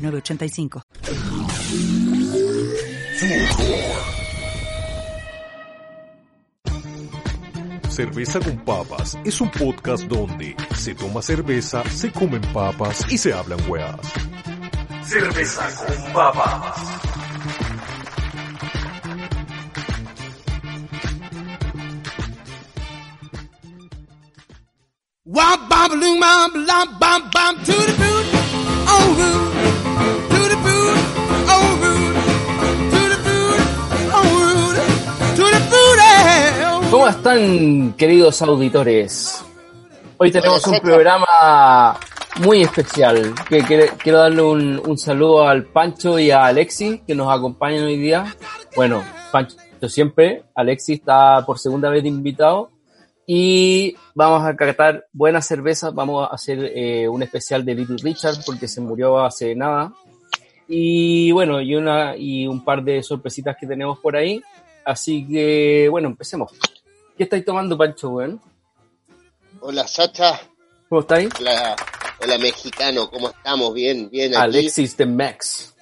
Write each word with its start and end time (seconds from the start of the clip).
906985. 0.00 1.90
Cerveza 7.88 8.40
con 8.40 8.56
Papas 8.64 9.18
es 9.24 9.40
un 9.40 9.50
podcast 9.50 10.04
donde 10.04 10.56
se 10.74 10.94
toma 10.94 11.20
cerveza, 11.20 11.82
se 11.90 12.10
comen 12.10 12.40
papas 12.52 13.04
y 13.10 13.18
se 13.18 13.32
hablan 13.34 13.58
weas. 13.68 14.00
Cerveza 15.04 15.68
con 15.76 16.12
Papas. 16.12 17.00
Wop 25.24 25.68
bop 25.68 25.90
loom 25.92 26.20
bop 26.20 26.52
lop 26.54 26.88
bop 26.98 27.22
bop 27.32 27.56
to 27.64 27.72
the 27.72 27.94
boot, 28.00 28.26
oh 28.92 29.06
root, 29.18 29.79
¿Cómo 36.90 37.06
están, 37.06 37.92
queridos 37.94 38.42
auditores? 38.42 39.44
Hoy 40.16 40.30
tenemos 40.32 40.66
un 40.66 40.78
programa 40.80 41.98
muy 42.44 42.62
especial. 42.62 43.32
Que, 43.48 43.62
que- 43.64 43.90
quiero 44.02 44.18
darle 44.18 44.42
un, 44.42 44.82
un 44.84 44.98
saludo 44.98 45.46
al 45.46 45.64
Pancho 45.64 46.18
y 46.18 46.30
a 46.30 46.46
Alexi 46.46 46.98
que 47.06 47.14
nos 47.14 47.32
acompañan 47.32 47.84
hoy 47.84 47.96
día. 47.96 48.34
Bueno, 48.74 49.04
Pancho 49.30 49.56
siempre, 49.88 50.44
Alexi 50.54 50.94
está 50.94 51.44
por 51.46 51.58
segunda 51.58 51.88
vez 51.90 52.04
invitado. 52.04 52.70
Y 53.26 53.94
vamos 54.14 54.44
a 54.44 54.56
catar 54.56 55.06
buenas 55.12 55.46
cervezas. 55.46 55.94
Vamos 55.94 56.28
a 56.28 56.34
hacer 56.34 56.58
eh, 56.74 57.08
un 57.08 57.22
especial 57.22 57.64
de 57.64 57.74
Little 57.76 57.98
Richard 58.02 58.34
porque 58.44 58.66
se 58.66 58.80
murió 58.80 59.20
hace 59.20 59.54
nada. 59.54 59.92
Y 60.66 61.30
bueno, 61.32 61.60
y, 61.60 61.76
una, 61.76 62.16
y 62.16 62.46
un 62.48 62.64
par 62.64 62.82
de 62.82 63.02
sorpresitas 63.02 63.56
que 63.58 63.66
tenemos 63.68 63.98
por 64.00 64.16
ahí. 64.16 64.42
Así 64.84 65.26
que, 65.26 65.86
bueno, 65.90 66.08
empecemos. 66.08 66.50
¿Qué 67.20 67.24
estáis 67.24 67.44
tomando, 67.44 67.76
Pancho, 67.76 68.08
weón? 68.08 68.40
Hola 69.60 69.86
Sacha, 69.86 70.40
¿Cómo 70.88 71.02
estáis? 71.02 71.28
hola, 71.38 71.76
hola 72.18 72.38
mexicano, 72.38 73.10
¿cómo 73.10 73.28
estamos? 73.28 73.74
Bien, 73.74 74.08
bien. 74.08 74.34
Aquí 74.34 74.42
Alexis 74.42 74.96
de 74.96 75.04
Max. 75.04 75.74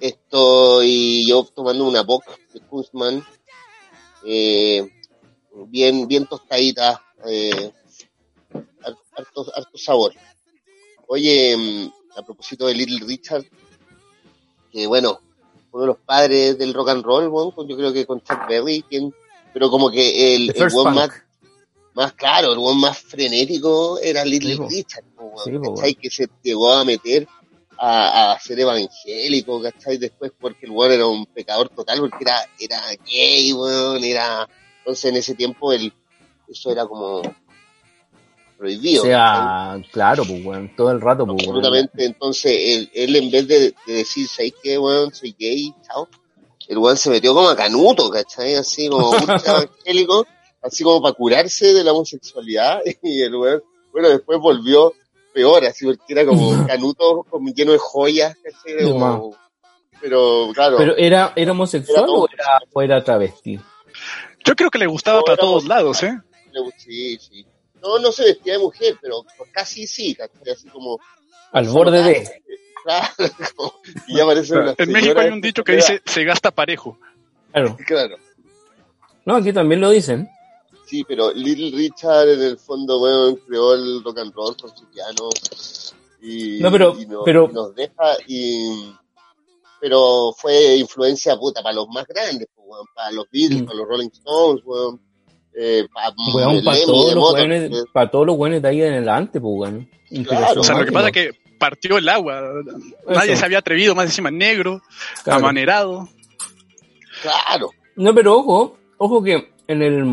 estoy 0.00 1.28
yo 1.28 1.44
tomando 1.54 1.86
una 1.86 2.02
Bock 2.02 2.24
de 2.50 2.60
Kunzman, 2.60 3.22
eh, 4.24 4.90
bien, 5.66 6.08
bien 6.08 6.24
tostadita, 6.24 7.04
eh, 7.26 7.72
har- 8.54 8.96
harto, 9.18 9.52
harto 9.54 9.76
sabor. 9.76 10.14
Oye, 11.08 11.54
mm, 11.58 12.18
a 12.18 12.22
propósito 12.22 12.68
de 12.68 12.74
Little 12.74 13.06
Richard, 13.06 13.44
que 14.72 14.86
bueno, 14.86 15.20
uno 15.72 15.82
de 15.82 15.86
los 15.88 15.98
padres 15.98 16.56
del 16.56 16.72
rock 16.72 16.88
and 16.88 17.04
roll, 17.04 17.28
bueno, 17.28 17.52
yo 17.68 17.76
creo 17.76 17.92
que 17.92 18.06
con 18.06 18.22
Chuck 18.22 18.48
Berry, 18.48 18.82
quien, 18.88 19.14
pero 19.56 19.70
como 19.70 19.90
que 19.90 20.34
el, 20.34 20.50
el 20.54 20.70
Punk. 20.70 20.94
más 20.94 21.10
más 21.94 22.12
claro, 22.12 22.52
el 22.52 22.58
weón 22.58 22.78
más 22.78 22.98
frenético 22.98 23.98
era 23.98 24.22
Little 24.22 24.54
Sí. 24.54 24.62
Richard, 24.68 25.04
weón, 25.16 25.38
Sí, 25.42 25.70
¿cachai? 25.74 25.94
Que 25.94 26.10
se 26.10 26.28
llegó 26.42 26.74
a 26.74 26.84
meter 26.84 27.26
a, 27.78 28.32
a 28.32 28.38
ser 28.38 28.60
evangélico, 28.60 29.62
¿cachai? 29.62 29.96
Después 29.96 30.32
porque 30.38 30.66
el 30.66 30.72
weón 30.72 30.92
era 30.92 31.06
un 31.06 31.24
pecador 31.24 31.70
total, 31.70 32.00
porque 32.00 32.18
era, 32.20 32.36
era 32.60 32.82
gay, 33.10 33.50
weón, 33.54 34.04
era... 34.04 34.46
Entonces 34.80 35.06
en 35.06 35.16
ese 35.16 35.34
tiempo 35.34 35.72
el, 35.72 35.90
eso 36.46 36.70
era 36.70 36.84
como 36.84 37.22
prohibido. 38.58 39.04
O 39.04 39.06
sea, 39.06 39.82
claro, 39.90 40.24
pues, 40.26 40.44
weón, 40.44 40.76
todo 40.76 40.90
el 40.90 41.00
rato, 41.00 41.24
pues, 41.24 41.46
weón. 41.46 41.56
Absolutamente. 41.56 42.04
Entonces, 42.04 42.52
él, 42.54 42.90
él 42.92 43.16
en 43.16 43.30
vez 43.30 43.48
de, 43.48 43.58
de 43.86 43.92
decir, 43.94 44.28
¿sabes 44.28 44.52
qué, 44.62 44.76
weón? 44.78 45.14
Soy 45.14 45.34
gay, 45.38 45.72
chao. 45.82 46.06
El 46.68 46.78
weón 46.78 46.96
se 46.96 47.10
metió 47.10 47.34
como 47.34 47.48
a 47.48 47.56
canuto, 47.56 48.10
¿cachai? 48.10 48.54
Así 48.54 48.88
como 48.88 49.10
ultra 49.10 49.40
evangélico, 49.62 50.26
así 50.62 50.82
como 50.84 51.00
para 51.00 51.14
curarse 51.14 51.72
de 51.72 51.84
la 51.84 51.92
homosexualidad. 51.92 52.80
Y 53.02 53.22
el 53.22 53.34
weón, 53.34 53.62
bueno, 53.92 54.08
después 54.08 54.38
volvió 54.40 54.92
peor, 55.32 55.64
así 55.64 55.84
porque 55.86 56.12
era 56.12 56.26
como 56.26 56.50
canuto, 56.66 57.24
como 57.28 57.50
lleno 57.50 57.72
de 57.72 57.78
joyas, 57.78 58.36
¿cachai? 58.42 58.84
Como- 58.84 59.36
pero, 59.98 60.50
claro, 60.54 60.76
Pero 60.76 60.94
¿era, 60.96 61.32
era 61.34 61.52
homosexual 61.52 62.04
Era 62.04 62.12
o 62.12 62.28
era, 62.30 62.44
o 62.70 62.82
era 62.82 63.02
travesti? 63.02 63.58
Yo 64.44 64.54
creo 64.54 64.68
que 64.70 64.78
le 64.78 64.86
gustaba 64.86 65.18
No, 65.20 65.24
para 65.24 65.38
todos 65.38 65.64
lados, 65.64 66.02
¿eh? 66.02 66.18
sí, 66.76 67.18
sí. 67.18 67.46
No, 67.82 67.98
no 67.98 68.12
se 68.12 68.24
vestía 68.24 68.54
de 68.54 68.58
mujer, 68.58 68.96
pero 69.00 69.24
casi 69.52 69.86
sí, 69.86 70.14
¿cachai? 70.14 70.52
Así 70.52 70.68
como, 70.68 70.98
Al 71.52 71.68
borde 71.68 72.02
de. 72.02 72.42
Y 74.08 74.16
ya 74.16 74.24
parece 74.26 74.52
una 74.54 74.74
En 74.78 74.92
México 74.92 75.18
hay 75.20 75.30
un 75.30 75.40
dicho 75.40 75.64
que 75.64 75.76
dice, 75.76 76.00
se 76.04 76.24
gasta 76.24 76.50
parejo. 76.50 76.98
Claro. 77.52 77.76
Claro. 77.86 78.16
No, 79.24 79.36
aquí 79.36 79.52
también 79.52 79.80
lo 79.80 79.90
dicen. 79.90 80.28
Sí, 80.86 81.04
pero 81.06 81.32
Little 81.32 81.76
Richard 81.76 82.28
en 82.28 82.42
el 82.42 82.58
fondo, 82.58 82.98
bueno, 82.98 83.36
creó 83.46 83.74
el 83.74 84.04
rock 84.04 84.18
and 84.18 84.32
roll 84.34 84.56
con 84.56 84.70
su 84.76 84.84
piano. 84.86 85.28
Y, 86.22 86.58
No, 86.60 86.70
pero- 86.70 86.94
y 86.98 87.06
nos, 87.06 87.22
pero- 87.24 87.48
y 87.50 87.54
nos 87.54 87.74
deja 87.74 88.16
y 88.26 88.92
pero 89.80 90.32
fue 90.36 90.76
influencia 90.76 91.36
puta 91.36 91.62
para 91.62 91.74
los 91.74 91.86
más 91.88 92.06
grandes, 92.06 92.48
pues, 92.54 92.66
para 92.94 93.10
los 93.12 93.26
Beatles, 93.30 93.62
Mm. 93.62 93.66
para 93.66 93.78
los 93.78 93.88
Rolling 93.88 94.08
Stones, 94.08 94.62
weón, 94.64 95.00
eh, 95.54 95.86
para 95.92 96.14
Weón, 96.34 96.64
para 96.64 96.78
todos 96.84 97.14
los 97.14 97.34
weones, 97.34 97.84
para 97.92 98.10
todos 98.10 98.26
los 98.26 98.36
weones 98.36 98.62
de 98.62 98.68
ahí 98.68 98.82
en 98.82 98.94
adelante, 98.94 99.40
pues, 99.40 99.52
weón. 99.56 99.88
Inspiración 100.10 100.58
O 100.58 100.64
sea, 100.64 100.78
lo 100.78 100.84
que 100.86 100.92
pasa 100.92 101.08
es 101.08 101.12
que 101.12 101.30
partió 101.58 101.98
el 101.98 102.08
agua. 102.08 102.40
Nadie 103.08 103.32
Eso. 103.32 103.40
se 103.40 103.44
había 103.46 103.58
atrevido, 103.58 103.94
más 103.94 104.06
encima 104.06 104.30
negro, 104.30 104.82
Claro. 105.24 105.40
amanerado. 105.40 106.08
Claro, 107.22 107.70
No, 107.96 108.14
pero 108.14 108.36
ojo, 108.38 108.76
ojo 108.98 109.22
que 109.22 109.48
en 109.68 109.82
el, 109.82 110.04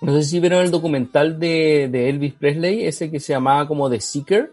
no 0.00 0.12
sé 0.12 0.24
si 0.24 0.40
vieron 0.40 0.64
el 0.64 0.70
documental 0.70 1.38
de, 1.38 1.88
de 1.90 2.08
Elvis 2.10 2.34
Presley, 2.34 2.84
ese 2.84 3.10
que 3.10 3.20
se 3.20 3.32
llamaba 3.32 3.66
como 3.68 3.88
The 3.88 4.00
Seeker, 4.00 4.52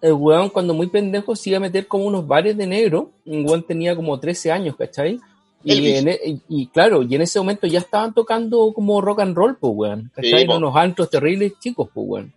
el 0.00 0.12
weón 0.12 0.48
cuando 0.48 0.74
muy 0.74 0.86
pendejo 0.86 1.34
se 1.34 1.50
iba 1.50 1.56
a 1.56 1.60
meter 1.60 1.88
como 1.88 2.04
unos 2.04 2.26
bares 2.26 2.56
de 2.56 2.66
negro, 2.68 3.10
un 3.26 3.44
weón 3.44 3.64
tenía 3.66 3.96
como 3.96 4.18
13 4.20 4.52
años, 4.52 4.76
¿cachai? 4.76 5.18
Y, 5.64 5.72
Elvis. 5.72 5.94
en 5.96 6.08
e- 6.08 6.20
y- 6.24 6.42
y 6.48 6.66
claro, 6.68 7.02
y 7.02 7.12
en 7.16 7.22
ese 7.22 7.40
momento 7.40 7.66
ya 7.66 7.80
estaban 7.80 8.14
tocando 8.14 8.72
como 8.72 9.00
rock 9.00 9.20
and 9.20 9.36
roll, 9.36 9.56
pues 9.58 9.72
weón, 9.74 10.12
¿cachai? 10.14 10.42
Sí, 10.42 10.46
po. 10.46 10.52
En 10.52 10.58
unos 10.58 10.76
antros 10.76 11.10
terribles 11.10 11.54
chicos, 11.58 11.88
pues 11.92 12.06
weón. 12.08 12.32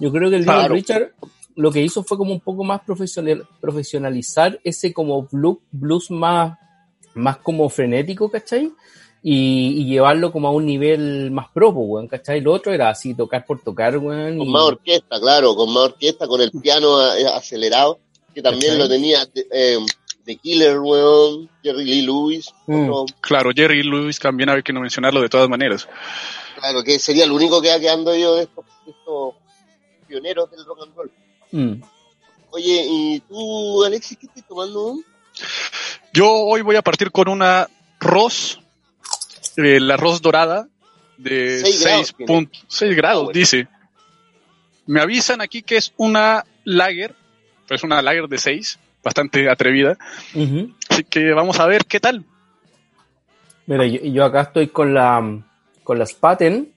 Yo 0.00 0.10
creo 0.10 0.28
que 0.28 0.36
el 0.36 0.44
Claro. 0.44 0.74
Little 0.74 0.76
Richard 0.76 1.12
lo 1.56 1.72
que 1.72 1.82
hizo 1.82 2.04
fue 2.04 2.16
como 2.18 2.32
un 2.32 2.40
poco 2.40 2.62
más 2.64 2.80
profesional, 2.82 3.46
profesionalizar 3.60 4.60
ese 4.62 4.92
como 4.92 5.22
blues, 5.22 5.58
blues 5.72 6.10
más, 6.10 6.58
más 7.14 7.38
como 7.38 7.68
frenético, 7.68 8.30
¿cachai? 8.30 8.70
Y, 9.22 9.80
y 9.80 9.84
llevarlo 9.86 10.30
como 10.30 10.46
a 10.48 10.52
un 10.52 10.64
nivel 10.66 11.30
más 11.32 11.48
pro, 11.52 11.72
pues, 11.74 11.86
weón, 11.88 12.08
¿cachai? 12.08 12.40
Lo 12.40 12.52
otro 12.52 12.72
era 12.72 12.90
así, 12.90 13.14
tocar 13.14 13.44
por 13.44 13.60
tocar, 13.62 13.96
weón. 13.98 14.38
con 14.38 14.46
y- 14.46 14.50
más 14.50 14.62
orquesta, 14.62 15.18
claro, 15.18 15.56
con 15.56 15.72
más 15.72 15.84
orquesta, 15.84 16.28
con 16.28 16.40
el 16.40 16.50
piano 16.52 17.02
eh, 17.14 17.26
acelerado, 17.26 17.98
que 18.34 18.42
también 18.42 18.74
¿Cachai? 18.74 18.78
lo 18.78 18.88
tenía 18.88 19.26
eh, 19.50 19.78
The 20.24 20.36
Killer, 20.36 20.78
weón, 20.78 21.48
Jerry 21.62 21.84
Lee 21.84 22.02
Lewis, 22.02 22.52
Mm. 22.66 22.90
otro, 22.90 23.14
Claro, 23.20 23.50
Jerry 23.54 23.82
Lewis 23.82 24.18
también 24.18 24.50
hay 24.50 24.62
que 24.62 24.72
no 24.72 24.80
mencionarlo 24.80 25.20
de 25.22 25.28
todas 25.28 25.48
maneras. 25.48 25.88
claro, 26.60 26.84
que 26.84 26.98
sería 26.98 27.24
el 27.24 27.32
único 27.32 27.60
que 27.62 27.70
va 27.70 27.80
quedando 27.80 28.14
yo 28.14 28.34
de 28.36 28.42
estos, 28.42 28.64
de 28.84 28.90
estos 28.92 29.34
pioneros 30.06 30.50
del 30.50 30.64
rock 30.66 30.78
and 30.82 30.94
roll. 30.94 31.10
Mm. 31.56 31.82
Oye, 32.50 32.84
¿y 32.88 33.20
tú, 33.20 33.84
Alexis, 33.84 34.18
qué 34.18 34.26
estás 34.26 34.46
tomando? 34.46 34.96
Yo 36.12 36.30
hoy 36.30 36.62
voy 36.62 36.76
a 36.76 36.82
partir 36.82 37.10
con 37.10 37.28
una 37.28 37.68
Ross, 38.00 38.60
eh, 39.56 39.80
la 39.80 39.96
Ross 39.96 40.20
dorada, 40.22 40.68
de 41.16 41.60
Seis 41.60 41.80
grados 41.82 42.14
6.6 42.18 42.94
grados, 42.96 43.20
Ah, 43.20 43.24
bueno. 43.24 43.38
dice. 43.38 43.68
Me 44.86 45.00
avisan 45.00 45.40
aquí 45.40 45.62
que 45.62 45.76
es 45.78 45.92
una 45.96 46.44
lager, 46.64 47.14
pues 47.66 47.82
una 47.82 48.00
lager 48.02 48.28
de 48.28 48.38
6, 48.38 48.78
bastante 49.02 49.50
atrevida. 49.50 49.96
Así 50.88 51.04
que 51.04 51.32
vamos 51.32 51.58
a 51.58 51.66
ver 51.66 51.84
qué 51.86 52.00
tal. 52.00 52.24
Mira, 53.66 53.84
yo, 53.86 54.00
yo 54.02 54.24
acá 54.24 54.42
estoy 54.42 54.68
con 54.68 54.94
la 54.94 55.42
con 55.82 55.98
la 55.98 56.06
Spaten, 56.06 56.72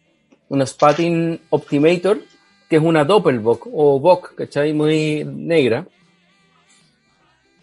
una 0.50 0.66
Spaten 0.66 1.40
Optimator, 1.50 2.20
que 2.70 2.76
es 2.76 2.82
una 2.82 3.04
Doppelbock 3.04 3.68
o 3.74 4.00
Bock, 4.00 4.36
¿cachai? 4.36 4.74
Muy 4.74 5.24
negra. 5.26 5.86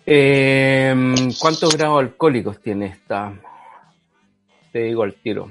Eh, 0.04 0.94
¿Cuántos 1.40 1.76
grados 1.76 2.00
alcohólicos 2.00 2.60
tiene 2.60 2.86
esta? 2.86 3.32
Te 4.72 4.80
digo 4.84 5.02
al 5.02 5.14
tiro. 5.14 5.50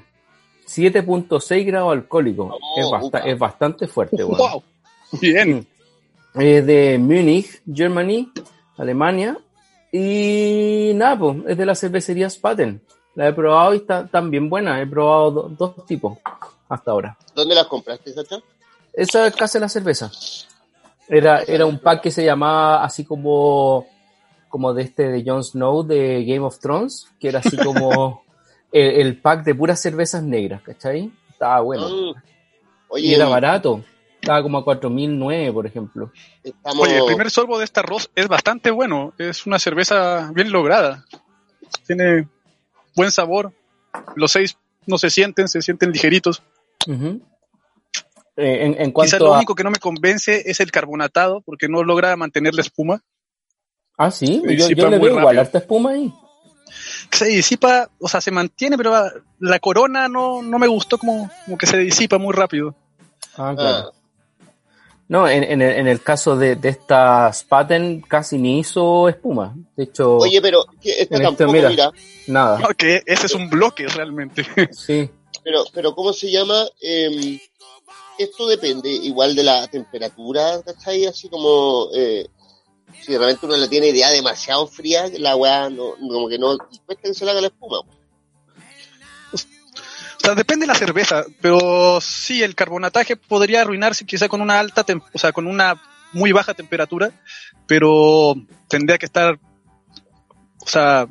7.6 0.68 1.66
grados 1.66 1.92
alcohólicos. 1.94 2.54
Oh, 2.62 3.10
es, 3.14 3.26
es 3.26 3.40
bastante 3.40 3.88
fuerte. 3.88 4.24
¡Wow! 4.24 4.64
Bien. 5.22 5.66
Es 6.34 6.66
de 6.66 6.98
Múnich, 7.00 7.62
Germany, 7.72 8.32
Alemania. 8.78 9.38
Y 9.92 10.92
nada, 10.96 11.18
pues, 11.18 11.38
es 11.48 11.58
de 11.58 11.66
la 11.66 11.76
cervecería 11.76 12.30
Spaten. 12.30 12.82
La 13.16 13.30
he 13.30 13.34
probado 13.34 13.74
y 13.74 13.78
está 13.78 14.08
tan 14.08 14.30
bien 14.30 14.50
buena. 14.50 14.82
He 14.82 14.88
probado 14.88 15.32
do- 15.32 15.50
dos 15.58 15.86
tipos 15.86 16.18
hasta 16.68 16.92
ahora. 16.92 17.18
¿Dónde 17.34 17.56
las 17.56 17.68
compraste, 17.68 18.12
Sacha? 18.12 18.40
Esa 18.96 19.28
es 19.28 19.36
casi 19.36 19.60
la 19.60 19.70
cerveza. 19.70 20.12
Era, 21.08 21.42
era 21.44 21.66
un 21.66 21.80
pack 21.80 22.02
que 22.02 22.12
se 22.12 22.26
llamaba 22.26 22.84
así 22.84 23.06
como, 23.06 23.88
como 24.50 24.74
de 24.74 24.84
este 24.84 25.10
de 25.10 25.24
Jon 25.26 25.44
Snow 25.44 25.84
de 25.84 26.24
Game 26.26 26.46
of 26.46 26.60
Thrones, 26.60 27.08
que 27.20 27.28
era 27.30 27.40
así 27.40 27.58
como 27.58 28.24
el, 28.72 29.02
el 29.02 29.22
pack 29.22 29.44
de 29.44 29.56
puras 29.56 29.82
cervezas 29.82 30.24
negras, 30.24 30.62
¿cachai? 30.62 31.12
Estaba 31.30 31.62
bueno. 31.62 31.90
Mm. 31.90 32.10
Y 32.12 32.14
Oye, 32.90 33.16
era 33.16 33.28
barato. 33.28 33.84
Estaba 34.22 34.42
como 34.42 34.58
a 34.58 34.66
4.009, 34.66 35.54
por 35.54 35.68
ejemplo. 35.68 36.12
estamos... 36.44 36.88
Oye, 36.88 36.98
el 36.98 37.06
primer 37.06 37.30
sorbo 37.30 37.60
de 37.60 37.66
este 37.66 37.82
arroz 37.82 38.10
es 38.16 38.28
bastante 38.28 38.72
bueno. 38.72 39.14
Es 39.20 39.46
una 39.46 39.60
cerveza 39.60 40.32
bien 40.34 40.52
lograda. 40.52 41.06
Tiene 41.86 42.28
buen 42.96 43.12
sabor. 43.12 43.54
Los 44.16 44.32
seis 44.32 44.58
no 44.88 44.98
se 44.98 45.10
sienten, 45.10 45.48
se 45.48 45.62
sienten 45.62 45.92
ligeritos. 45.92 46.42
Ujú. 46.88 47.22
Eh, 48.38 48.66
en, 48.66 48.72
en 48.82 48.92
Quizás 48.92 48.94
cuanto 48.94 49.26
lo 49.26 49.34
a... 49.34 49.38
único 49.38 49.56
que 49.56 49.64
no 49.64 49.72
me 49.72 49.80
convence 49.80 50.44
es 50.50 50.60
el 50.60 50.72
carbonatado, 50.72 51.42
porque 51.42 51.68
no 51.70 51.84
logra 51.84 52.16
mantener 52.18 52.54
la 52.54 52.62
espuma. 52.62 53.02
Ah, 53.98 54.12
sí, 54.12 54.42
se 54.46 54.58
yo, 54.58 54.68
yo 54.68 54.68
disipa 54.68 54.90
le 54.90 55.00
muy 55.00 55.08
veo 55.10 55.20
igual 55.20 55.36
rápido. 55.38 55.42
harta 55.42 55.58
espuma 55.60 55.92
ahí. 55.92 56.14
Se 57.12 57.26
disipa, 57.26 57.90
o 58.00 58.10
sea, 58.10 58.20
se 58.20 58.32
mantiene, 58.32 58.76
pero 58.78 58.94
la, 59.40 59.60
corona 59.60 60.10
no, 60.10 60.42
no 60.42 60.60
me 60.60 60.68
gustó 60.68 60.98
como, 60.98 61.30
como 61.46 61.58
que 61.58 61.66
se 61.68 61.78
disipa 61.78 62.18
muy 62.18 62.34
rápido. 62.34 62.76
Ah, 63.38 63.50
Ah, 63.50 63.56
claro. 63.56 63.92
No, 65.08 65.30
en, 65.30 65.44
en 65.44 65.62
el, 65.62 65.72
en 65.78 65.88
el 65.88 66.02
caso 66.02 66.36
de, 66.36 66.56
de 66.56 66.70
esta 66.70 67.32
Spaten 67.32 68.02
casi 68.02 68.40
ni 68.40 68.60
hizo 68.60 69.08
espuma. 69.08 69.56
De 69.78 69.84
hecho, 69.84 70.18
Oye, 70.18 70.42
pero 70.42 70.66
esta 70.82 71.02
este, 71.04 71.20
tampoco, 71.20 71.52
mira. 71.52 71.70
mira. 71.70 71.92
nada. 72.28 72.58
No, 72.60 72.70
que 72.70 73.04
ese 73.06 73.28
es 73.28 73.36
un 73.36 73.48
bloque 73.50 73.88
realmente. 73.88 74.44
Sí. 74.72 75.08
Pero, 75.44 75.64
pero 75.74 75.94
¿cómo 75.94 76.12
se 76.12 76.32
llama? 76.32 76.66
Eh, 76.82 77.40
esto 78.18 78.48
depende 78.48 78.90
igual 78.90 79.36
de 79.36 79.44
la 79.44 79.68
temperatura, 79.68 80.62
¿cachai? 80.64 81.06
Así 81.06 81.30
como 81.30 81.90
eh, 81.94 82.28
si 83.02 83.18
realmente 83.18 83.46
uno 83.46 83.58
la 83.58 83.68
tiene 83.68 83.90
idea 83.90 84.10
demasiado 84.10 84.68
fría, 84.68 85.10
la 85.18 85.36
weá 85.36 85.70
no, 85.70 85.96
como 85.98 86.28
que 86.28 86.38
no 86.40 86.58
cuesta 86.86 87.04
que 87.04 87.14
se 87.14 87.26
le 87.26 87.32
haga 87.32 87.42
la 87.42 87.48
espuma. 87.48 87.80
O 89.32 90.28
sea, 90.28 90.34
depende 90.36 90.64
de 90.66 90.74
la 90.74 90.80
cerveza, 90.80 91.24
pero 91.42 92.00
sí, 92.02 92.42
el 92.42 92.56
carbonataje 92.56 93.16
podría 93.16 93.62
arruinarse 93.62 94.06
quizá 94.06 94.28
con 94.28 94.42
una 94.42 94.60
alta, 94.60 94.86
o 95.14 95.20
sea, 95.20 95.32
con 95.32 95.46
una 95.46 95.80
muy 96.14 96.32
baja 96.32 96.54
temperatura, 96.54 97.12
pero 97.68 98.36
tendría 98.68 98.98
que 98.98 99.06
estar, 99.06 99.38
o 100.62 100.68
sea, 100.68 101.08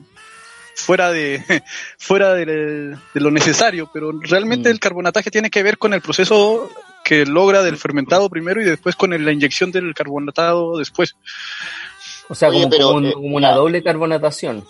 fuera 0.74 1.12
de 1.12 1.44
fuera 1.98 2.34
de, 2.34 2.44
de 2.44 3.20
lo 3.20 3.30
necesario, 3.30 3.88
pero 3.92 4.10
realmente 4.20 4.68
Mm. 4.68 4.72
el 4.72 4.80
carbonataje 4.80 5.30
tiene 5.30 5.50
que 5.50 5.62
ver 5.62 5.78
con 5.78 5.94
el 5.94 6.00
proceso 6.00 6.68
que 7.04 7.26
logra 7.26 7.62
del 7.62 7.76
fermentado 7.76 8.28
primero 8.30 8.60
y 8.60 8.64
después 8.64 8.96
con 8.96 9.12
el- 9.12 9.24
la 9.24 9.32
inyección 9.32 9.70
del 9.70 9.94
carbonatado 9.94 10.78
después. 10.78 11.14
O 12.28 12.34
sea, 12.34 12.48
Oye, 12.48 12.58
como, 12.60 12.70
pero, 12.70 12.86
como 12.86 12.96
un- 12.98 13.06
eh, 13.06 13.12
como 13.12 13.36
una 13.36 13.52
doble 13.52 13.82
carbonatación. 13.82 14.64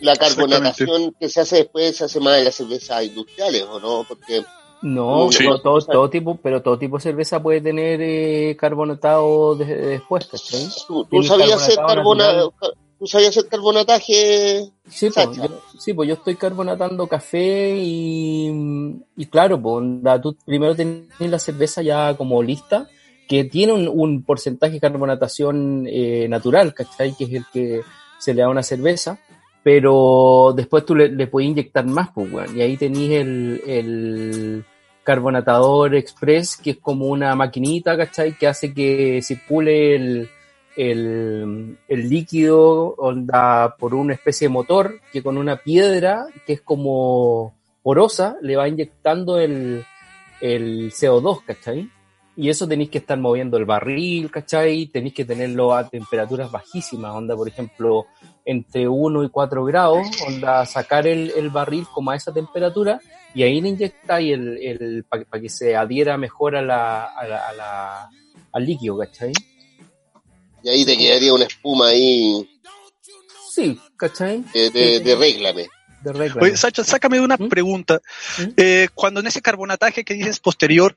La 0.00 0.16
carbonatación 0.16 1.14
que 1.18 1.28
se 1.28 1.40
hace 1.40 1.56
después 1.56 1.96
se 1.96 2.04
hace 2.04 2.20
más 2.20 2.38
en 2.38 2.44
las 2.44 2.54
cervezas 2.54 3.04
industriales, 3.04 3.62
¿o 3.62 3.80
no? 3.80 4.04
Porque 4.06 4.44
No, 4.80 5.26
Sí. 5.32 5.44
todo, 5.44 5.60
todo, 5.60 5.80
todo 5.80 6.08
tipo, 6.10 6.38
pero 6.40 6.62
todo 6.62 6.78
tipo 6.78 6.98
de 6.98 7.02
cerveza 7.02 7.42
puede 7.42 7.60
tener 7.60 8.00
eh, 8.00 8.56
carbonatado 8.56 9.56
de- 9.56 9.64
después, 9.74 10.24
¿cachai? 10.26 10.68
tú, 10.86 11.04
sabías 11.24 11.60
hacer 11.60 11.74
carbonatado 11.74 11.94
carbona, 11.96 12.32
natural. 12.32 12.74
Tú 12.98 13.06
sabías 13.06 13.30
hacer 13.30 13.48
carbonataje, 13.48 14.70
Sí, 14.88 15.10
pues, 15.14 15.36
yo, 15.36 15.62
sí, 15.78 15.92
pues 15.94 16.08
yo 16.08 16.14
estoy 16.14 16.34
carbonatando 16.36 17.06
café 17.06 17.76
y, 17.76 18.50
y 19.16 19.26
claro, 19.26 19.60
pues 19.60 19.76
onda, 19.76 20.20
tú 20.20 20.36
primero 20.44 20.74
tenés 20.74 21.08
la 21.18 21.38
cerveza 21.38 21.82
ya 21.82 22.16
como 22.16 22.42
lista, 22.42 22.88
que 23.28 23.44
tiene 23.44 23.72
un, 23.72 23.88
un 23.88 24.24
porcentaje 24.24 24.74
de 24.74 24.80
carbonatación 24.80 25.86
eh, 25.86 26.26
natural, 26.28 26.74
¿cachai? 26.74 27.14
Que 27.14 27.24
es 27.24 27.32
el 27.34 27.44
que 27.52 27.82
se 28.18 28.34
le 28.34 28.40
da 28.40 28.48
a 28.48 28.50
una 28.50 28.62
cerveza, 28.62 29.18
pero 29.62 30.52
después 30.56 30.84
tú 30.84 30.96
le, 30.96 31.08
le 31.08 31.26
puedes 31.26 31.50
inyectar 31.50 31.86
más, 31.86 32.08
pues, 32.14 32.32
weón, 32.32 32.56
y 32.56 32.62
ahí 32.62 32.76
tenés 32.76 33.10
el, 33.10 33.62
el 33.66 34.64
carbonatador 35.04 35.94
express, 35.94 36.56
que 36.56 36.70
es 36.70 36.78
como 36.78 37.06
una 37.06 37.34
maquinita, 37.36 37.96
¿cachai? 37.96 38.36
Que 38.36 38.48
hace 38.48 38.74
que 38.74 39.20
circule 39.22 39.94
el, 39.94 40.30
el, 40.78 41.76
el 41.88 42.08
líquido 42.08 42.94
onda 42.96 43.74
por 43.78 43.94
una 43.94 44.14
especie 44.14 44.46
de 44.46 44.52
motor 44.52 45.00
que 45.12 45.22
con 45.24 45.36
una 45.36 45.56
piedra 45.56 46.26
que 46.46 46.52
es 46.54 46.60
como 46.60 47.52
porosa 47.82 48.36
le 48.42 48.54
va 48.56 48.68
inyectando 48.68 49.40
el, 49.40 49.84
el 50.40 50.92
CO2, 50.92 51.44
¿cachai? 51.44 51.90
Y 52.36 52.48
eso 52.50 52.68
tenéis 52.68 52.90
que 52.90 52.98
estar 52.98 53.18
moviendo 53.18 53.56
el 53.56 53.64
barril, 53.64 54.30
¿cachai? 54.30 54.86
Tenéis 54.86 55.14
que 55.14 55.24
tenerlo 55.24 55.74
a 55.74 55.88
temperaturas 55.88 56.52
bajísimas, 56.52 57.12
onda, 57.12 57.34
por 57.34 57.48
ejemplo, 57.48 58.06
entre 58.44 58.86
1 58.86 59.24
y 59.24 59.28
4 59.30 59.64
grados, 59.64 60.06
onda, 60.24 60.64
sacar 60.64 61.08
el, 61.08 61.32
el 61.36 61.50
barril 61.50 61.84
como 61.92 62.12
a 62.12 62.16
esa 62.16 62.32
temperatura 62.32 63.00
y 63.34 63.42
ahí 63.42 63.60
le 63.60 63.70
inyectáis 63.70 64.32
el, 64.32 64.56
el, 64.58 65.04
para 65.04 65.24
que 65.40 65.48
se 65.48 65.74
adhiera 65.74 66.16
mejor 66.16 66.54
a 66.54 66.62
la, 66.62 67.06
a 67.06 67.26
la, 67.26 67.48
a 67.48 67.52
la- 67.54 68.10
al 68.52 68.64
líquido, 68.64 68.96
¿cachai? 68.96 69.32
Y 70.62 70.68
ahí 70.68 70.84
te 70.84 70.96
quedaría 70.96 71.32
una 71.34 71.44
espuma 71.44 71.88
ahí 71.88 72.48
Sí, 73.50 73.80
¿cachai? 73.96 74.44
de, 74.54 74.70
de, 74.70 75.00
de 75.00 75.16
réglame. 75.16 75.68
De 76.02 76.12
regla. 76.12 76.40
Oye, 76.42 76.56
Sacha, 76.56 76.84
sácame 76.84 77.16
de 77.18 77.24
una 77.24 77.36
¿Mm? 77.36 77.48
pregunta. 77.48 78.00
¿Mm? 78.38 78.42
Eh, 78.56 78.88
cuando 78.94 79.18
en 79.20 79.26
ese 79.26 79.42
carbonataje 79.42 80.04
que 80.04 80.14
dices 80.14 80.38
posterior, 80.38 80.96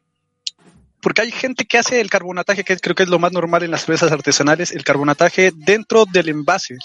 porque 1.01 1.21
hay 1.21 1.31
gente 1.31 1.65
que 1.65 1.79
hace 1.79 1.99
el 2.01 2.09
carbonataje, 2.11 2.63
que 2.63 2.77
creo 2.77 2.93
que 2.95 3.01
es 3.03 3.09
lo 3.09 3.17
más 3.17 3.31
normal 3.31 3.63
en 3.63 3.71
las 3.71 3.81
cervezas 3.85 4.11
artesanales, 4.11 4.71
el 4.71 4.83
carbonataje 4.83 5.51
dentro 5.55 6.05
del 6.05 6.29
envase. 6.29 6.77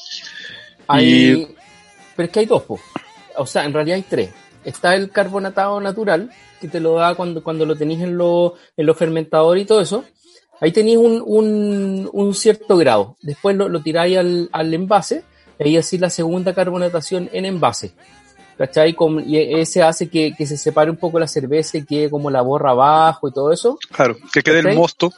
Hay- 0.89 1.47
Pero 2.17 2.27
es 2.27 2.33
que 2.33 2.41
hay 2.41 2.47
dos, 2.47 2.63
po. 2.63 2.81
o 3.37 3.47
sea, 3.47 3.65
en 3.65 3.75
realidad 3.75 3.97
hay 3.97 4.03
tres. 4.09 4.31
Está 4.65 4.95
el 4.95 5.11
carbonatado 5.11 5.81
natural, 5.81 6.31
que 6.61 6.69
te 6.69 6.81
lo 6.81 6.95
da 6.95 7.15
cuando, 7.15 7.43
cuando 7.45 7.67
lo 7.67 7.77
tenéis 7.77 8.01
en 8.01 8.17
los 8.17 8.53
en 8.77 8.87
los 8.87 8.97
fermentadores 8.97 9.63
y 9.65 9.67
todo 9.67 9.81
eso. 9.83 10.05
Ahí 10.61 10.73
tenéis 10.73 10.97
un, 10.99 11.23
un, 11.25 12.09
un 12.13 12.35
cierto 12.35 12.77
grado. 12.77 13.17
Después 13.23 13.57
lo, 13.57 13.69
lo 13.69 13.83
tiráis 13.83 14.17
al, 14.19 14.49
al 14.53 14.73
envase, 14.73 15.23
y 15.59 15.65
ahí 15.65 15.77
así 15.77 15.99
la 15.99 16.11
segunda 16.11 16.55
carbonatación 16.55 17.29
en 17.33 17.45
envase. 17.45 17.93
¿Cachai? 18.57 18.95
Con- 18.95 19.23
y 19.29 19.37
ese 19.37 19.83
hace 19.83 20.09
que, 20.09 20.35
que 20.35 20.47
se 20.47 20.57
separe 20.57 20.91
un 20.91 20.97
poco 20.97 21.19
la 21.19 21.29
cerveza 21.29 21.77
y 21.77 21.85
quede 21.85 22.09
como 22.09 22.31
la 22.31 22.41
borra 22.41 22.71
abajo 22.71 23.29
y 23.29 23.33
todo 23.33 23.53
eso. 23.53 23.79
Claro, 23.91 24.17
que 24.33 24.43
quede 24.43 24.61
el 24.61 24.75
mosto. 24.75 25.13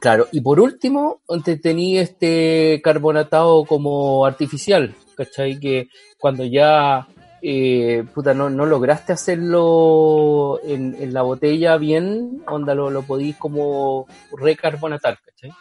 Claro, 0.00 0.28
y 0.32 0.40
por 0.40 0.58
último, 0.58 1.20
te 1.44 1.56
tenía 1.56 2.00
este 2.00 2.80
carbonatado 2.82 3.64
como 3.64 4.24
artificial, 4.24 4.94
¿cachai? 5.14 5.60
Que 5.60 5.88
cuando 6.18 6.44
ya, 6.44 7.06
eh, 7.42 8.04
puta, 8.14 8.34
no, 8.34 8.50
no 8.50 8.66
lograste 8.66 9.12
hacerlo 9.12 10.60
en, 10.64 10.96
en 10.98 11.12
la 11.12 11.22
botella 11.22 11.76
bien, 11.76 12.42
onda 12.46 12.74
lo, 12.74 12.90
lo 12.90 13.02
podís 13.02 13.36
como 13.36 14.06
recarbonatar, 14.36 15.18
¿cachai? 15.24 15.52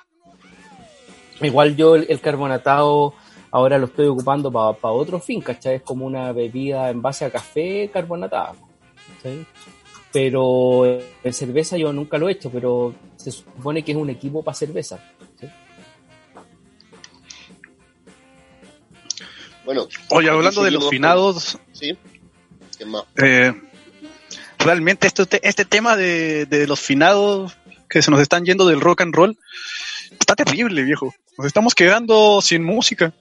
Igual 1.42 1.76
yo 1.76 1.96
el, 1.96 2.08
el 2.10 2.20
carbonatado 2.20 3.14
ahora 3.52 3.78
lo 3.78 3.86
estoy 3.86 4.08
ocupando 4.08 4.52
para 4.52 4.94
otro 4.94 5.20
fin, 5.20 5.42
¿cachai? 5.42 5.76
Es 5.76 5.82
como 5.82 6.06
una 6.06 6.32
bebida 6.32 6.90
en 6.90 7.02
base 7.02 7.26
a 7.26 7.32
café 7.32 7.90
carbonatada, 7.92 8.54
¿cachai? 9.16 9.46
Pero 10.12 10.86
en 10.86 11.34
cerveza 11.34 11.78
yo 11.78 11.94
nunca 11.94 12.18
lo 12.18 12.28
he 12.28 12.32
hecho, 12.32 12.50
pero 12.50 12.94
se 13.18 13.32
supone 13.32 13.84
que 13.84 13.92
es 13.92 13.98
un 13.98 14.10
equipo 14.10 14.44
para 14.44 14.56
cerveza. 14.56 15.00
Bueno, 19.68 19.86
Oye, 20.12 20.30
hablando 20.30 20.64
de 20.64 20.72
los 20.72 20.90
finados, 20.90 21.60
sí. 21.78 21.98
¿Qué 22.78 22.86
más? 22.86 23.04
eh, 23.18 23.54
realmente 24.60 25.08
esto, 25.08 25.26
te- 25.26 25.46
este 25.48 25.66
tema 25.66 25.96
de, 25.96 26.46
de 26.46 26.68
los 26.68 26.80
finados 26.80 27.58
que 27.90 28.02
se 28.02 28.12
nos 28.12 28.20
están 28.22 28.46
yendo 28.46 28.66
del 28.68 28.82
rock 28.82 29.02
and 29.02 29.16
roll 29.16 29.38
está 30.20 30.36
terrible, 30.36 30.84
viejo. 30.84 31.14
Nos 31.38 31.48
estamos 31.48 31.74
quedando 31.76 32.42
sin 32.42 32.64
música. 32.64 33.14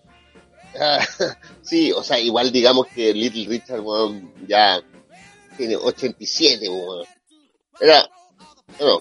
Ah, 0.80 1.00
sí, 1.62 1.92
o 1.92 2.02
sea, 2.02 2.18
igual 2.18 2.52
digamos 2.52 2.86
que 2.88 3.12
Little 3.14 3.46
Richard, 3.48 3.80
weón, 3.80 4.32
ya 4.46 4.80
tiene 5.56 5.76
87, 5.76 6.68
weón. 6.68 7.06
Era, 7.80 8.06
bueno, 8.78 9.00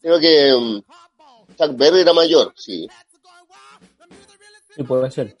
creo 0.00 0.18
que 0.20 0.54
mm, 0.58 1.54
Chuck 1.56 1.76
Berry 1.76 2.00
era 2.00 2.12
mayor, 2.12 2.52
sí. 2.56 2.86
Sí, 4.74 4.82
puede 4.82 5.10
ser. 5.10 5.36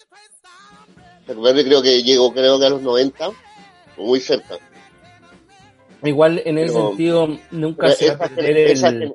Berry 1.26 1.64
creo 1.64 1.82
que 1.82 2.02
llegó, 2.02 2.32
creo 2.32 2.58
que 2.58 2.66
a 2.66 2.70
los 2.70 2.82
90, 2.82 3.28
o 3.28 3.34
muy 4.04 4.20
cerca. 4.20 4.58
Igual 6.02 6.42
en 6.44 6.58
ese 6.58 6.72
Pero- 6.74 6.88
sentido 6.88 7.38
nunca 7.50 7.88
Esa, 7.88 7.96
se 7.96 8.14
va 8.14 8.26
a 8.26 8.28
perder 8.28 8.58
esa 8.70 8.88
el... 8.88 9.14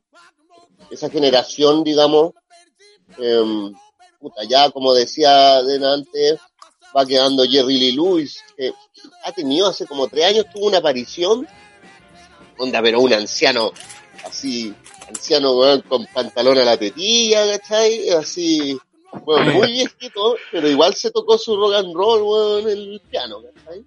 esa 0.89 1.09
generación, 1.09 1.83
digamos, 1.83 2.33
em, 3.17 3.73
puta, 4.19 4.43
ya 4.47 4.69
como 4.71 4.93
decía 4.93 5.61
delante, 5.63 6.37
va 6.95 7.05
quedando 7.05 7.43
Jerry 7.45 7.79
Lee 7.79 7.91
Lewis, 7.93 8.41
que 8.57 8.73
ha 9.23 9.31
tenido 9.31 9.67
hace 9.67 9.85
como 9.85 10.07
tres 10.07 10.25
años, 10.25 10.45
tuvo 10.53 10.67
una 10.67 10.79
aparición, 10.79 11.47
onda, 12.57 12.81
pero 12.81 12.99
un 12.99 13.13
anciano, 13.13 13.71
así, 14.25 14.73
anciano 15.07 15.53
weón, 15.57 15.81
con 15.81 16.05
pantalón 16.07 16.57
a 16.57 16.65
la 16.65 16.77
tetilla, 16.77 17.45
¿cachai? 17.57 18.09
Así, 18.09 18.77
bueno, 19.25 19.51
muy 19.53 19.71
viejito, 19.71 20.35
pero 20.51 20.67
igual 20.67 20.93
se 20.93 21.11
tocó 21.11 21.37
su 21.37 21.55
rock 21.55 21.73
and 21.75 21.93
roll, 21.93 22.21
weón, 22.21 22.69
en 22.69 22.77
el 22.77 23.01
piano, 23.09 23.37
¿cachai? 23.41 23.83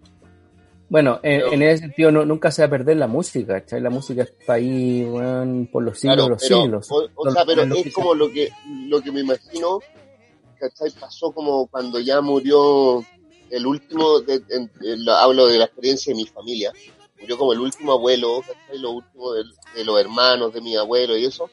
Bueno, 0.89 1.19
en, 1.23 1.41
Pero- 1.41 1.53
en 1.53 1.63
ese 1.63 1.79
sentido 1.85 2.13
no, 2.13 2.25
nunca 2.25 2.51
se 2.51 2.63
va 2.63 2.67
a 2.67 2.71
perder 2.71 2.97
la 2.99 3.07
música, 3.09 3.61
¿cachai? 3.61 3.81
La 3.81 3.91
música 3.91 4.23
está 4.23 4.55
ahí, 4.55 5.05
weón, 5.05 5.69
por 5.73 5.83
los 5.83 5.99
siglos 5.99 6.17
de 6.17 6.23
Claro, 6.23 6.35
los 6.35 6.43
pero, 6.43 6.63
siglos. 6.63 6.91
o, 6.91 7.09
o 7.15 7.31
sea, 7.31 7.45
pero 7.47 7.63
es 7.63 7.93
como 7.95 8.15
lo 8.15 8.31
que, 8.31 8.51
lo 8.89 9.01
que 9.01 9.11
me 9.11 9.21
imagino, 9.21 9.81
¿cachai? 10.59 10.91
Pasó 11.01 11.33
como 11.33 11.67
cuando 11.67 11.99
ya 12.01 12.21
murió 12.21 13.03
el 13.51 13.67
último, 13.67 14.21
de- 14.21 14.43
en- 14.51 14.71
en- 14.83 15.05
lo- 15.05 15.15
hablo 15.15 15.47
de 15.47 15.59
la 15.59 15.65
experiencia 15.65 16.13
de 16.13 16.17
mi 16.17 16.27
familia, 16.27 16.73
murió 17.21 17.39
como 17.39 17.53
el 17.55 17.61
último 17.61 17.93
abuelo, 17.93 18.43
¿cachai? 18.47 18.79
Lo 18.79 18.91
último 18.93 19.33
del- 19.33 19.53
de, 19.75 19.85
los 19.85 19.99
hermanos 20.01 20.53
de 20.53 20.61
mi 20.61 20.77
abuelo 20.77 21.17
y 21.17 21.25
eso. 21.25 21.51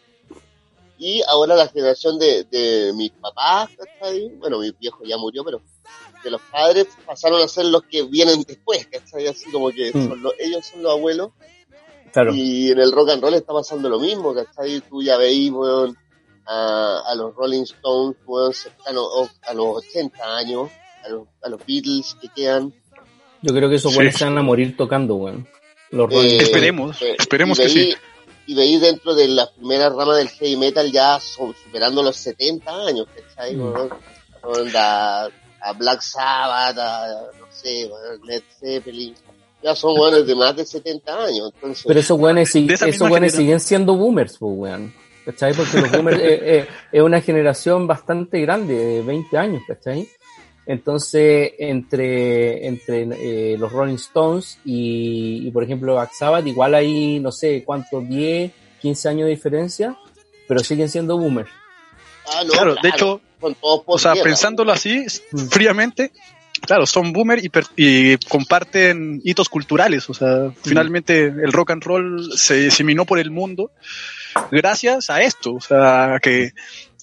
Y 1.04 1.24
ahora 1.28 1.56
la 1.56 1.68
generación 1.68 2.20
de, 2.20 2.44
de 2.44 2.94
mis 2.94 3.10
papás, 3.10 3.70
¿cachai? 3.76 4.30
Bueno, 4.38 4.60
mi 4.60 4.70
viejo 4.80 5.04
ya 5.04 5.18
murió, 5.18 5.44
pero 5.44 5.60
de 6.24 6.30
los 6.30 6.40
padres 6.52 6.90
pasaron 7.08 7.42
a 7.42 7.48
ser 7.48 7.66
los 7.66 7.82
que 7.86 8.04
vienen 8.04 8.44
después, 8.44 8.86
¿cachai? 8.86 9.26
Así 9.26 9.50
como 9.52 9.72
que 9.72 9.90
Mm. 9.92 10.08
son 10.10 10.22
los- 10.22 10.34
ellos 10.38 10.64
son 10.64 10.84
los 10.84 10.92
abuelos 10.92 11.32
Claro. 12.14 12.36
y 12.36 12.70
en 12.70 12.80
el 12.80 12.92
rock 12.92 13.10
and 13.10 13.24
roll 13.24 13.34
está 13.34 13.52
pasando 13.52 13.90
lo 13.90 14.00
mismo, 14.00 14.32
¿cachai? 14.36 14.80
Tú 14.82 15.02
ya 15.02 15.18
veís, 15.18 15.50
weón, 15.52 15.98
a, 16.46 17.02
a 17.08 17.16
los 17.16 17.34
Rolling 17.36 17.64
Stones, 17.64 18.18
weón, 18.28 18.54
cercanos 18.54 19.08
a 19.42 19.54
los 19.56 19.78
80 19.78 20.38
años, 20.38 20.70
a 21.04 21.10
los, 21.10 21.28
a 21.42 21.50
los 21.50 21.66
Beatles 21.66 22.16
que 22.22 22.28
quedan. 22.28 22.72
Yo 23.42 23.54
creo 23.56 23.70
que 23.70 23.78
esos 23.78 23.92
Sí. 23.92 23.98
weones 23.98 24.16
se 24.18 24.26
van 24.26 24.38
a 24.38 24.44
morir 24.44 24.78
tocando, 24.78 25.16
weón. 25.16 25.48
Los 25.90 26.12
Eh, 26.12 26.14
Rolling 26.16 26.28
Stones. 26.28 26.44
Esperemos, 26.50 27.02
eh, 27.02 27.16
esperemos 27.18 27.58
que 27.60 27.70
sí. 27.70 27.94
Y 28.52 28.54
veís 28.54 28.82
dentro 28.82 29.16
de 29.16 29.30
la 29.30 29.50
primera 29.50 29.88
rama 29.88 30.18
del 30.18 30.28
heavy 30.28 30.58
metal 30.58 30.92
ya 30.92 31.18
son, 31.22 31.56
superando 31.56 32.04
los 32.04 32.18
70 32.18 32.86
años, 32.86 33.08
¿cachai? 33.16 33.56
Mm. 33.56 33.62
weón? 33.62 33.90
Onda, 34.44 35.24
a 35.26 35.74
Black 35.78 36.02
Sabbath, 36.02 36.78
a, 36.78 37.08
no 37.40 37.46
sé, 37.50 37.90
Led 38.26 38.44
Zeppelin. 38.60 39.16
Ya 39.64 39.74
son 39.74 39.98
weones 39.98 40.28
de 40.28 40.36
más 40.36 40.54
de 40.54 40.66
70 40.66 41.24
años, 41.24 41.54
entonces... 41.56 41.86
Pero 41.88 42.02
esos 42.02 42.20
weones, 42.20 42.54
esos 42.54 43.10
weones 43.10 43.36
siguen 43.36 43.62
siendo 43.62 43.96
boomers, 43.96 44.36
pues, 44.38 44.54
weón. 44.54 44.94
¿Cachai? 45.24 45.54
Porque 45.54 45.80
los 45.80 45.90
boomers 45.90 46.20
eh, 46.22 46.40
eh, 46.44 46.68
es 46.92 47.02
una 47.02 47.22
generación 47.22 47.88
bastante 47.88 48.42
grande, 48.42 48.76
de 48.76 49.02
20 49.02 49.38
años, 49.38 49.62
¿cachai? 49.66 50.10
Entonces, 50.66 51.54
entre, 51.60 52.68
entre 52.68 53.02
eh, 53.54 53.58
los 53.58 53.72
Rolling 53.72 53.96
Stones 53.96 54.60
y, 54.64 55.48
y, 55.48 55.52
por 55.52 55.64
ejemplo, 55.64 55.96
Black 55.96 56.12
Sabbath, 56.14 56.46
igual 56.46 56.76
hay, 56.76 57.20
no 57.20 57.32
sé, 57.32 57.64
cuántos, 57.66 58.08
10, 58.08 58.52
15 58.82 59.10
años 59.10 59.26
de 59.26 59.32
diferencia, 59.32 59.98
pero 60.48 60.60
siguen 60.62 60.88
siendo 60.90 61.18
boomers. 61.18 61.50
Ah, 62.28 62.44
no, 62.46 62.52
Claro, 62.52 62.76
de 62.82 62.90
hecho, 62.90 63.22
O 63.86 63.98
sea, 63.98 64.14
pensándolo 64.14 64.72
así, 64.72 65.06
Mm. 65.32 65.48
fríamente, 65.50 66.12
claro, 66.62 66.86
son 66.86 67.12
boomer 67.12 67.44
y, 67.44 67.50
per- 67.50 67.66
y 67.76 68.18
comparten 68.18 69.20
hitos 69.24 69.50
culturales. 69.50 70.08
O 70.12 70.14
sea, 70.14 70.52
finalmente 70.64 71.26
el 71.26 71.52
rock 71.52 71.72
and 71.72 71.84
roll 71.84 72.38
se 72.38 72.56
diseminó 72.66 73.04
por 73.06 73.18
el 73.18 73.32
mundo 73.32 73.72
gracias 74.52 75.10
a 75.10 75.24
esto. 75.24 75.56
O 75.56 75.60
sea, 75.62 76.20
que 76.22 76.52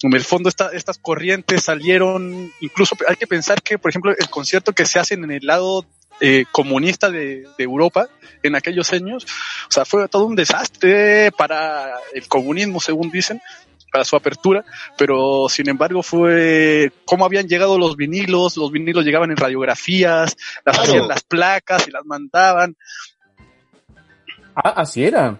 en 0.01 0.13
el 0.13 0.23
fondo 0.23 0.49
esta- 0.49 0.69
estas 0.71 0.97
corrientes 0.97 1.63
salieron, 1.63 2.51
incluso 2.61 2.95
hay 3.07 3.15
que 3.15 3.27
pensar 3.27 3.61
que, 3.61 3.77
por 3.77 3.89
ejemplo, 3.89 4.11
el 4.17 4.29
concierto 4.29 4.71
que 4.73 4.85
se 4.85 4.99
hace 4.99 5.13
en 5.15 5.29
el 5.31 5.45
lado 5.45 5.85
eh, 6.21 6.45
comunista 6.51 7.09
de, 7.09 7.45
de 7.57 7.63
Europa 7.63 8.09
en 8.43 8.55
aquellos 8.55 8.91
años, 8.91 9.25
o 9.69 9.71
sea, 9.71 9.85
fue 9.85 10.07
todo 10.09 10.25
un 10.25 10.35
desastre 10.35 11.31
para 11.31 11.93
el 12.13 12.27
comunismo, 12.27 12.81
según 12.81 13.09
dicen, 13.09 13.41
para 13.91 14.03
su 14.03 14.15
apertura, 14.17 14.63
pero 14.97 15.47
sin 15.49 15.67
embargo 15.69 16.03
fue 16.03 16.91
cómo 17.05 17.25
habían 17.25 17.47
llegado 17.47 17.77
los 17.79 17.95
vinilos, 17.95 18.55
los 18.57 18.69
vinilos 18.71 19.03
llegaban 19.05 19.31
en 19.31 19.37
radiografías, 19.37 20.35
las 20.65 20.75
Claro. 20.75 20.81
hacían 20.91 21.07
las 21.07 21.23
placas 21.23 21.87
y 21.87 21.91
las 21.91 22.05
mandaban. 22.05 22.75
Ah, 24.55 24.73
así 24.77 25.03
era. 25.03 25.39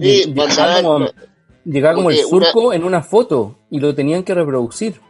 Sí, 0.00 0.24
Lle- 0.26 0.34
mandaban- 0.34 1.10
llegaba 1.70 1.94
como, 1.94 2.10
el 2.10 2.24
una- 2.24 2.46
surco 2.52 2.72
en 2.72 2.84
una 2.84 3.02
foto 3.02 3.56
y 3.70 3.78
lo 3.80 3.94
tenían 3.94 4.22
que 4.24 4.34
reproducir. 4.34 5.00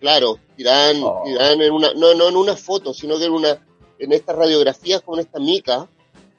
Claro, 0.00 0.38
tiraban, 0.56 1.02
Oh. 1.02 1.22
tiraban 1.24 1.60
en 1.60 1.72
una, 1.72 1.92
no, 1.94 2.14
no 2.14 2.28
en 2.28 2.36
una 2.36 2.56
foto, 2.56 2.94
sino 2.94 3.18
que 3.18 3.24
en 3.24 3.32
una, 3.32 3.58
en 3.98 4.12
estas 4.12 4.36
radiografías 4.36 5.00
con 5.02 5.18
esta 5.18 5.38
mica, 5.40 5.88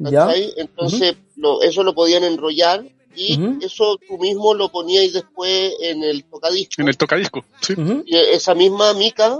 ¿Ya? 0.02 0.30
Entonces, 0.56 1.16
lo- 1.36 1.62
eso 1.62 1.84
lo 1.84 1.94
podían 1.94 2.24
enrollar 2.24 2.86
y 3.18 3.38
eso 3.62 3.98
tú 4.08 4.18
mismo 4.18 4.54
lo 4.54 4.72
ponías 4.72 5.12
después 5.12 5.74
en 5.82 6.04
el 6.06 6.24
tocadisco. 6.24 6.82
En 6.82 6.88
el 6.88 6.96
tocadisco, 6.96 7.44
sí. 7.60 7.74
Y 8.06 8.16
esa 8.16 8.56
misma 8.56 8.94
mica 8.94 9.38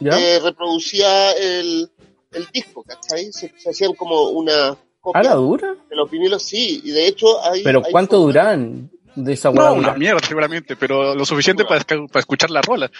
¿Ya? 0.00 0.18
eh, 0.18 0.40
reproducía 0.40 1.32
el, 1.32 1.90
el 2.32 2.46
disco, 2.54 2.82
¿cachai? 2.84 3.30
Se, 3.32 3.52
se 3.58 3.68
hacían 3.68 3.92
como 3.92 4.30
una 4.30 4.68
¿A 4.70 4.76
copia 4.98 5.22
la 5.24 5.34
dura? 5.34 5.76
de 5.90 5.94
los 5.96 6.10
vinilos, 6.10 6.42
sí, 6.42 6.80
y 6.82 6.90
de 6.90 7.06
hecho 7.06 7.42
hay... 7.44 7.62
¿Pero 7.62 7.82
hay 7.84 7.92
cuánto 7.92 8.16
duran 8.18 8.90
de 9.24 9.32
esa 9.32 9.50
No, 9.50 9.60
hueá? 9.62 9.72
una 9.72 9.94
mierda 9.94 10.20
seguramente, 10.26 10.76
pero 10.76 11.14
lo 11.14 11.24
suficiente 11.24 11.64
para, 11.64 11.80
esca- 11.80 12.08
para 12.08 12.20
escuchar 12.20 12.50
la 12.50 12.62
rola. 12.62 12.90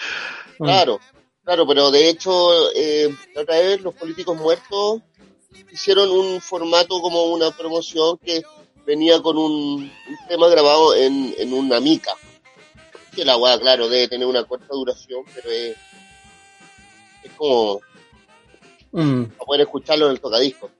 Mm. 0.59 0.63
Claro, 0.65 0.99
claro, 1.43 1.67
pero 1.67 1.91
de 1.91 2.09
hecho, 2.09 2.71
eh, 2.75 3.13
la 3.35 3.41
otra 3.41 3.55
vez 3.59 3.81
los 3.81 3.93
políticos 3.95 4.37
muertos 4.37 5.01
hicieron 5.71 6.09
un 6.11 6.41
formato 6.41 6.99
como 7.01 7.25
una 7.25 7.51
promoción 7.51 8.17
que 8.17 8.41
venía 8.85 9.21
con 9.21 9.37
un, 9.37 9.83
un 9.83 10.27
tema 10.27 10.47
grabado 10.47 10.95
en, 10.95 11.33
en 11.37 11.53
una 11.53 11.79
mica. 11.79 12.11
Que 13.15 13.25
la 13.25 13.37
weá, 13.37 13.59
claro, 13.59 13.89
debe 13.89 14.07
tener 14.07 14.27
una 14.27 14.43
corta 14.45 14.67
duración, 14.69 15.23
pero 15.33 15.49
es, 15.49 15.75
es 17.23 17.31
como 17.35 17.81
Mm. 18.91 19.25
para 19.25 19.45
poder 19.45 19.61
escucharlo 19.61 20.05
en 20.07 20.13
el 20.13 20.19
tocadisco. 20.19 20.71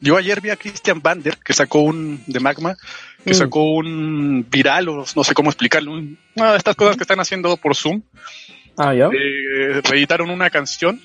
Yo 0.00 0.16
ayer 0.16 0.40
vi 0.40 0.50
a 0.50 0.56
Christian 0.56 1.00
Bander, 1.02 1.38
que 1.38 1.52
sacó 1.52 1.80
un 1.80 2.22
de 2.26 2.38
Magma, 2.40 2.76
que 3.24 3.30
Mm. 3.32 3.34
sacó 3.34 3.72
un 3.74 4.46
viral, 4.50 4.88
o 4.88 5.04
no 5.14 5.24
sé 5.24 5.34
cómo 5.34 5.50
explicarlo, 5.50 5.92
un- 5.92 6.18
una 6.36 6.52
de 6.52 6.58
estas 6.58 6.76
cosas 6.76 6.96
que 6.96 7.04
están 7.04 7.20
haciendo 7.20 7.56
por 7.56 7.74
Zoom. 7.76 8.02
Ah, 8.76 8.94
ya. 8.94 9.06
Eh, 9.06 9.80
reeditaron 9.84 10.30
una 10.30 10.50
canción 10.50 11.00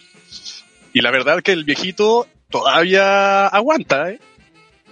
y 0.94 1.02
la 1.02 1.12
verdad 1.12 1.42
que 1.42 1.52
el 1.52 1.64
viejito 1.64 2.28
todavía 2.50 3.48
aguanta, 3.48 4.10
¿eh? 4.12 4.20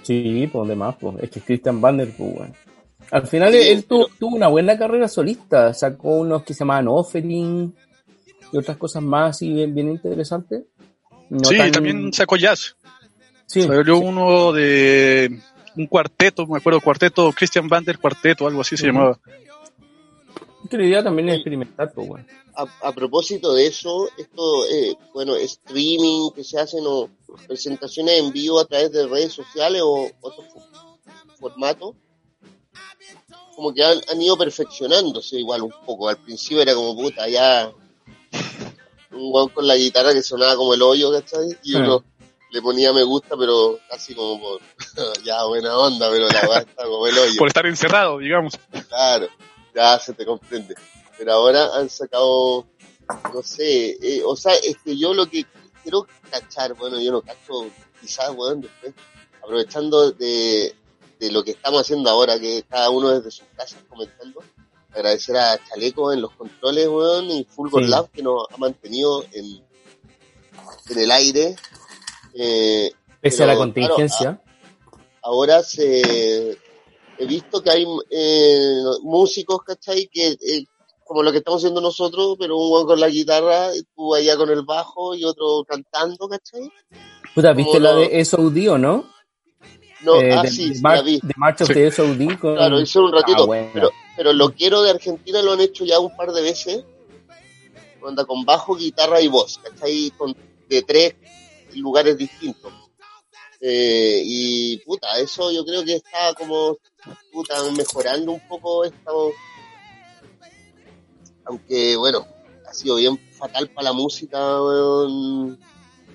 Sí, 0.03 0.48
pues 0.51 0.67
de 0.67 0.75
más, 0.75 0.96
pues. 1.00 1.15
Es 1.24 1.29
que 1.32 1.41
Christian 1.41 1.82
Bander, 1.82 2.10
pues, 2.15 2.32
weón. 2.36 2.53
Al 3.12 3.27
final 3.27 3.53
Sí, 3.53 3.60
él 3.70 3.86
tuvo, 3.86 4.08
tuvo 4.20 4.36
una 4.36 4.48
buena 4.48 4.77
carrera 4.77 5.08
solista. 5.08 5.74
Sacó 5.74 6.10
unos 6.17 6.44
que 6.44 6.53
se 6.53 6.60
llamaban 6.60 6.88
Offering 6.88 7.74
y 8.51 8.58
otras 8.58 8.77
cosas 8.77 9.01
más 9.03 9.32
así 9.36 9.51
bien, 9.53 9.74
bien 9.74 9.89
interesantes. 9.89 10.63
No 11.29 11.39
sí, 11.48 11.58
tan- 11.58 11.72
también 11.72 12.12
sacó 12.13 12.36
jazz. 12.36 12.75
Sí, 13.48 13.62
Salió 13.63 13.98
uno 14.00 14.51
de 14.53 15.39
un 15.77 15.88
cuarteto, 15.88 16.46
me 16.48 16.58
acuerdo, 16.58 16.79
cuarteto, 16.82 17.32
Christian 17.32 17.67
Bander 17.67 17.98
Cuarteto, 18.00 18.48
algo 18.48 18.62
así 18.62 18.77
se 18.77 18.88
llamaba. 18.88 19.20
la 20.72 20.84
idea 20.86 21.03
también 21.03 21.29
es 21.29 21.36
experimentar, 21.36 21.91
pues, 21.94 22.10
weón. 22.10 22.27
A, 22.55 22.88
a 22.88 22.91
propósito 22.94 23.53
de 23.53 23.67
eso, 23.67 24.08
esto, 24.17 24.65
eh, 24.67 24.96
bueno, 25.13 25.36
streaming 25.36 26.32
que 26.32 26.44
se 26.44 26.58
hacen 26.60 26.84
o 26.88 27.10
presentaciones 27.48 28.20
en 28.20 28.32
vivo 28.32 28.60
a 28.60 28.65
través 28.65 28.91
de 28.94 29.05
redes 29.08 29.34
sociales 29.34 29.82
o 29.84 30.10
otros 30.22 30.46
fo- 30.48 30.98
formatos, 31.38 31.96
como 33.55 33.74
que 33.74 33.84
han, 33.84 34.00
han 34.10 34.22
ido 34.22 34.38
perfeccionándose 34.38 35.38
igual 35.39 35.63
un 35.63 35.74
poco. 35.86 36.08
Al 36.08 36.17
principio 36.17 36.62
era 36.62 36.74
como 36.74 36.96
puta, 36.96 37.27
ya 37.27 37.72
un 39.12 39.32
guau 39.32 39.50
con 39.50 39.67
la 39.67 39.75
guitarra 39.75 40.13
que 40.13 40.22
sonaba 40.24 40.55
como 40.55 40.74
el 40.74 40.82
hoyo, 40.82 41.12
¿cachai? 41.12 41.58
Y 41.63 41.75
uno 41.75 42.03
le 42.55 42.62
ponía 42.62 42.93
me 42.93 43.03
gusta, 43.03 43.35
pero 43.38 43.77
casi 43.89 44.15
como 44.15 44.39
por, 44.39 44.62
ya 45.25 45.43
buena 45.43 45.77
onda, 45.77 46.09
pero 46.09 46.25
la 46.27 46.39
verdad 46.39 46.65
está 46.65 46.85
como 46.85 47.05
el 47.05 47.17
hoyo. 47.17 47.38
Por 47.38 47.50
estar 47.50 47.65
encerrado, 47.65 48.19
digamos. 48.19 48.57
Claro, 48.88 49.27
ya 49.75 50.00
se 50.00 50.13
te 50.13 50.25
comprende. 50.25 50.74
Pero 51.17 51.33
ahora 51.33 51.75
han 51.75 51.89
sacado, 51.89 52.65
no 53.33 53.43
sé, 53.43 53.97
eh, 54.01 54.21
o 54.25 54.38
sea, 54.38 54.53
es 54.53 54.77
que 54.85 54.97
yo 54.97 55.13
lo 55.13 55.29
que 55.29 55.45
quiero 55.83 56.07
cachar, 56.31 56.75
bueno, 56.75 56.97
yo 57.01 57.12
no 57.12 57.21
cacho, 57.21 57.69
quizás, 58.00 58.33
bueno, 58.33 58.62
después, 58.62 58.93
aprovechando 59.43 60.12
de, 60.12 60.74
de 61.19 61.31
lo 61.33 61.43
que 61.43 61.51
estamos 61.51 61.81
haciendo 61.81 62.09
ahora, 62.09 62.39
que 62.39 62.63
cada 62.69 62.89
uno 62.89 63.09
desde 63.09 63.31
sus 63.31 63.47
casas 63.57 63.81
comentando, 63.89 64.41
agradecer 64.93 65.35
a 65.35 65.59
Chaleco 65.67 66.13
en 66.13 66.21
los 66.21 66.31
controles, 66.31 66.88
weón, 66.88 67.25
y 67.31 67.43
Fulgor 67.43 67.83
Sí. 67.83 67.89
Lab 67.89 68.09
que 68.12 68.24
nos 68.24 68.45
ha 68.50 68.55
mantenido 68.55 69.25
en, 69.33 69.62
en 70.89 70.97
el 71.00 71.12
aire. 71.12 71.57
Eh, 72.37 72.91
Pese 73.21 73.43
a 73.43 73.47
la 73.47 73.53
Pero, 73.53 73.59
contingencia. 73.61 74.41
ahora 75.23 75.63
se 75.63 76.51
he 77.17 77.25
visto 77.25 77.63
que 77.63 77.69
hay 77.71 77.85
eh, 78.09 78.81
músicos, 79.03 79.63
¿cachai? 79.63 80.07
Que 80.11 80.31
eh, 80.31 80.65
como 81.05 81.23
lo 81.23 81.31
que 81.31 81.37
estamos 81.39 81.61
haciendo 81.61 81.81
nosotros, 81.81 82.35
pero 82.39 82.57
un 82.57 82.71
weón 82.71 82.85
con 82.87 82.99
la 82.99 83.07
guitarra, 83.09 83.69
tú 83.95 84.13
allá 84.13 84.35
con 84.37 84.49
el 84.49 84.63
bajo 84.63 85.15
y 85.15 85.23
otro 85.23 85.63
cantando, 85.67 86.27
¿cachai? 86.27 86.69
Puta, 87.33 87.53
¿viste 87.53 87.71
como 87.77 87.83
la 87.83 87.93
no- 87.93 87.99
de 87.99 88.25
SOD 88.25 88.69
o 88.71 88.77
no? 88.77 89.05
No, 90.01 90.21
Eh, 90.21 90.33
ah, 90.33 90.41
de, 90.43 90.49
sí, 90.51 90.73
de 90.73 90.81
Mar- 90.81 90.97
la 90.97 91.01
vi. 91.03 91.19
de 91.23 91.33
March 91.37 91.61
of 91.61 91.67
Sí. 91.69 91.73
the 91.73 91.91
SOD 91.91 92.37
con... 92.39 92.55
Claro, 92.55 92.79
hice 92.81 92.99
un 92.99 93.11
ratito, 93.11 93.43
Ah, 93.43 93.45
bueno. 93.47 93.69
pero, 93.73 93.89
pero 94.17 94.33
lo 94.33 94.51
quiero 94.53 94.83
de 94.83 94.91
Argentina 94.91 95.41
lo 95.41 95.53
han 95.53 95.61
hecho 95.61 95.83
ya 95.85 95.99
un 95.99 96.15
par 96.15 96.31
de 96.31 96.41
veces. 96.43 96.83
Onda 98.01 98.23
con 98.25 98.45
bajo, 98.45 98.75
guitarra 98.75 99.19
y 99.21 99.27
voz, 99.27 99.57
¿cachai? 99.63 100.11
Con, 100.15 100.35
de 100.69 100.81
tres 100.83 101.15
lugares 101.75 102.17
distintos. 102.17 102.74
Eh, 103.62 104.22
y 104.24 104.77
puta, 104.77 105.17
eso 105.20 105.51
yo 105.51 105.65
creo 105.65 105.84
que 105.84 105.96
está 105.96 106.34
como 106.36 106.77
puta, 107.32 107.55
mejorando 107.72 108.34
un 108.34 108.48
poco 108.48 108.84
esto. 108.84 109.32
Aunque 111.46 111.96
bueno, 111.96 112.25
ha 112.67 112.74
sido 112.74 112.96
bien 112.96 113.17
fatal 113.32 113.70
para 113.70 113.89
la 113.89 113.94
música, 113.94 114.62
weón, 114.62 115.60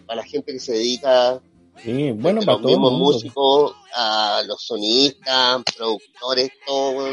para 0.07 0.23
la 0.23 0.27
gente 0.27 0.53
que 0.53 0.61
se 0.61 0.73
dedica 0.73 1.41
Sí, 1.83 2.11
bueno, 2.13 2.41
para 2.41 2.53
los 2.53 2.63
todo 2.63 2.71
mismos 2.73 2.93
músicos, 2.93 3.75
a 3.95 4.43
los 4.47 4.63
sonistas, 4.63 5.63
productores, 5.77 6.51
todo, 6.67 7.07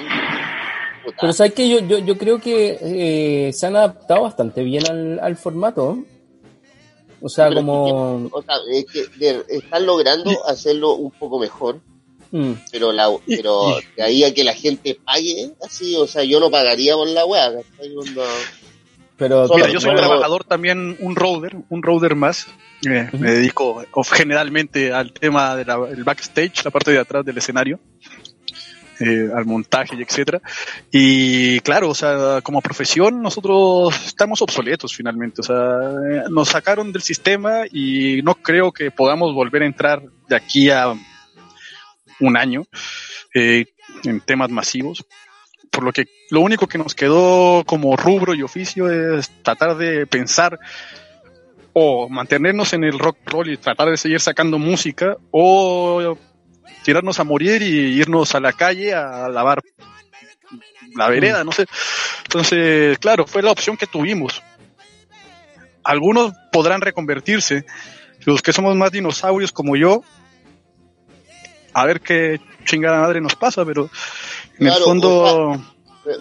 Pero 1.21 1.33
sabes 1.33 1.53
que 1.53 1.69
yo, 1.69 1.79
yo, 1.79 1.99
yo 1.99 2.17
creo 2.17 2.39
que 2.39 2.77
eh, 2.81 3.53
se 3.53 3.65
han 3.65 3.77
adaptado 3.77 4.23
bastante 4.23 4.63
bien 4.63 4.85
al, 4.89 5.19
al 5.19 5.37
formato. 5.37 5.99
O 7.21 7.29
sea, 7.29 7.47
Pero 7.49 7.59
es 7.61 7.65
como... 7.65 8.29
o 8.31 8.41
sea, 8.43 8.55
es 8.71 8.85
que 8.85 9.05
de- 9.17 9.43
están 9.49 9.85
logrando 9.85 10.45
hacerlo 10.45 10.93
un 10.95 11.11
poco 11.11 11.39
mejor, 11.39 11.79
mm, 12.31 12.51
pero 12.71 12.91
la, 12.91 13.09
pero 13.25 13.77
de 13.95 14.03
ahí 14.03 14.23
a 14.23 14.33
que 14.33 14.43
la 14.43 14.53
gente 14.53 14.99
pague, 15.03 15.51
así, 15.65 15.95
o 15.95 16.05
sea, 16.07 16.23
yo 16.23 16.39
no 16.39 16.49
pagaría 16.51 16.95
por 16.95 17.07
la 17.07 17.25
weá, 17.25 17.51
pero... 19.17 19.47
Solo- 19.47 19.55
Mira, 19.55 19.69
yo 19.73 19.79
soy 19.79 19.91
bueno, 19.93 20.07
trabajador 20.07 20.43
también, 20.43 20.95
un 20.99 21.15
roader, 21.15 21.55
un 21.69 21.81
roader 21.81 22.13
más. 22.15 22.45
Eh, 22.87 23.09
Me 23.13 23.31
dedico 23.31 23.83
generalmente 24.11 24.93
al 24.93 25.11
tema 25.11 25.55
del 25.55 26.03
backstage, 26.03 26.63
la 26.63 26.69
parte 26.69 26.91
de 26.91 26.99
atrás 26.99 27.25
del 27.25 27.35
escenario, 27.39 27.79
eh, 28.99 29.29
al 29.35 29.45
montaje 29.45 29.95
y 29.95 30.01
etcétera. 30.01 30.41
Y 30.91 31.59
claro, 31.61 31.89
o 31.89 31.95
sea, 31.95 32.41
como 32.41 32.61
profesión 32.61 33.21
nosotros 33.21 33.93
estamos 34.05 34.41
obsoletos 34.41 34.95
finalmente. 34.95 35.41
O 35.41 35.43
sea, 35.43 35.55
eh, 35.55 36.23
nos 36.29 36.49
sacaron 36.49 36.91
del 36.91 37.01
sistema 37.01 37.65
y 37.71 38.21
no 38.23 38.35
creo 38.35 38.71
que 38.71 38.91
podamos 38.91 39.33
volver 39.33 39.63
a 39.63 39.67
entrar 39.67 40.01
de 40.27 40.35
aquí 40.35 40.69
a 40.69 40.93
un 42.19 42.37
año 42.37 42.65
eh, 43.33 43.65
en 44.03 44.21
temas 44.21 44.49
masivos 44.49 45.05
por 45.69 45.83
lo 45.83 45.91
que 45.91 46.05
lo 46.31 46.41
único 46.41 46.65
que 46.65 46.79
nos 46.79 46.95
quedó 46.95 47.63
como 47.63 47.95
rubro 47.95 48.33
y 48.33 48.41
oficio 48.41 48.89
es 48.89 49.29
tratar 49.43 49.77
de 49.77 50.07
pensar 50.07 50.57
o 51.73 52.09
mantenernos 52.09 52.73
en 52.73 52.83
el 52.83 52.97
rock 52.97 53.17
roll 53.25 53.51
y 53.51 53.57
tratar 53.57 53.91
de 53.91 53.97
seguir 53.97 54.19
sacando 54.19 54.57
música 54.57 55.17
o 55.29 56.17
tirarnos 56.87 57.19
a 57.19 57.25
morir 57.25 57.61
y 57.63 57.99
irnos 57.99 58.33
a 58.33 58.39
la 58.39 58.53
calle 58.53 58.93
a 58.93 59.27
lavar 59.27 59.61
la 60.95 61.09
vereda, 61.09 61.43
no 61.43 61.51
sé. 61.51 61.65
Entonces, 62.23 62.97
claro, 62.99 63.27
fue 63.27 63.41
la 63.43 63.51
opción 63.51 63.75
que 63.75 63.87
tuvimos. 63.87 64.41
Algunos 65.83 66.31
podrán 66.49 66.79
reconvertirse, 66.79 67.65
los 68.21 68.41
que 68.41 68.53
somos 68.53 68.73
más 68.77 68.93
dinosaurios 68.93 69.51
como 69.51 69.75
yo, 69.75 70.01
a 71.73 71.85
ver 71.85 71.99
qué 71.99 72.39
chingada 72.63 73.01
madre 73.01 73.19
nos 73.19 73.35
pasa, 73.35 73.65
pero 73.65 73.89
en 74.57 74.67
el 74.67 74.73
fondo... 74.75 75.61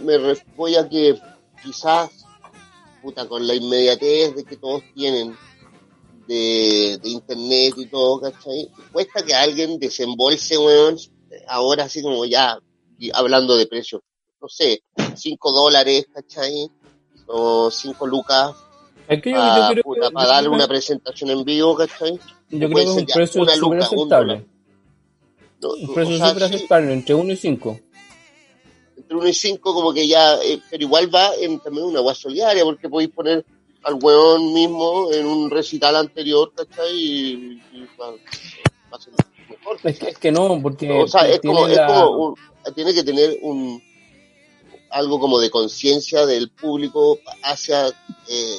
me, 0.03 0.19
me 0.19 0.79
a 0.79 0.89
que 0.89 1.15
quizás, 1.63 2.11
puta, 3.03 3.29
con 3.29 3.47
la 3.47 3.55
inmediatez 3.55 4.35
de 4.35 4.43
que 4.43 4.57
todos 4.57 4.83
tienen 4.97 5.37
de, 6.27 6.99
de 7.03 7.09
internet 7.09 7.75
y 7.77 7.87
todo, 7.87 8.21
¿cachai? 8.21 8.69
Cuesta 8.93 9.23
que 9.25 9.35
alguien 9.35 9.79
desembolse, 9.79 10.59
weón, 10.59 10.97
ahora 11.49 11.85
así 11.85 12.03
como 12.03 12.25
ya, 12.25 12.59
hablando 13.15 13.57
de 13.57 13.67
precios, 13.67 14.03
no 14.41 14.49
sé, 14.49 14.83
5 15.15 15.53
dólares, 15.53 16.07
¿cachai? 16.13 16.69
O 17.27 17.71
5 17.71 18.07
lucas 18.07 18.55
que 19.09 19.31
yo, 19.31 19.37
para, 19.37 19.69
yo 19.69 19.73
creo, 19.73 19.83
puta, 19.85 20.01
yo 20.07 20.11
para 20.13 20.25
creo 20.27 20.35
darle 20.35 20.49
que- 20.51 20.55
una 20.57 20.69
presentación 20.69 21.31
en 21.31 21.45
vivo, 21.45 21.77
¿cachai? 21.77 22.19
yo 22.51 22.69
creo 22.69 22.71
que 22.71 22.83
es 22.83 22.89
un 22.89 23.07
precio 23.07 23.43
una 23.43 23.55
súper 23.55 23.61
luca, 23.61 23.77
un 23.77 23.83
aceptable. 23.99 24.33
dólar. 24.35 24.45
No, 25.63 25.69
Un 25.71 25.91
o 25.91 25.95
precio 25.95 26.19
sea, 26.19 26.29
súper 26.29 26.49
sí, 26.49 26.55
aceptable, 26.57 26.93
entre 26.93 27.15
1 27.15 27.33
y 27.33 27.37
5. 27.37 27.81
entre 28.97 29.17
1 29.17 29.29
y 29.29 29.35
5 29.35 29.75
como 29.75 29.93
que 29.93 30.07
ya, 30.09 30.35
eh, 30.43 30.61
pero 30.71 30.83
igual 30.83 31.15
va 31.15 31.35
en 31.37 31.61
también 31.61 31.87
una 31.87 32.01
agua 32.01 32.15
solidaria, 32.15 32.65
porque 32.65 32.89
podéis 32.89 33.11
poner 33.11 33.45
al 33.87 33.95
weón 34.03 34.53
mismo 34.53 35.13
en 35.13 35.27
un 35.27 35.49
recital 35.51 35.95
anterior, 35.97 36.53
¿cachai? 36.57 36.93
Y, 36.93 37.63
y 37.73 37.87
va, 38.01 38.11
va 38.11 38.17
a 38.97 39.01
ser 39.01 39.13
mejor. 39.49 39.79
Es 39.85 39.99
que, 39.99 40.09
es 40.11 40.19
que 40.19 40.33
no, 40.33 40.61
porque 40.63 40.91
o 40.91 41.09
sea, 41.09 41.29
es 41.29 41.41
como, 41.41 41.67
es 41.69 41.79
como 41.87 42.11
un- 42.29 42.35
tiene 42.75 42.93
que 42.93 43.05
tener 43.05 43.39
un 43.43 43.81
algo 44.91 45.21
como 45.21 45.39
de 45.39 45.51
conciencia 45.51 46.27
del 46.27 46.51
público 46.51 47.19
hacia 47.45 47.87
eh, 47.89 48.57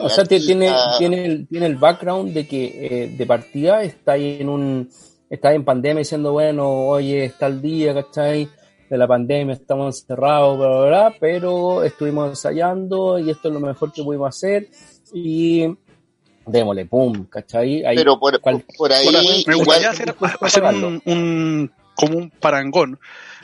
O 0.00 0.08
sea, 0.08 0.24
ti- 0.24 0.44
tiene, 0.44 0.72
tiene, 0.98 1.24
el, 1.24 1.48
tiene 1.48 1.66
el 1.66 1.76
background 1.76 2.32
de 2.32 2.46
que 2.46 2.64
eh, 3.04 3.08
de 3.16 3.26
partida 3.26 3.82
está 3.82 4.12
ahí 4.12 4.38
en 4.40 4.48
un 4.48 4.90
está 5.30 5.52
en 5.52 5.64
pandemia 5.64 6.00
diciendo, 6.00 6.32
bueno, 6.32 6.86
oye, 6.86 7.24
está 7.24 7.46
el 7.46 7.60
día, 7.60 7.92
¿cachai? 7.94 8.48
De 8.90 8.98
la 8.98 9.06
pandemia, 9.06 9.54
estamos 9.54 10.02
encerrados, 10.02 10.58
bla, 10.58 10.68
bla, 10.68 10.86
bla, 10.86 11.14
pero 11.18 11.82
estuvimos 11.82 12.28
ensayando 12.30 13.18
y 13.18 13.30
esto 13.30 13.48
es 13.48 13.54
lo 13.54 13.60
mejor 13.60 13.92
que 13.92 14.02
pudimos 14.02 14.28
hacer 14.28 14.68
y 15.12 15.66
démosle, 16.46 16.84
pum, 16.86 17.24
¿cachai? 17.26 17.84
Ahí, 17.84 17.96
pero 17.96 18.18
por, 18.18 18.38
cual- 18.40 18.64
por 18.76 18.92
ahí 18.92 19.06
me 19.46 19.54
gustaría 19.54 19.90
hacer, 19.90 20.14
hacer 20.40 20.62
un, 20.64 21.02
un- 21.06 21.72
como 21.96 22.18
un 22.18 22.30
parangón 22.30 22.98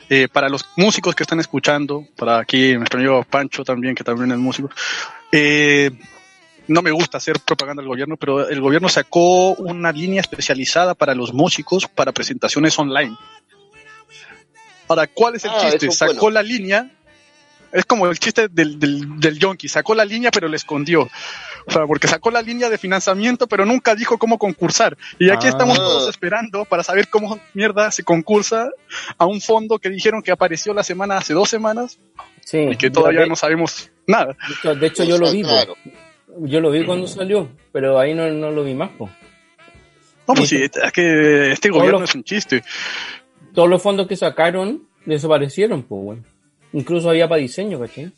eh, 0.09 0.27
para 0.31 0.47
los 0.49 0.65
músicos 0.75 1.15
que 1.15 1.23
están 1.23 1.39
escuchando, 1.39 2.05
para 2.17 2.37
aquí 2.39 2.75
nuestro 2.75 2.99
amigo 2.99 3.23
Pancho 3.29 3.63
también, 3.63 3.95
que 3.95 4.03
también 4.03 4.31
es 4.31 4.37
músico. 4.37 4.69
Eh, 5.31 5.89
no 6.67 6.81
me 6.81 6.91
gusta 6.91 7.17
hacer 7.17 7.37
propaganda 7.39 7.81
del 7.81 7.89
gobierno, 7.89 8.17
pero 8.17 8.47
el 8.47 8.61
gobierno 8.61 8.89
sacó 8.89 9.53
una 9.55 9.91
línea 9.91 10.21
especializada 10.21 10.93
para 10.93 11.15
los 11.15 11.33
músicos 11.33 11.87
para 11.87 12.11
presentaciones 12.11 12.77
online. 12.77 13.17
Ahora, 14.91 15.07
¿cuál 15.07 15.35
es 15.35 15.45
el 15.45 15.51
Ah, 15.51 15.69
chiste? 15.69 15.89
Sacó 15.91 16.13
bueno. 16.13 16.31
la 16.35 16.43
línea, 16.43 16.91
es 17.71 17.85
como 17.85 18.07
el 18.07 18.19
chiste 18.19 18.47
del, 18.49 18.77
del, 18.79 19.19
del 19.19 19.39
yonki, 19.39 19.67
sacó 19.69 19.95
la 19.95 20.03
línea 20.05 20.29
pero 20.31 20.47
le 20.49 20.57
escondió. 20.57 21.09
O 21.67 21.71
sea, 21.71 21.85
porque 21.85 22.07
sacó 22.07 22.31
la 22.31 22.41
línea 22.41 22.69
de 22.69 22.77
financiamiento, 22.77 23.47
pero 23.47 23.65
nunca 23.65 23.93
dijo 23.95 24.17
cómo 24.17 24.37
concursar. 24.37 24.97
Y 25.19 25.29
aquí 25.29 25.45
Ah. 25.47 25.51
estamos 25.51 25.77
todos 25.77 26.09
esperando 26.09 26.65
para 26.65 26.83
saber 26.83 27.07
cómo 27.07 27.39
mierda 27.53 27.89
se 27.91 28.03
concursa 28.03 28.69
a 29.17 29.25
un 29.25 29.39
fondo 29.41 29.79
que 29.79 29.89
dijeron 29.89 30.21
que 30.23 30.31
apareció 30.31 30.73
la 30.73 30.83
semana 30.83 31.17
hace 31.17 31.33
dos 31.33 31.49
semanas 31.49 31.99
sí, 32.43 32.57
y 32.71 32.75
que 32.75 32.89
todavía 32.89 33.21
de, 33.21 33.27
no 33.27 33.35
sabemos 33.35 33.89
nada. 34.07 34.35
de 34.63 34.87
hecho, 34.87 35.03
yo 35.03 35.17
lo 35.17 35.31
vi. 35.31 35.43
Claro. 35.43 35.75
yo 36.39 36.59
lo 36.59 36.71
vi 36.71 36.83
cuando 36.85 37.07
salió, 37.07 37.49
pero 37.71 37.99
ahí 37.99 38.13
no, 38.13 38.27
no 38.29 38.51
lo 38.51 38.63
vi 38.63 38.73
más, 38.73 38.89
po. 38.89 39.09
No, 40.27 40.33
pues 40.35 40.49
sí, 40.49 40.61
es 40.63 40.91
que 40.93 41.51
este 41.51 41.69
gobierno 41.69 42.03
es 42.05 42.15
un 42.15 42.23
chiste. 42.23 42.63
Todos 43.53 43.69
los 43.69 43.81
fondos 43.81 44.07
que 44.07 44.15
sacaron 44.15 44.83
desaparecieron, 45.05 45.83
pues, 45.83 46.03
bueno. 46.03 46.23
Incluso 46.73 47.09
había 47.09 47.27
para 47.27 47.41
diseño, 47.41 47.79
¿cachai? 47.79 48.11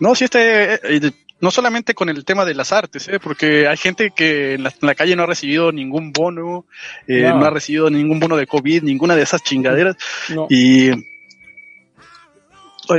No, 0.00 0.14
sí, 0.14 0.24
este, 0.24 0.74
eh, 0.74 0.80
eh, 0.84 1.10
no 1.40 1.50
solamente 1.50 1.94
con 1.94 2.08
el 2.08 2.24
tema 2.24 2.44
de 2.44 2.54
las 2.54 2.72
artes, 2.72 3.06
¿eh? 3.08 3.20
porque 3.20 3.68
hay 3.68 3.76
gente 3.76 4.10
que 4.10 4.54
en 4.54 4.62
la, 4.64 4.70
en 4.70 4.86
la 4.86 4.94
calle 4.94 5.14
no 5.14 5.24
ha 5.24 5.26
recibido 5.26 5.70
ningún 5.70 6.12
bono, 6.12 6.64
eh, 7.06 7.22
No. 7.22 7.38
no. 7.38 7.44
ha 7.46 7.50
recibido 7.50 7.90
ningún 7.90 8.18
bono 8.20 8.36
de 8.36 8.46
COVID, 8.46 8.82
ninguna 8.82 9.14
de 9.14 9.22
esas 9.22 9.42
chingaderas, 9.42 9.96
No. 10.30 10.46
y 10.48 10.88
el, 10.88 11.04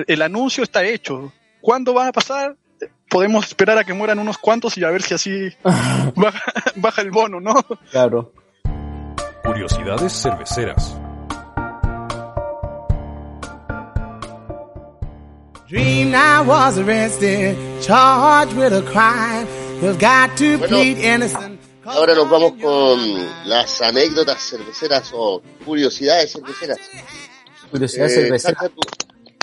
el 0.08 0.22
anuncio 0.22 0.64
está 0.64 0.86
hecho. 0.86 1.34
¿Cuándo 1.62 1.94
va 1.94 2.08
a 2.08 2.12
pasar? 2.12 2.56
Podemos 3.10 3.48
esperar 3.48 3.78
a 3.80 3.84
que 3.84 3.94
mueran 3.94 4.20
unos 4.20 4.38
cuantos 4.38 4.78
y 4.78 4.84
a 4.84 4.92
ver 4.92 5.02
si 5.02 5.16
así 5.16 5.50
baja, 6.16 6.44
baja 6.76 7.02
el 7.02 7.10
bono, 7.12 7.40
¿no? 7.42 7.56
Claro. 7.92 8.32
Curiosidades 9.44 10.14
cerveceras. 10.22 10.96
Dreamed 15.70 16.16
I 16.16 16.42
was 16.42 16.80
arrested, 16.80 17.56
charged 17.82 18.56
with 18.58 18.74
a 18.74 18.82
crime. 18.92 19.46
You've 19.82 20.00
got 20.00 20.36
to 20.38 20.58
Bueno, 20.58 20.68
plead 20.68 20.98
innocent. 20.98 21.60
Ahora 21.86 22.16
nos 22.16 22.30
vamos 22.30 22.54
con 22.62 23.00
las 23.46 23.82
anécdotas 23.82 24.42
cerveceras 24.42 25.12
o 25.14 25.42
curiosidades 25.66 26.32
cerveceras. 26.34 26.78
Curiosidad 27.72 28.08
Eh, 28.08 28.10
cervecera. 28.10 28.54
Chacha, 28.56 28.70
tú, 28.70 28.82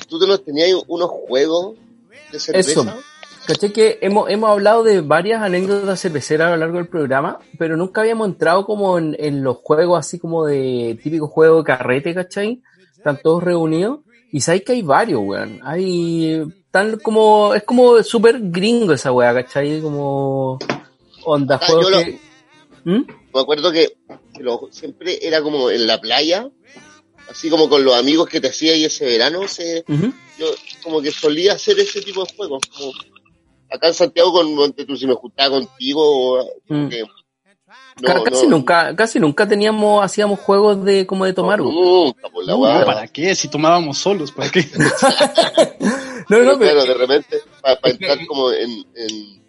tú 0.08 0.18
te 0.18 0.26
nos 0.26 0.44
tenías 0.44 0.70
unos 0.88 1.10
juegos 1.10 1.76
de 2.32 2.40
cerveza. 2.40 2.70
Eso. 2.70 2.86
¿Cachai? 3.46 3.72
Que 3.72 3.98
hemos, 4.02 4.28
hemos 4.28 4.50
hablado 4.50 4.82
de 4.82 5.00
varias 5.02 5.40
anécdotas 5.40 6.00
cerveceras 6.00 6.48
a 6.48 6.50
lo 6.52 6.56
largo 6.56 6.78
del 6.78 6.88
programa, 6.88 7.38
pero 7.56 7.76
nunca 7.76 8.00
habíamos 8.00 8.26
entrado 8.26 8.66
como 8.66 8.98
en, 8.98 9.14
en 9.20 9.44
los 9.44 9.58
juegos 9.58 10.00
así 10.00 10.18
como 10.18 10.44
de 10.44 10.98
típico 11.00 11.28
juego 11.28 11.58
de 11.58 11.64
carrete, 11.64 12.14
¿cachai? 12.14 12.62
Están 12.96 13.20
todos 13.22 13.44
reunidos. 13.44 14.00
Y 14.36 14.40
sabéis 14.42 14.64
que 14.64 14.72
hay 14.72 14.82
varios, 14.82 15.22
weón. 15.24 15.60
Hay 15.64 16.42
tan 16.70 16.98
como, 16.98 17.54
es 17.54 17.62
como 17.62 18.02
súper 18.02 18.38
gringo 18.38 18.92
esa 18.92 19.10
weá, 19.10 19.32
¿cachai? 19.32 19.80
Como 19.80 20.58
onda, 21.24 21.54
Acá 21.56 21.66
juegos 21.68 21.90
lo- 21.90 21.98
que- 22.04 22.18
¿Mm? 22.84 23.06
Me 23.32 23.40
acuerdo 23.40 23.72
que, 23.72 23.96
lo- 24.38 24.68
siempre 24.70 25.26
era 25.26 25.40
como 25.40 25.70
en 25.70 25.86
la 25.86 25.98
playa, 26.02 26.50
así 27.30 27.48
como 27.48 27.70
con 27.70 27.82
los 27.82 27.94
amigos 27.94 28.28
que 28.28 28.42
te 28.42 28.48
hacía 28.48 28.72
ahí 28.74 28.84
ese 28.84 29.06
verano, 29.06 29.48
se, 29.48 29.84
Ujú. 29.88 30.12
yo 30.38 30.46
como 30.82 31.00
que 31.00 31.12
solía 31.12 31.54
hacer 31.54 31.78
ese 31.80 32.02
tipo 32.02 32.22
de 32.22 32.34
juegos. 32.36 32.60
Como 32.76 32.92
acá 33.70 33.88
en 33.88 33.94
Santiago, 33.94 34.32
con, 34.34 34.72
tú, 34.74 34.96
si 34.98 35.06
me 35.06 35.14
juntaba 35.14 35.58
contigo, 35.58 36.02
o, 36.40 36.44
Mm. 36.68 36.88
que, 36.90 37.04
Ca- 38.02 38.22
casi 38.24 38.46
nunca, 38.46 38.94
casi 38.94 39.18
nunca 39.18 39.48
teníamos, 39.48 40.04
hacíamos 40.04 40.38
juegos 40.40 40.84
de 40.84 41.06
como 41.06 41.24
de 41.24 41.32
tomar. 41.32 41.60
weón. 41.62 41.74
Nunca, 41.74 42.28
por 42.28 42.44
la 42.44 42.52
No, 42.52 42.58
weá. 42.60 42.84
¿Para 42.84 43.06
qué? 43.08 43.34
Si 43.34 43.48
tomábamos 43.48 43.96
solos, 43.98 44.30
¿para 44.32 44.50
qué? 44.50 44.64
No, 46.28 46.40
no, 46.42 46.58
pero 46.58 46.72
Claro, 46.72 46.84
de 46.86 46.94
repente, 46.94 47.36
para 47.62 47.78
entrar 47.84 48.18
como 48.26 48.50
en, 48.50 48.70
en, 48.96 49.42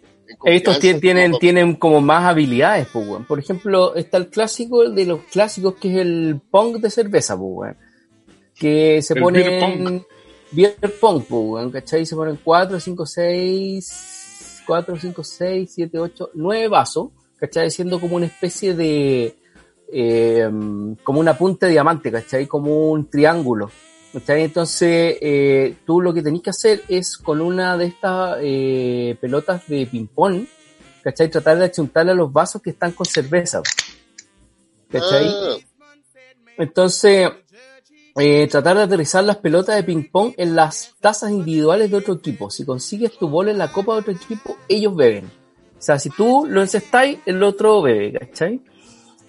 estos 0.44 0.78
tienen, 0.78 1.32
como- 1.32 1.38
tienen 1.40 1.74
como 1.74 2.00
más 2.00 2.24
habilidades, 2.24 2.86
pues, 2.92 3.06
weón. 3.08 3.24
Por 3.24 3.38
ejemplo, 3.40 3.94
está 3.96 4.16
el 4.18 4.28
clásico 4.28 4.88
de 4.88 5.04
los 5.04 5.20
clásicos 5.24 5.74
que 5.74 5.90
es 5.90 5.96
el 5.98 6.40
pong 6.50 6.76
de 6.76 6.90
cerveza, 6.90 7.36
pues, 7.36 7.50
weón. 7.52 7.76
Que 8.54 9.02
se 9.02 9.14
El 9.14 9.20
pone 9.22 9.40
en 9.74 10.06
beer 10.52 10.76
pong, 11.00 11.24
pues, 11.28 11.42
weón, 11.44 11.70
¿cachai? 11.72 12.06
Se 12.06 12.14
ponen 12.14 12.38
4, 12.44 12.78
5, 12.78 13.04
6, 13.06 14.62
4, 14.66 14.96
5, 15.00 15.24
6, 15.24 15.70
7, 15.74 15.98
8, 15.98 16.30
9 16.34 16.68
vasos, 16.68 17.08
¿cachai? 17.38 17.70
Siendo 17.70 18.00
como 18.00 18.16
una 18.16 18.26
especie 18.26 18.74
de, 18.74 19.36
eh, 19.92 20.50
como 21.02 21.20
una 21.20 21.36
punta 21.36 21.66
de 21.66 21.72
diamante, 21.72 22.10
¿cachai? 22.10 22.46
Como 22.46 22.90
un 22.90 23.08
triángulo. 23.08 23.70
¿cachai? 24.12 24.44
Entonces, 24.44 25.16
eh, 25.20 25.76
tú 25.86 26.00
lo 26.00 26.12
que 26.14 26.22
tenés 26.22 26.42
que 26.42 26.50
hacer 26.50 26.82
es 26.88 27.16
con 27.16 27.40
una 27.40 27.76
de 27.76 27.86
estas 27.86 28.38
eh, 28.42 29.16
pelotas 29.20 29.66
de 29.68 29.86
ping-pong, 29.86 30.46
¿cachai? 31.02 31.30
Tratar 31.30 31.58
de 31.58 31.66
achuntarle 31.66 32.12
a 32.12 32.14
los 32.14 32.32
vasos 32.32 32.62
que 32.62 32.70
están 32.70 32.92
con 32.92 33.06
cerveza. 33.06 33.62
¿cachai? 34.90 35.26
Ah, 35.28 35.56
Entonces, 36.56 37.30
eh, 38.16 38.48
tratar 38.48 38.76
de 38.76 38.82
aterrizar 38.84 39.24
las 39.24 39.36
pelotas 39.36 39.76
de 39.76 39.84
ping-pong 39.84 40.34
en 40.36 40.56
las 40.56 40.94
tazas 41.00 41.30
individuales 41.30 41.90
de 41.90 41.96
otro 41.98 42.14
equipo. 42.14 42.50
Si 42.50 42.64
consigues 42.64 43.16
tu 43.18 43.28
bola 43.28 43.50
en 43.50 43.58
la 43.58 43.70
copa 43.70 43.94
de 43.94 44.00
otro 44.00 44.12
equipo, 44.12 44.56
ellos 44.68 44.94
beben. 44.96 45.30
O 45.78 45.82
sea, 45.82 45.98
si 45.98 46.10
tú 46.10 46.46
lo 46.48 46.60
encestáis, 46.60 47.18
el 47.26 47.42
otro 47.42 47.80
bebe, 47.82 48.12
¿cachai? 48.12 48.60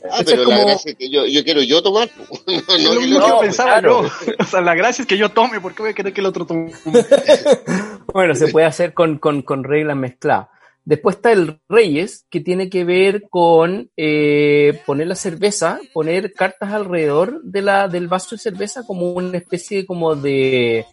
ah, 0.10 0.22
Eso 0.22 0.24
pero 0.26 0.42
es 0.42 0.48
la 0.48 0.56
como- 0.56 0.66
gracia 0.68 0.92
es 0.92 0.98
que 0.98 1.10
yo, 1.10 1.26
yo 1.28 1.44
quiero 1.44 1.62
yo 1.62 1.82
tomar. 1.84 2.10
no, 2.48 2.78
no, 2.78 2.94
lo 2.96 3.02
mismo 3.02 3.20
que 3.24 3.28
no, 3.28 3.40
pensaba 3.40 3.70
claro. 3.80 4.04
yo. 4.04 4.34
O 4.40 4.44
sea, 4.46 4.62
la 4.62 4.74
gracia 4.76 5.04
es 5.04 5.08
que 5.08 5.18
yo 5.18 5.30
tome, 5.30 5.62
¿por 5.62 5.74
qué 5.76 5.84
voy 5.84 5.92
a 5.92 5.94
querer 5.94 6.12
que 6.14 6.22
el 6.22 6.28
otro 6.28 6.46
tome? 6.46 6.72
Bueno, 8.12 8.34
se 8.34 8.48
puede 8.48 8.66
hacer 8.66 8.94
con, 8.96 9.20
con, 9.20 9.44
con 9.44 9.64
reglas 9.64 9.96
mezcladas. 9.96 10.48
Después 10.84 11.18
está 11.18 11.32
el 11.32 11.60
Reyes, 11.70 12.26
que 12.32 12.40
tiene 12.40 12.68
que 12.68 12.84
ver 12.84 13.26
con 13.30 13.92
eh, 13.96 14.82
poner 14.88 15.06
la 15.06 15.14
cerveza, 15.14 15.80
poner 15.94 16.34
cartas 16.34 16.74
alrededor 16.74 17.40
de 17.44 17.62
la, 17.62 17.88
del 17.88 18.08
vaso 18.08 18.36
de 18.36 18.40
cerveza 18.42 18.82
como 18.88 19.12
una 19.12 19.38
especie 19.38 19.86
como 19.86 20.16
de, 20.16 20.88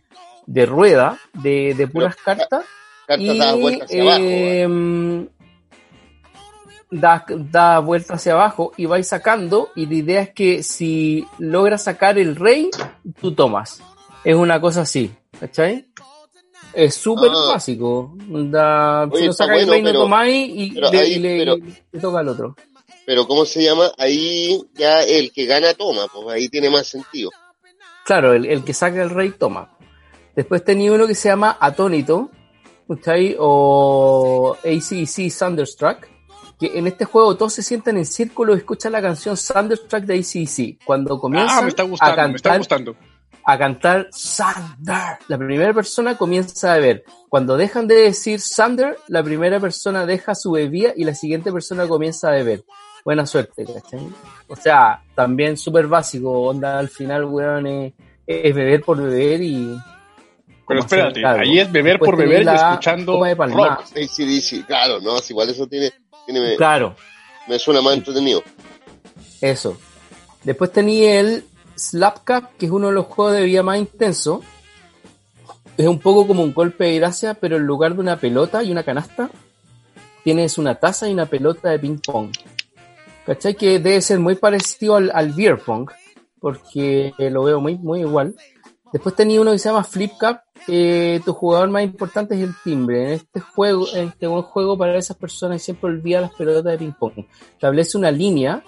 de 0.47 0.66
rueda 0.66 1.19
de, 1.33 1.73
de 1.75 1.87
puras 1.88 2.14
cartas. 2.16 2.64
Cartas 3.07 3.25
y 3.27 3.38
dadas 3.38 3.59
vueltas 3.59 3.88
hacia 3.88 4.03
abajo. 4.03 4.21
eh, 4.23 5.27
da, 6.90 7.25
da 7.29 7.79
vuelta 7.81 8.14
hacia 8.14 8.33
abajo 8.33 8.72
y 8.77 8.87
vais 8.87 9.07
sacando 9.09 9.70
y 9.75 9.87
la 9.87 9.94
idea 9.94 10.20
es 10.22 10.31
que 10.31 10.62
si 10.62 11.27
logras 11.38 11.85
sacar 11.85 12.18
el 12.18 12.37
rey, 12.37 12.70
tú 13.20 13.33
tomas. 13.35 13.83
Es 14.25 14.35
una 14.35 14.61
cosa 14.61 14.83
así, 14.83 15.11
¿cachai? 15.38 15.87
Es 16.72 16.94
súper 16.94 17.31
Ah. 17.33 17.53
básico. 17.55 18.14
Da, 18.29 19.05
Oye, 19.05 19.20
si 19.22 19.27
no 19.29 19.33
sacáis 19.33 19.62
el 19.64 19.70
rey, 19.70 19.83
no 19.83 19.92
tomáis 19.92 20.49
y, 20.55 20.70
le, 20.70 20.88
ahí- 20.88 21.12
y 21.14 21.18
le- 21.18 21.38
pero- 21.38 21.57
le 21.92 22.01
toca 22.01 22.18
al 22.20 22.29
otro. 22.29 22.57
Pero 23.07 23.27
¿cómo 23.27 23.44
se 23.44 23.62
llama? 23.62 23.92
Ahí 23.99 24.61
ya 24.75 25.03
el 25.03 25.31
que 25.33 25.46
gana 25.46 25.75
toma, 25.75 26.07
pues 26.12 26.27
ahí 26.29 26.49
tiene 26.49 26.68
más 26.70 26.88
sentido. 26.88 27.31
Claro, 28.05 28.33
el, 28.35 28.46
el 28.46 28.64
que 28.64 28.75
saca 28.75 29.01
el 29.03 29.11
rey 29.11 29.31
toma. 29.31 29.72
Después 30.35 30.64
tenía 30.64 30.92
uno 30.92 31.07
que 31.07 31.14
se 31.14 31.29
llama 31.29 31.57
Atónito, 31.61 32.31
¿cachai? 32.88 33.37
O 33.38 34.57
ACC 34.64 35.33
Thunderstruck, 35.38 36.07
que 36.59 36.79
en 36.79 36.87
este 36.87 37.05
juego 37.05 37.37
todos 37.37 37.53
se 37.53 37.62
sientan 37.62 37.97
en 37.99 38.07
círculo 38.07 38.55
y 38.55 38.59
escuchan 38.59 38.92
la 38.92 39.03
canción 39.03 39.37
Thunderstruck 39.37 40.05
de 40.05 40.14
ACC. 40.19 40.85
Cuando 40.85 41.19
comienzan 41.19 41.59
Ah, 41.59 41.62
me 41.62 41.69
está 41.69 41.83
a 41.83 41.87
gustando, 41.87 42.29
me 42.29 42.37
está 42.37 42.51
cantar, 42.51 42.59
gustando. 42.59 42.97
a 43.45 43.59
cantar 43.59 44.09
Thunder, 44.11 45.19
la 45.29 45.38
primera 45.38 45.75
persona 45.75 46.16
comienza 46.16 46.73
a 46.73 46.77
beber. 46.77 47.05
Cuando 47.29 47.57
dejan 47.57 47.87
de 47.87 47.97
decir 47.97 48.40
Thunder, 48.40 48.97
la 49.09 49.23
primera 49.23 49.61
persona 49.61 50.07
deja 50.07 50.35
su 50.35 50.53
bebida 50.53 50.92
y 50.97 51.05
la 51.05 51.14
siguiente 51.14 51.53
persona 51.53 51.87
comienza 51.87 52.29
a 52.29 52.33
beber. 52.33 52.64
Buena 53.05 53.25
suerte, 53.27 53.64
¿cachai? 53.64 54.01
O 54.49 54.57
sea, 54.57 55.03
también 55.14 55.57
súper 55.57 55.87
básico, 55.87 56.31
onda, 56.42 56.79
al 56.79 56.88
final, 56.88 57.25
weón, 57.27 57.66
es, 57.66 57.92
es 58.27 58.55
beber 58.55 58.83
por 58.83 59.01
beber 59.01 59.42
y... 59.42 59.77
Pero 60.69 60.81
espérate, 60.81 61.25
ahí 61.25 61.61
es 61.61 61.71
beber 61.71 61.92
Después 61.92 62.11
por 62.11 62.19
beber 62.19 62.42
y 62.42 62.49
escuchando 62.49 63.21
rock. 63.23 63.83
ACDC, 63.95 64.66
claro, 64.66 65.01
no, 65.01 65.19
igual 65.29 65.49
eso 65.51 65.69
tiene 65.69 65.92
me, 66.32 66.56
Claro, 66.56 66.96
me 67.48 67.58
suena 67.58 67.80
más 67.80 67.94
entretenido. 67.94 68.42
eso. 69.40 69.76
Después 70.44 70.70
tenía 70.72 71.20
el 71.20 71.44
Slap 71.76 72.18
Cup, 72.24 72.48
que 72.58 72.66
es 72.66 72.72
uno 72.72 72.88
de 72.88 72.94
los 72.94 73.06
juegos 73.06 73.34
de 73.34 73.42
vida 73.42 73.62
más 73.62 73.78
intenso. 73.78 74.42
Es 75.76 75.86
un 75.86 75.98
poco 75.98 76.26
como 76.26 76.42
un 76.42 76.54
golpe 76.54 76.84
de 76.84 76.96
gracia, 76.96 77.34
pero 77.34 77.56
en 77.56 77.64
lugar 77.64 77.94
de 77.94 78.00
una 78.00 78.16
pelota 78.18 78.62
y 78.62 78.70
una 78.72 78.82
canasta, 78.84 79.28
tienes 80.24 80.56
una 80.58 80.76
taza 80.76 81.08
y 81.08 81.12
una 81.12 81.26
pelota 81.26 81.70
de 81.70 81.78
ping 81.78 81.98
pong. 81.98 82.30
¿Cachai? 83.26 83.54
Que 83.56 83.78
debe 83.80 84.00
ser 84.00 84.20
muy 84.20 84.36
parecido 84.36 84.96
al, 84.96 85.10
al 85.12 85.32
beer 85.32 85.58
pong, 85.58 85.90
porque 86.40 87.12
lo 87.18 87.42
veo 87.42 87.60
muy, 87.60 87.76
muy 87.76 88.00
igual. 88.00 88.34
Después 88.92 89.14
tenía 89.14 89.40
uno 89.40 89.53
que 89.53 89.59
se 89.59 89.68
llama 89.68 89.85
Flip 89.85 90.12
Cup, 90.12 90.38
tu 91.25 91.33
jugador 91.33 91.68
más 91.70 91.83
importante 91.83 92.35
es 92.35 92.42
el 92.42 92.55
timbre. 92.62 93.05
En 93.05 93.11
este 93.11 93.40
juego, 93.40 93.87
en 93.94 94.09
este 94.09 94.27
buen 94.27 94.42
juego 94.42 94.79
para 94.79 94.96
esas 94.96 95.16
personas 95.16 95.62
siempre 95.62 95.90
olvida 95.90 96.20
las 96.20 96.33
pelotas 96.35 96.64
de 96.64 96.79
ping 96.79 96.92
pong. 96.92 97.27
Establece 97.53 97.99
una 97.99 98.11
línea 98.11 98.62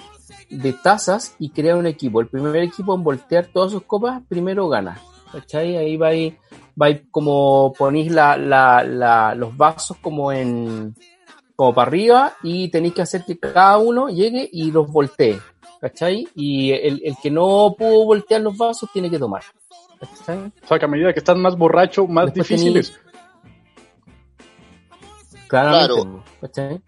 de 0.50 0.72
tazas 0.72 1.34
y 1.38 1.50
crea 1.50 1.76
un 1.76 1.86
equipo. 1.86 2.20
El 2.20 2.28
primer 2.28 2.56
equipo 2.56 2.94
en 2.94 3.04
voltear 3.04 3.46
todas 3.46 3.72
sus 3.72 3.82
copas, 3.84 4.22
primero 4.28 4.68
gana. 4.68 5.00
¿Cachai? 5.32 5.76
Ahí 5.76 5.96
va 5.96 6.10
va 6.80 6.86
como 7.10 7.72
ponéis 7.76 8.10
los 8.10 9.56
vasos 9.56 9.96
como 9.98 10.32
en 10.32 10.94
como 11.54 11.74
para 11.74 11.88
arriba 11.88 12.32
y 12.42 12.68
tenéis 12.68 12.94
que 12.94 13.02
hacer 13.02 13.24
que 13.24 13.38
cada 13.38 13.78
uno 13.78 14.08
llegue 14.08 14.48
y 14.52 14.70
los 14.70 14.90
voltee. 14.90 15.38
¿Cachai? 15.80 16.26
Y 16.34 16.72
el 16.72 17.16
que 17.22 17.30
no 17.30 17.74
pudo 17.78 18.04
voltear 18.04 18.40
los 18.40 18.56
vasos 18.56 18.90
tiene 18.92 19.10
que 19.10 19.18
tomar. 19.18 19.42
O 20.00 20.66
sea, 20.66 20.78
que 20.78 20.84
a 20.84 20.88
medida 20.88 21.12
que 21.12 21.18
estás 21.18 21.36
más 21.36 21.56
borracho, 21.56 22.06
más 22.06 22.26
Después 22.26 22.48
difíciles. 22.48 22.98
Claramente. 25.48 25.86
Claro. 25.94 26.24
¿cachai? 26.40 26.80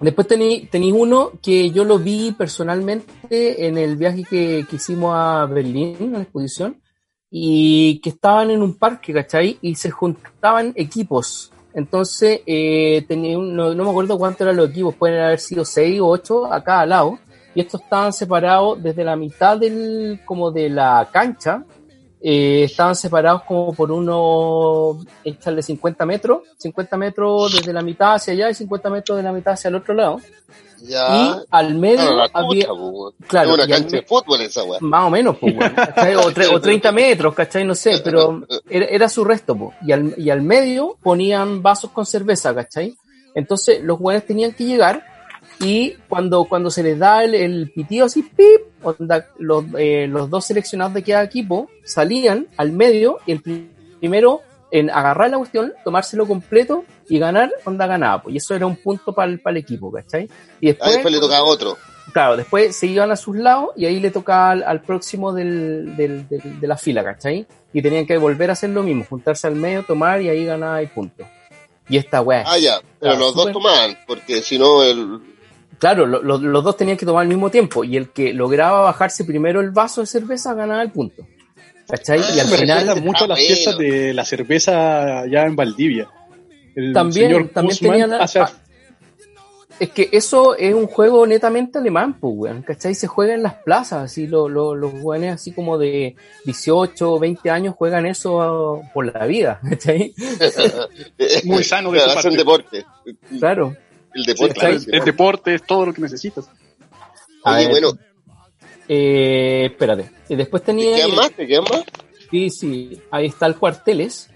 Después 0.00 0.26
tenéis 0.26 0.68
uno 0.94 1.32
que 1.42 1.70
yo 1.70 1.84
lo 1.84 1.98
vi 1.98 2.32
personalmente 2.32 3.66
en 3.66 3.78
el 3.78 3.96
viaje 3.96 4.24
que, 4.28 4.66
que 4.68 4.76
hicimos 4.76 5.12
a 5.14 5.46
Berlín, 5.46 6.14
a 6.14 6.18
la 6.18 6.22
exposición, 6.24 6.80
y 7.30 8.00
que 8.00 8.10
estaban 8.10 8.50
en 8.50 8.60
un 8.62 8.76
parque, 8.76 9.12
¿cachai? 9.12 9.58
Y 9.62 9.74
se 9.76 9.90
juntaban 9.90 10.72
equipos. 10.76 11.52
Entonces, 11.72 12.40
eh, 12.46 13.04
tenía 13.08 13.38
un- 13.38 13.54
no, 13.56 13.74
no 13.74 13.84
me 13.84 13.90
acuerdo 13.90 14.18
cuántos 14.18 14.42
eran 14.42 14.56
los 14.56 14.70
equipos, 14.70 14.94
pueden 14.94 15.20
haber 15.22 15.38
sido 15.40 15.64
seis 15.64 16.00
o 16.00 16.06
ocho 16.08 16.52
a 16.52 16.62
cada 16.62 16.86
lado, 16.86 17.18
y 17.54 17.60
estos 17.60 17.82
estaban 17.82 18.12
separados 18.12 18.82
desde 18.82 19.04
la 19.04 19.16
mitad 19.16 19.56
del, 19.58 20.20
como 20.24 20.50
de 20.50 20.68
la 20.70 21.08
cancha, 21.12 21.64
eh, 22.20 22.64
estaban 22.64 22.96
separados 22.96 23.42
como 23.42 23.72
por 23.74 23.92
unos, 23.92 25.04
échale 25.22 25.62
50 25.62 26.06
metros, 26.06 26.42
50 26.58 26.96
metros 26.96 27.52
desde 27.54 27.72
la 27.72 27.82
mitad 27.82 28.14
hacia 28.14 28.32
allá 28.32 28.50
y 28.50 28.54
50 28.54 28.90
metros 28.90 29.16
de 29.18 29.22
la 29.22 29.32
mitad 29.32 29.54
hacia 29.54 29.68
el 29.68 29.74
otro 29.76 29.94
lado. 29.94 30.20
Ya. 30.86 31.16
y 31.16 31.30
al 31.50 31.74
medio 31.76 31.96
Claro, 31.96 32.16
la 32.16 32.30
había, 32.34 32.66
claro, 33.26 33.48
Es 33.50 33.54
una 33.54 33.66
cancha 33.66 33.96
de 33.96 34.02
fútbol 34.02 34.40
esa 34.42 34.64
weá. 34.64 34.78
más 34.82 35.04
o 35.06 35.10
menos, 35.10 35.36
pues, 35.40 35.54
o, 35.54 36.30
tre- 36.30 36.52
o 36.54 36.60
30 36.60 36.92
metros, 36.92 37.32
¿cachai? 37.34 37.64
No 37.64 37.74
sé, 37.74 38.00
pero 38.04 38.42
era, 38.68 38.84
era 38.86 39.08
su 39.08 39.24
resto, 39.24 39.56
pues. 39.56 39.76
Y 39.86 39.92
al, 39.92 40.14
y 40.18 40.28
al 40.28 40.42
medio 40.42 40.98
ponían 41.02 41.62
vasos 41.62 41.90
con 41.90 42.04
cerveza, 42.04 42.54
¿cachai? 42.54 42.94
Entonces 43.34 43.82
los 43.82 43.98
weones 43.98 44.26
tenían 44.26 44.52
que 44.52 44.64
llegar 44.64 45.06
y 45.60 45.92
cuando, 46.08 46.44
cuando 46.44 46.70
se 46.70 46.82
les 46.82 46.98
da 46.98 47.24
el, 47.24 47.34
el 47.34 47.70
pitido 47.74 48.06
así, 48.06 48.22
pip, 48.22 48.62
onda, 48.82 49.26
los, 49.38 49.64
eh, 49.78 50.06
los 50.08 50.28
dos 50.30 50.44
seleccionados 50.46 50.94
de 50.94 51.02
cada 51.02 51.22
equipo 51.22 51.68
salían 51.84 52.48
al 52.56 52.72
medio 52.72 53.18
y 53.26 53.32
el 53.32 53.40
pri- 53.40 53.70
primero 54.00 54.40
en 54.70 54.90
agarrar 54.90 55.30
la 55.30 55.38
cuestión, 55.38 55.72
tomárselo 55.84 56.26
completo 56.26 56.84
y 57.08 57.18
ganar, 57.20 57.52
onda 57.64 57.86
ganaba. 57.86 58.22
Pues, 58.22 58.34
y 58.34 58.38
eso 58.38 58.54
era 58.56 58.66
un 58.66 58.74
punto 58.76 59.14
para 59.14 59.30
el, 59.30 59.38
para 59.40 59.52
el 59.56 59.62
equipo, 59.62 59.92
¿cachai? 59.92 60.24
Y 60.60 60.68
Ah, 60.68 60.72
después, 60.72 60.92
después 60.94 61.14
le 61.14 61.20
tocaba 61.20 61.44
otro. 61.44 61.78
claro, 62.12 62.36
después 62.36 62.74
se 62.76 62.86
iban 62.88 63.12
a 63.12 63.16
sus 63.16 63.36
lados 63.36 63.70
y 63.76 63.86
ahí 63.86 64.00
le 64.00 64.10
tocaba 64.10 64.50
al, 64.50 64.62
al 64.64 64.80
próximo 64.82 65.32
del, 65.32 65.94
del, 65.96 66.28
del- 66.28 66.60
de 66.60 66.66
la 66.66 66.76
fila, 66.76 67.04
¿cachai? 67.04 67.46
Y 67.72 67.82
tenían 67.82 68.04
que 68.06 68.18
volver 68.18 68.50
a 68.50 68.54
hacer 68.54 68.70
lo 68.70 68.82
mismo, 68.82 69.04
juntarse 69.08 69.46
al 69.46 69.54
medio, 69.54 69.84
tomar 69.84 70.20
y 70.20 70.28
ahí 70.28 70.44
ganaba 70.44 70.80
el 70.80 70.88
punto. 70.88 71.24
Y 71.88 71.96
esta 71.98 72.20
weá. 72.22 72.42
Ah, 72.46 72.58
ya. 72.58 72.80
Pero 72.98 73.12
Claro, 73.12 73.18
los 73.18 73.34
dos 73.34 73.52
tomaban, 73.52 73.96
porque 74.08 74.42
si 74.42 74.58
no, 74.58 74.82
el. 74.82 75.20
Claro, 75.78 76.06
lo- 76.06 76.22
lo- 76.22 76.38
los 76.38 76.64
dos 76.64 76.76
tenían 76.76 76.96
que 76.96 77.06
tomar 77.06 77.22
al 77.22 77.28
mismo 77.28 77.50
tiempo 77.50 77.84
y 77.84 77.96
el 77.96 78.10
que 78.10 78.32
lograba 78.32 78.80
bajarse 78.80 79.24
primero 79.24 79.60
el 79.60 79.70
vaso 79.70 80.00
de 80.02 80.06
cerveza 80.06 80.54
ganaba 80.54 80.82
el 80.82 80.90
punto. 80.92 81.26
¿Cachai? 81.86 82.18
y 82.34 82.40
al 82.40 82.48
Me 82.48 82.56
final 82.56 83.02
mucho 83.02 83.24
a 83.24 83.28
las 83.28 83.38
Ah, 83.38 83.42
fiestas 83.46 83.76
de 83.78 84.14
la 84.14 84.24
cerveza 84.24 85.20
allá 85.20 85.44
en 85.44 85.54
Valdivia. 85.54 86.08
El 86.74 86.92
También- 86.94 87.30
señor 87.30 87.48
también 87.50 87.78
tenían- 87.78 88.12
hace- 88.14 88.40
ah, 88.40 88.50
es 89.78 89.90
que 89.90 90.08
eso 90.12 90.56
es 90.56 90.72
un 90.72 90.86
juego 90.86 91.26
netamente 91.26 91.78
alemán, 91.78 92.18
pues, 92.18 92.32
weón. 92.36 92.62
¿Cachai? 92.62 92.94
Se 92.94 93.06
juega 93.06 93.34
en 93.34 93.42
las 93.42 93.54
plazas, 93.54 94.04
así 94.04 94.26
lo- 94.26 94.48
lo- 94.48 94.74
los 94.74 94.92
weones 95.02 95.34
así 95.34 95.52
como 95.52 95.76
de 95.76 96.16
18 96.46 97.12
o 97.12 97.18
20 97.18 97.50
años 97.50 97.74
juegan 97.76 98.06
eso 98.06 98.80
por 98.94 99.12
la 99.12 99.26
vida, 99.26 99.60
¿cachai? 99.68 100.14
Muy 101.44 101.64
sano 101.64 101.90
de 101.92 102.00
su 102.00 102.10
Hacen 102.10 102.34
deporte. 102.36 102.84
Claro. 103.38 103.76
El 104.14 104.24
deporte. 104.24 104.54
Claro, 104.54 104.76
el 104.76 104.94
el, 104.94 105.04
deporte. 105.04 105.54
es 105.54 105.62
todo 105.64 105.86
lo 105.86 105.92
que 105.94 106.02
necesitas. 106.02 106.48
A 107.44 107.56
Oye, 107.56 107.62
ver, 107.68 107.70
bueno, 107.70 107.98
Eh, 108.88 109.66
espérate. 109.66 110.10
Y 110.28 110.36
después 110.36 110.62
¿te 110.62 110.66
tenía... 110.66 110.96
quedan 110.96 111.14
más? 111.14 111.30
¿Te 111.32 111.46
quedan 111.46 111.64
más? 111.64 111.82
Sí, 112.30 112.50
sí. 112.50 113.00
Ahí 113.10 113.26
está 113.26 113.46
el 113.46 113.56
cuarteles, 113.56 114.30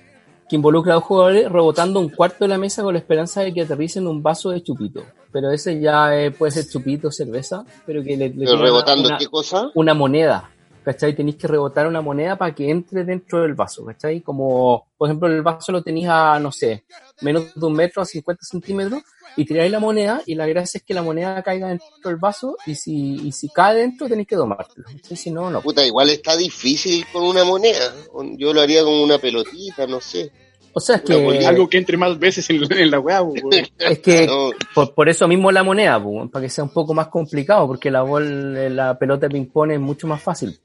que 0.49 0.57
involucra 0.57 0.93
a 0.93 0.97
dos 0.97 1.05
jugadores 1.05 1.51
rebotando 1.51 2.01
un 2.01 2.09
cuarto 2.09 2.45
de 2.45 2.49
la 2.49 2.59
mesa 2.59 2.83
con 2.83 2.95
la 2.95 2.99
esperanza 3.01 3.43
de 3.43 3.53
que 3.53 3.63
aterricen 3.63 4.07
un 4.07 4.23
vaso 4.23 4.51
de 4.51 4.63
chupito. 4.63 5.03
Pero 5.33 5.51
ese 5.51 5.79
ya 5.81 6.19
eh, 6.19 6.31
puede 6.31 6.53
ser 6.53 6.67
chupito, 6.69 7.11
cerveza, 7.11 7.65
pero 7.87 8.03
que 8.03 8.17
le, 8.17 8.31
le 8.31 8.47
Pero 8.47 8.57
rebotando 8.63 9.09
una, 9.09 9.19
qué 9.19 9.27
cosa? 9.27 9.71
una 9.75 9.93
moneda. 9.95 10.51
¿Cachai? 10.89 11.15
Tenéis 11.15 11.37
que 11.37 11.47
rebotar 11.47 11.87
una 11.87 12.01
moneda 12.01 12.39
para 12.39 12.55
que 12.55 12.71
entre 12.71 13.05
dentro 13.05 13.43
del 13.43 13.53
vaso, 13.53 13.85
¿cachai? 13.85 14.23
Como, 14.23 14.87
por 14.97 15.07
ejemplo, 15.07 15.29
el 15.29 15.43
vaso 15.43 15.71
lo 15.71 15.83
tenéis 15.83 16.09
a, 16.09 16.39
no 16.39 16.51
sé, 16.51 16.87
menos 17.21 17.55
de 17.55 17.67
un 17.67 17.75
metro, 17.75 18.01
a 18.01 18.07
50 18.07 18.43
centímetros, 18.43 19.03
y 19.37 19.45
tiráis 19.45 19.71
la 19.71 19.81
moneda, 19.81 20.23
y 20.25 20.35
la 20.35 20.47
gracia 20.47 20.79
es 20.79 20.85
que 20.85 20.95
la 20.95 21.03
moneda 21.03 21.43
caiga 21.43 21.69
dentro 21.69 21.91
del 22.05 22.17
vaso, 22.17 22.57
y 22.65 22.75
si, 22.75 23.17
y 23.17 23.33
si 23.33 23.51
cae 23.51 23.77
dentro, 23.77 24.09
tenéis 24.09 24.29
que 24.29 24.37
tomártelo. 24.37 24.87
¿cachai? 24.87 25.15
Si 25.15 25.31
no, 25.31 25.51
no. 25.51 25.61
Puta, 25.61 25.85
igual 25.85 26.09
está 26.09 26.39
difícil 26.39 27.05
con 27.13 27.23
una 27.23 27.45
moneda. 27.45 27.93
Yo 28.39 28.55
lo 28.55 28.63
haría 28.63 28.83
con 28.83 28.95
una 28.95 29.19
pelotita, 29.19 29.87
no 29.87 30.01
sé. 30.01 30.33
O 30.79 30.81
sea, 30.81 30.97
es 30.97 31.03
que... 31.03 31.45
Algo 31.45 31.69
que 31.69 31.77
entre 31.77 31.97
más 31.97 32.17
veces 32.21 32.49
en, 32.51 32.73
en 32.73 32.91
la 32.91 33.01
weá. 33.01 33.21
Es 33.79 33.99
que 33.99 34.27
No, 34.29 34.51
por, 34.75 34.95
por 34.95 35.09
eso 35.09 35.27
mismo 35.27 35.51
la 35.51 35.65
moneda, 35.65 36.01
para 36.31 36.45
que 36.45 36.49
sea 36.49 36.63
un 36.63 36.73
poco 36.73 36.95
más 36.95 37.09
complicado, 37.09 37.67
porque 37.67 37.91
la 37.91 38.03
bol, 38.03 38.77
la 38.77 38.97
pelota 38.97 39.27
de 39.27 39.33
ping-pong 39.33 39.73
es 39.73 39.81
mucho 39.81 40.07
más 40.07 40.23
fácil. 40.23 40.57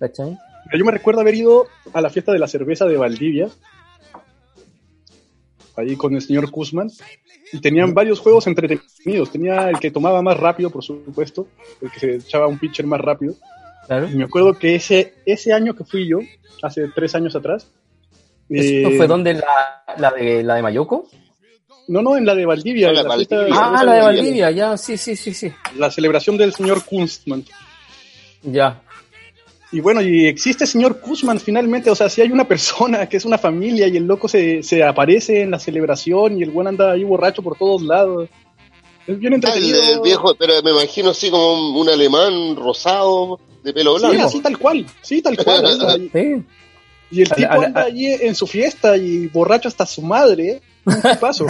¿Cachai? 0.00 0.38
Yo 0.74 0.84
me 0.86 0.92
recuerdo 0.92 1.20
haber 1.20 1.34
ido 1.34 1.66
a 1.92 2.00
la 2.00 2.08
fiesta 2.08 2.32
de 2.32 2.38
la 2.38 2.48
cerveza 2.48 2.86
de 2.86 2.96
Valdivia, 2.96 3.50
ahí 5.76 5.96
con 5.96 6.14
el 6.14 6.22
señor 6.22 6.50
Kuzman, 6.50 6.88
y 7.52 7.60
tenían 7.60 7.92
varios 7.92 8.20
juegos 8.20 8.46
entretenidos. 8.46 9.30
Tenía 9.30 9.68
el 9.68 9.78
que 9.78 9.90
tomaba 9.90 10.22
más 10.22 10.38
rápido, 10.38 10.70
por 10.70 10.82
supuesto, 10.82 11.46
el 11.82 11.90
que 11.90 12.00
se 12.00 12.14
echaba 12.14 12.46
un 12.46 12.58
pitcher 12.58 12.86
más 12.86 13.02
rápido. 13.02 13.34
Claro. 13.86 14.08
Y 14.08 14.16
me 14.16 14.24
acuerdo 14.24 14.58
que 14.58 14.74
ese, 14.74 15.12
ese 15.26 15.52
año 15.52 15.74
que 15.74 15.84
fui 15.84 16.08
yo, 16.08 16.20
hace 16.62 16.88
tres 16.94 17.14
años 17.14 17.36
atrás, 17.36 17.70
¿Eso 18.52 18.88
eh, 18.88 18.96
fue 18.96 19.06
donde 19.06 19.34
la, 19.34 19.84
la 19.98 20.10
de 20.10 20.42
la 20.42 20.54
de 20.56 20.62
Mayoko? 20.62 21.08
No, 21.88 22.00
no, 22.02 22.16
en 22.16 22.24
la 22.24 22.34
de 22.34 22.46
Valdivia. 22.46 22.90
Ah, 22.90 22.92
la 22.92 23.00
en 23.00 23.08
la, 23.08 23.14
Valdivia. 23.16 23.46
Ah, 23.52 23.84
la 23.84 23.92
de 23.94 24.00
Valdivia. 24.00 24.46
Valdivia, 24.46 24.50
ya, 24.52 24.76
sí, 24.76 24.96
sí, 24.96 25.16
sí, 25.16 25.34
sí. 25.34 25.52
La 25.76 25.90
celebración 25.90 26.36
del 26.36 26.52
señor 26.54 26.84
Kunstman. 26.84 27.44
Ya. 28.42 28.82
Y 29.72 29.80
bueno, 29.80 30.02
y 30.02 30.26
existe 30.26 30.66
señor 30.66 31.00
Kuzman 31.00 31.40
finalmente, 31.40 31.88
o 31.90 31.94
sea, 31.94 32.08
si 32.10 32.20
hay 32.20 32.30
una 32.30 32.46
persona 32.46 33.08
que 33.08 33.16
es 33.16 33.24
una 33.24 33.38
familia 33.38 33.88
y 33.88 33.96
el 33.96 34.04
loco 34.04 34.28
se, 34.28 34.62
se 34.62 34.82
aparece 34.84 35.40
en 35.42 35.50
la 35.50 35.58
celebración 35.58 36.38
y 36.38 36.42
el 36.42 36.50
buen 36.50 36.66
anda 36.66 36.92
ahí 36.92 37.04
borracho 37.04 37.42
por 37.42 37.56
todos 37.56 37.80
lados. 37.82 38.28
Es 39.06 39.18
bien 39.18 39.32
Ah, 39.32 39.36
el, 39.36 39.44
entretenido. 39.44 39.80
el 39.94 40.00
viejo, 40.02 40.34
pero 40.34 40.62
me 40.62 40.70
imagino 40.72 41.10
así 41.10 41.30
como 41.30 41.70
un, 41.70 41.76
un 41.80 41.88
alemán 41.88 42.54
rosado, 42.54 43.40
de 43.64 43.72
pelo 43.72 43.98
Sí, 43.98 44.06
blanco. 44.06 44.26
así 44.26 44.40
tal 44.40 44.58
cual, 44.58 44.86
sí, 45.00 45.22
tal 45.22 45.36
cual. 45.42 45.64
o 45.64 45.72
sea, 45.74 45.96
y, 45.96 46.08
Sí. 46.10 46.44
Y 47.12 47.22
el 47.22 47.28
A 47.28 47.30
la- 47.30 47.36
tipo 47.36 47.52
a 47.52 47.56
la- 47.58 47.66
anda 47.66 47.82
allí 47.84 48.06
en 48.12 48.34
su 48.34 48.46
fiesta 48.46 48.96
y 48.96 49.28
borracho 49.28 49.68
hasta 49.68 49.86
su 49.86 50.02
madre, 50.02 50.48
¿eh? 50.50 50.60
Un 50.86 51.00
tipazo. 51.02 51.46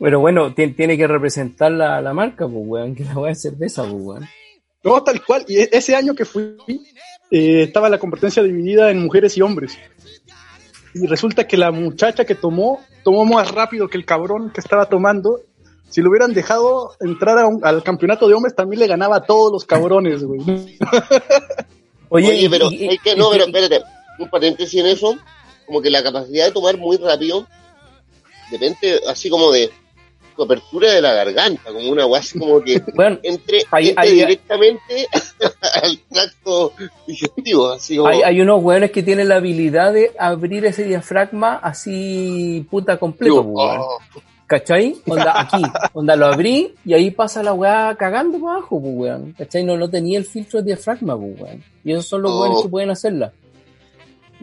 Pero 0.00 0.20
bueno, 0.20 0.54
tien- 0.54 0.74
tiene 0.74 0.96
que 0.96 1.06
representar 1.06 1.70
la, 1.72 2.00
la 2.00 2.12
marca, 2.14 2.46
pues, 2.46 2.64
weón, 2.66 2.94
que 2.94 3.04
la 3.04 3.14
weá 3.18 3.32
es 3.32 3.40
cerveza, 3.42 3.82
pues, 3.82 3.94
weón. 3.96 4.28
No, 4.84 5.02
tal 5.02 5.24
cual. 5.24 5.44
Y 5.46 5.58
e- 5.58 5.68
ese 5.72 5.94
año 5.94 6.14
que 6.14 6.24
fui, 6.24 6.56
eh, 7.30 7.62
estaba 7.64 7.88
la 7.88 7.98
competencia 7.98 8.42
dividida 8.42 8.90
en 8.90 9.02
mujeres 9.02 9.36
y 9.36 9.42
hombres. 9.42 9.78
Y 10.94 11.06
resulta 11.06 11.46
que 11.46 11.56
la 11.56 11.70
muchacha 11.70 12.24
que 12.24 12.34
tomó, 12.34 12.80
tomó 13.04 13.24
más 13.24 13.50
rápido 13.52 13.88
que 13.88 13.96
el 13.96 14.04
cabrón 14.04 14.50
que 14.52 14.60
estaba 14.60 14.86
tomando. 14.86 15.40
Si 15.88 16.00
lo 16.02 16.10
hubieran 16.10 16.32
dejado 16.34 16.92
entrar 17.00 17.38
a 17.38 17.46
un- 17.46 17.64
al 17.64 17.82
campeonato 17.84 18.26
de 18.26 18.34
hombres, 18.34 18.56
también 18.56 18.80
le 18.80 18.86
ganaba 18.88 19.16
a 19.16 19.22
todos 19.24 19.52
los 19.52 19.64
cabrones, 19.64 20.24
güey. 20.24 20.40
Oye, 22.08 22.48
pero 22.50 22.70
y- 22.70 22.88
hay 22.88 22.98
que, 22.98 23.12
y- 23.12 23.16
no, 23.16 23.30
pero 23.30 23.44
espérate, 23.46 23.80
un 24.18 24.28
paréntesis 24.28 24.80
en 24.80 24.86
eso, 24.86 25.16
como 25.66 25.80
que 25.80 25.90
la 25.90 26.02
capacidad 26.02 26.46
de 26.46 26.52
tomar 26.52 26.76
muy 26.76 26.96
rápido 26.96 27.46
depende 28.50 29.00
así 29.08 29.30
como 29.30 29.50
de 29.50 29.70
tu 30.36 30.42
apertura 30.44 30.90
de 30.90 31.02
la 31.02 31.12
garganta, 31.12 31.62
como 31.72 31.90
una 31.90 32.04
así 32.16 32.38
como 32.38 32.60
que 32.62 32.82
Bueno, 32.94 33.18
entre, 33.22 33.64
directamente 34.02 35.06
al 35.82 35.98
tracto 36.10 36.72
digestivo, 37.06 37.70
así 37.72 37.96
como... 37.96 38.08
hay, 38.08 38.22
hay 38.22 38.40
unos 38.40 38.62
weones 38.62 38.90
que 38.90 39.02
tienen 39.02 39.28
la 39.28 39.36
habilidad 39.36 39.92
de 39.92 40.12
abrir 40.18 40.64
ese 40.64 40.84
diafragma 40.84 41.56
así 41.56 42.66
puta 42.70 42.96
completo, 42.98 43.44
oh, 43.54 43.98
¿Cachai? 44.46 44.96
Onda 45.06 45.40
aquí, 45.40 45.62
onda 45.94 46.14
lo 46.14 46.26
abrí 46.26 46.74
y 46.84 46.92
ahí 46.92 47.10
pasa 47.10 47.42
la 47.42 47.54
weá 47.54 47.94
cagando 47.98 48.38
para 48.38 48.58
abajo, 48.58 48.76
weón. 48.76 49.32
¿Cachai? 49.38 49.64
No, 49.64 49.78
no 49.78 49.88
tenía 49.88 50.18
el 50.18 50.26
filtro 50.26 50.60
de 50.60 50.66
diafragma, 50.66 51.14
weón. 51.14 51.64
Y 51.82 51.92
esos 51.92 52.06
son 52.06 52.20
los 52.20 52.32
Oh. 52.32 52.42
weones 52.42 52.62
que 52.62 52.68
pueden 52.68 52.90
hacerla. 52.90 53.32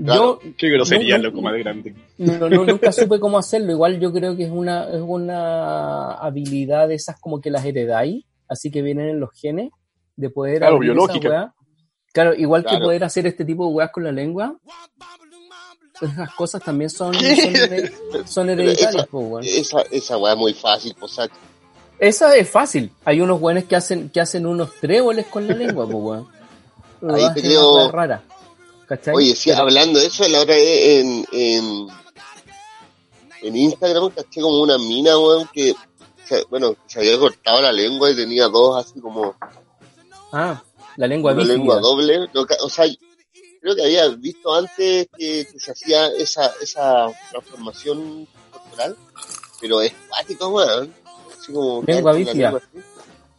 Claro. 0.03 0.39
Yo 0.43 0.51
Qué 0.57 0.69
grosería, 0.69 1.17
No, 1.17 1.23
no, 1.23 1.29
loco, 1.29 1.41
más 1.41 1.53
grande. 1.57 1.95
no, 2.17 2.49
no, 2.49 2.65
nunca 2.65 2.91
supe 2.91 3.19
cómo 3.19 3.37
hacerlo. 3.37 3.71
Igual 3.71 3.99
yo 3.99 4.11
creo 4.13 4.35
que 4.35 4.43
es 4.45 4.51
una, 4.51 4.85
es 4.89 5.01
una 5.01 6.13
habilidad 6.13 6.87
de 6.87 6.95
esas 6.95 7.19
como 7.19 7.41
que 7.41 7.49
las 7.51 7.65
heredáis, 7.65 8.25
así 8.47 8.71
que 8.71 8.81
vienen 8.81 9.09
en 9.09 9.19
los 9.19 9.29
genes, 9.33 9.69
de 10.15 10.29
poder 10.29 10.59
Claro, 10.59 10.79
biológica. 10.79 11.53
Claro, 12.11 12.33
igual 12.33 12.65
que 12.65 12.77
poder 12.79 13.03
hacer 13.03 13.27
este 13.27 13.45
tipo 13.45 13.67
de 13.67 13.73
weas 13.73 13.91
con 13.91 14.03
la 14.03 14.11
lengua, 14.11 14.57
esas 16.01 16.33
cosas 16.35 16.63
también 16.63 16.89
son, 16.89 17.13
son, 17.13 17.23
here- 17.23 17.91
son 18.25 18.49
hereditarias, 18.49 18.95
esa- 19.05 19.07
weón. 19.17 19.43
esa, 19.43 19.81
esa 19.91 20.17
weá 20.17 20.33
es 20.33 20.39
muy 20.39 20.53
fácil, 20.53 20.95
pues, 20.99 21.11
saco. 21.13 21.35
Esa 21.99 22.35
es 22.37 22.49
fácil. 22.49 22.89
Hay 23.03 23.19
unos 23.19 23.41
weones 23.41 23.65
que 23.65 23.75
hacen, 23.75 24.09
que 24.09 24.21
hacen 24.21 24.45
unos 24.45 24.73
tréboles 24.79 25.25
con 25.27 25.45
la 25.47 25.53
lengua, 25.53 25.85
pues 25.85 25.97
weón. 26.01 26.27
Ahí 27.13 27.33
te 27.33 27.41
creo- 27.41 27.75
wea 27.75 27.91
rara. 27.91 28.23
¿Cachai? 28.89 29.15
Oye, 29.15 29.35
sí, 29.35 29.51
Pero- 29.51 29.61
hablando 29.61 29.99
de 29.99 30.07
eso, 30.07 30.27
la 30.27 30.41
otra 30.41 30.55
vez 30.55 30.99
en, 30.99 31.25
en, 31.31 31.87
en 33.43 33.55
Instagram 33.55 34.09
caché 34.09 34.41
como 34.41 34.61
una 34.61 34.77
mina, 34.79 35.17
weón, 35.17 35.47
que, 35.53 35.73
bueno, 36.49 36.75
se 36.87 36.99
había 36.99 37.17
cortado 37.19 37.61
la 37.61 37.71
lengua 37.71 38.09
y 38.11 38.15
tenía 38.15 38.47
dos 38.47 38.83
así 38.85 38.99
como 38.99 39.35
Ah, 40.33 40.61
la 40.97 41.07
lengua 41.07 41.33
una 41.33 41.43
lengua 41.43 41.79
doble. 41.79 42.27
O 42.61 42.69
sea, 42.69 42.85
creo 43.61 43.75
que 43.75 43.83
había 43.83 44.07
visto 44.09 44.53
antes 44.53 45.07
que, 45.17 45.47
que 45.51 45.59
se 45.59 45.71
hacía 45.71 46.07
esa, 46.07 46.51
esa 46.61 47.07
transformación 47.31 48.27
corporal, 48.51 48.95
pero 49.61 49.81
es 49.81 49.93
cuático, 50.09 50.49
weón. 50.49 50.93
Así 51.39 51.53
como 51.53 51.81
quedar 51.85 51.95
Lengua 51.97 52.13
bífida. 52.13 52.61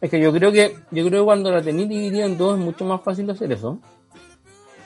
Es 0.01 0.09
que 0.09 0.19
yo 0.19 0.31
creo 0.33 0.51
que, 0.51 0.77
yo 0.91 1.05
creo 1.07 1.21
que 1.21 1.25
cuando 1.25 1.51
la 1.51 1.61
tenéis 1.61 1.87
dividida 1.89 2.25
en 2.25 2.37
dos 2.37 2.57
es 2.57 2.63
mucho 2.65 2.83
más 2.85 3.01
fácil 3.03 3.29
hacer 3.29 3.51
eso. 3.51 3.79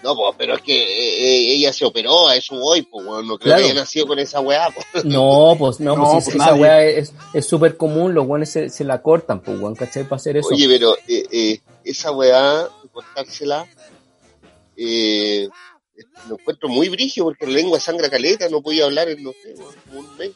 No, 0.06 0.16
pues, 0.16 0.36
pero 0.38 0.54
es 0.54 0.62
que 0.62 0.84
eh, 0.84 1.18
eh, 1.18 1.54
ella 1.56 1.74
se 1.74 1.84
operó, 1.84 2.28
a 2.28 2.36
eso 2.36 2.56
voy, 2.60 2.84
pues, 2.84 3.04
weón. 3.06 3.28
No 3.28 3.40
creo 3.40 3.54
Claro. 3.56 3.64
que 3.64 3.72
haya 3.72 3.82
nacido 3.82 4.06
con 4.06 4.20
esa 4.20 4.40
weá, 4.40 4.70
pues. 4.94 5.04
No, 5.04 5.56
pues 5.58 5.80
no, 5.80 5.96
No, 5.96 6.12
pues, 6.12 6.26
pues 6.26 6.36
esa 6.36 6.54
weá 6.54 6.84
es 6.86 7.12
es 7.34 7.46
súper 7.48 7.76
común, 7.76 8.14
los 8.14 8.28
weones 8.28 8.52
se, 8.52 8.70
se 8.70 8.84
la 8.84 9.02
cortan, 9.02 9.42
pues 9.42 9.60
weón, 9.60 9.74
¿cachai? 9.76 10.04
Para 10.04 10.18
hacer 10.18 10.38
eso. 10.38 10.50
Oye, 10.50 10.68
pero 10.68 10.96
eh, 11.08 11.26
eh, 11.32 11.60
esa 11.84 12.12
weá, 12.12 12.68
cortársela, 12.94 13.66
eh, 14.78 15.50
lo 16.30 16.36
encuentro 16.40 16.70
muy 16.70 16.90
brigio 16.90 17.24
porque 17.24 17.48
la 17.48 17.54
lengua 17.54 17.80
sangra 17.80 18.10
caleta, 18.10 18.48
no 18.50 18.62
podía 18.62 18.86
hablar 18.86 19.10
en, 19.10 19.24
no 19.24 19.32
sé, 19.32 19.56
weón, 19.58 19.74
como 19.88 20.00
un 20.02 20.18
mes. 20.18 20.32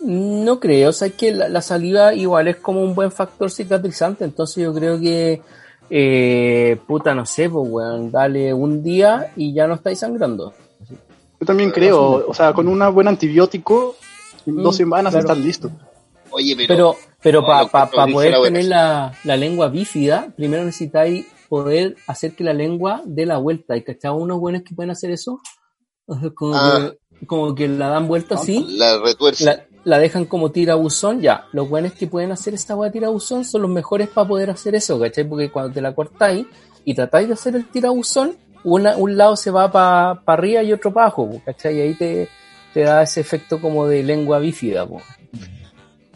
No 0.00 0.60
creo, 0.60 0.90
o 0.90 0.92
sea, 0.92 1.08
es 1.08 1.14
que 1.14 1.32
la, 1.32 1.48
la 1.48 1.60
saliva 1.62 2.14
igual 2.14 2.48
es 2.48 2.56
como 2.56 2.82
un 2.82 2.94
buen 2.94 3.10
factor 3.10 3.50
cicatrizante, 3.50 4.24
entonces 4.24 4.62
yo 4.62 4.72
creo 4.72 5.00
que, 5.00 5.40
eh, 5.90 6.78
puta, 6.86 7.14
no 7.14 7.24
sé, 7.26 7.48
pues, 7.48 7.66
weón, 7.68 8.10
dale 8.10 8.52
un 8.54 8.82
día 8.82 9.32
y 9.36 9.52
ya 9.54 9.66
no 9.66 9.74
estáis 9.74 9.98
sangrando. 10.00 10.52
Yo 11.40 11.46
también 11.46 11.70
creo, 11.70 12.26
o 12.28 12.34
sea, 12.34 12.52
con 12.52 12.66
un 12.68 12.94
buen 12.94 13.08
antibiótico, 13.08 13.96
en 14.46 14.56
Mm, 14.56 14.62
dos 14.62 14.76
semanas 14.76 15.12
claro. 15.12 15.26
estás 15.28 15.38
listo. 15.44 15.70
Oye, 16.30 16.54
pero, 16.56 16.68
Pero, 16.68 16.96
pero 17.22 17.40
No, 17.42 17.68
para 17.68 18.06
poder 18.06 18.34
tener 18.42 18.64
la, 18.66 19.12
la 19.24 19.36
lengua 19.36 19.68
bífida, 19.68 20.32
primero 20.36 20.64
necesitáis 20.64 21.26
poder 21.48 21.96
hacer 22.06 22.34
que 22.34 22.44
la 22.44 22.52
lengua 22.52 23.02
dé 23.06 23.24
la 23.24 23.38
vuelta. 23.38 23.76
¿Y 23.76 23.82
cachado 23.82 24.16
unos 24.16 24.38
buenos 24.38 24.62
que 24.62 24.74
pueden 24.74 24.90
hacer 24.90 25.10
eso? 25.10 25.40
Como, 26.34 26.54
Ah. 26.54 26.92
que, 27.20 27.26
como 27.26 27.54
que 27.54 27.66
la 27.68 27.88
dan 27.88 28.08
vuelta 28.08 28.34
así, 28.36 28.64
la 28.78 28.98
retuerce. 28.98 29.44
la, 29.44 29.64
la 29.84 29.98
dejan 29.98 30.24
como 30.26 30.50
tirabuzón, 30.50 31.20
ya. 31.20 31.46
Los 31.52 31.68
buenos 31.68 31.92
que 31.92 32.06
pueden 32.06 32.32
hacer 32.32 32.54
esta 32.54 32.76
hueá 32.76 32.90
tirabuzón 32.90 33.44
son 33.44 33.62
los 33.62 33.70
mejores 33.70 34.08
para 34.08 34.28
poder 34.28 34.50
hacer 34.50 34.74
eso, 34.74 34.98
¿cachai? 35.00 35.24
Porque 35.24 35.50
cuando 35.50 35.72
te 35.72 35.80
la 35.80 35.94
cortáis 35.94 36.46
y 36.84 36.94
tratáis 36.94 37.28
de 37.28 37.34
hacer 37.34 37.56
el 37.56 37.66
tirabuzón, 37.68 38.36
una, 38.64 38.96
un 38.96 39.16
lado 39.16 39.36
se 39.36 39.50
va 39.50 39.70
para 39.70 40.20
arriba 40.26 40.62
y 40.62 40.72
otro 40.72 40.92
para 40.92 41.06
abajo, 41.06 41.30
¿cachai? 41.44 41.78
Y 41.78 41.80
ahí 41.80 41.94
te, 41.94 42.28
te 42.74 42.80
da 42.82 43.02
ese 43.02 43.20
efecto 43.20 43.60
como 43.60 43.86
de 43.86 44.02
lengua 44.02 44.38
bífida, 44.38 44.86
po. 44.86 45.00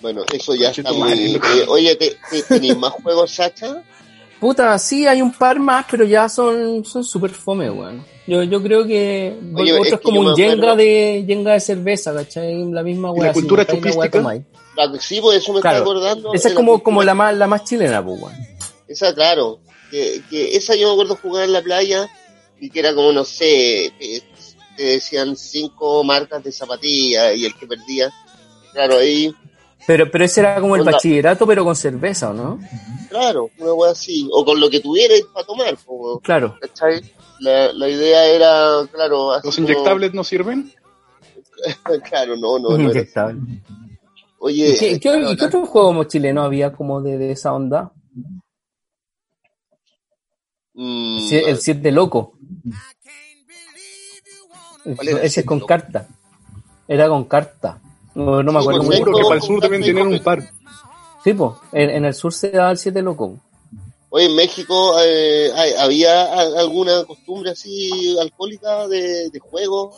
Bueno, 0.01 0.23
eso 0.33 0.55
ya 0.55 0.71
está 0.71 0.93
muy... 0.93 1.13
eh, 1.13 1.41
oye, 1.69 1.95
¿te, 1.95 2.17
te- 2.31 2.43
tenéis 2.43 2.77
más 2.77 2.91
juegos, 2.93 3.31
Sacha? 3.31 3.83
Puta, 4.41 4.77
sí, 4.81 5.07
hay 5.07 5.23
un 5.23 5.33
par 5.33 5.61
más, 5.61 5.87
pero 5.89 6.05
ya 6.05 6.29
son 6.29 6.85
son 6.85 7.05
súper 7.05 7.31
fome, 7.31 7.71
weón. 7.71 8.05
Yo, 8.27 8.43
yo 8.45 8.63
creo 8.63 8.87
que 8.87 9.37
Oye, 9.57 9.73
otro 9.73 9.85
es 9.85 9.93
es, 9.93 9.99
que 9.99 10.05
como 10.05 10.17
yo 10.17 10.23
me 10.23 10.31
un 10.31 10.37
yenga 10.37 10.77
de 10.77 11.25
yenga 11.27 11.53
de 11.55 11.61
cerveza, 11.61 12.15
¿cachai? 12.15 12.71
La 12.71 12.83
misma 12.83 13.09
¿Y 13.09 13.13
weá. 13.13 13.27
la 13.29 13.33
cultura 13.33 13.65
si 13.65 13.69
la 13.73 13.75
chupística? 13.77 14.11
tomáis. 14.11 14.43
La- 14.77 15.01
sí, 15.01 15.21
por 15.21 15.35
eso 15.35 15.53
me 15.53 15.61
Claro. 15.61 15.79
estoy 15.79 15.91
acordando. 15.93 16.33
Esa 16.35 16.49
es 16.49 16.55
la 16.55 16.57
como, 16.57 16.73
cultura- 16.73 16.85
como 16.85 17.03
la 17.03 17.15
más, 17.15 17.37
la 17.37 17.47
más 17.47 17.65
chilena, 17.65 18.05
pues. 18.05 18.21
Esa, 18.89 19.13
claro. 19.15 19.59
Que, 19.91 20.23
que 20.31 20.57
esa 20.57 20.75
yo 20.77 20.87
me 20.89 20.93
acuerdo 20.95 21.17
jugar 21.21 21.45
en 21.45 21.53
la 21.53 21.63
playa 21.63 22.09
y 22.61 22.71
que 22.71 22.79
era 22.81 22.95
como, 22.95 23.13
no 23.13 23.25
sé, 23.25 23.93
te, 23.99 24.23
te 24.77 24.83
decían 24.85 25.37
cinco 25.37 26.03
marcas 26.05 26.43
de 26.45 26.53
zapatillas 26.53 27.37
y 27.37 27.45
el 27.45 27.55
que 27.57 27.67
perdía. 27.67 28.11
Claro, 28.73 28.99
ahí, 28.99 29.35
Pero, 29.87 30.11
pero 30.11 30.25
ese 30.25 30.41
era 30.41 30.61
como 30.61 30.77
el 30.77 30.83
Onda. 30.83 30.93
bachillerato, 30.93 31.45
pero 31.47 31.65
con 31.65 31.75
cerveza, 31.77 32.31
¿o 32.31 32.33
no? 32.33 32.59
claro, 33.11 33.51
una 33.59 33.75
wea 33.75 33.91
así. 33.91 34.27
O 34.33 34.45
con 34.45 34.59
lo 34.61 34.71
que 34.71 34.81
tuvierais 34.81 35.25
para 35.35 35.45
tomar, 35.45 35.77
po, 35.85 36.19
Claro. 36.21 36.57
¿cachai? 36.61 37.03
La, 37.43 37.73
la 37.73 37.89
idea 37.89 38.25
era, 38.27 38.87
claro, 38.93 39.33
¿Los 39.43 39.57
como- 39.57 39.69
inyectables 39.69 40.15
no 40.15 40.23
sirven? 40.25 40.73
claro, 42.09 42.37
no, 42.37 42.59
no, 42.59 42.77
no 42.79 42.91
era. 42.91 43.35
Oye, 44.39 44.71
¿Y 44.71 44.79
qué, 44.79 44.89
qué- 44.95 45.01
claro, 45.01 45.31
y 45.33 45.37
qué 45.37 45.45
otro 45.45 45.67
juego 45.67 46.05
chileno 46.05 46.43
había 46.43 46.73
como 46.73 47.01
de, 47.01 47.19
de 47.19 47.33
esa 47.33 47.53
onda? 47.53 47.93
mm, 50.75 51.29
el 51.33 51.59
7 51.59 51.93
loco. 51.93 52.35
¿Cuál 54.85 55.09
era 55.09 55.19
el 55.21 55.27
Ese 55.27 55.41
es 55.41 55.47
con 55.47 55.59
Loco? 55.59 55.67
carta. 55.69 56.09
Era 56.89 57.09
con 57.09 57.25
carta. 57.25 57.81
No, 58.15 58.43
no 58.43 58.53
me 58.53 58.59
Sí, 58.61 58.65
acuerdo 58.65 58.79
pues, 58.81 58.89
muy. 58.89 58.97
Seguro 58.97 59.17
que 59.17 59.23
para 59.23 59.35
el 59.37 59.43
sur 59.43 59.65
y 59.65 59.83
tener 59.83 60.07
un 60.07 60.19
par. 60.23 60.51
Sí, 61.23 61.33
pues, 61.35 61.53
en, 61.73 61.91
en 61.91 62.05
el 62.05 62.15
sur 62.15 62.33
se 62.33 62.51
da 62.51 62.71
el 62.73 62.79
7 62.79 63.01
loco. 63.03 63.39
Oye, 64.15 64.27
en 64.27 64.37
México 64.37 64.95
eh, 65.03 65.51
hay- 65.57 65.73
había 65.79 66.23
a- 66.25 66.61
alguna 66.61 67.03
costumbre 67.05 67.53
así 67.53 68.15
alcohólica 68.21 68.87
de, 68.87 69.31
de 69.31 69.39
juego. 69.41 69.97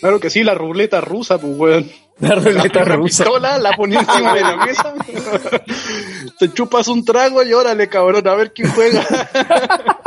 Claro 0.00 0.20
que 0.20 0.28
sí, 0.28 0.44
la 0.44 0.54
ruleta 0.54 1.00
rusa, 1.00 1.38
pues, 1.38 1.56
weón. 1.56 1.90
La 2.20 2.34
ruleta 2.34 2.84
La 2.84 2.96
rusa. 2.96 3.24
pistola 3.24 3.58
la 3.58 3.72
ponía 3.72 4.00
encima 4.08 4.34
de 4.34 4.40
la 4.42 4.56
mesa. 4.58 4.94
Te 6.38 6.52
chupas 6.52 6.86
un 6.88 7.02
trago 7.04 7.42
y 7.42 7.52
órale, 7.54 7.88
cabrón, 7.88 8.28
a 8.28 8.34
ver 8.34 8.52
quién 8.52 8.70
juega. 8.72 9.04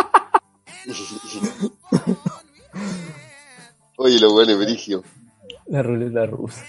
Oye, 3.98 4.20
lo 4.20 4.32
bueno 4.32 4.52
es 4.54 4.58
brigio. 4.60 5.04
La 5.66 5.82
ruleta 5.84 6.26
rusa. 6.28 6.64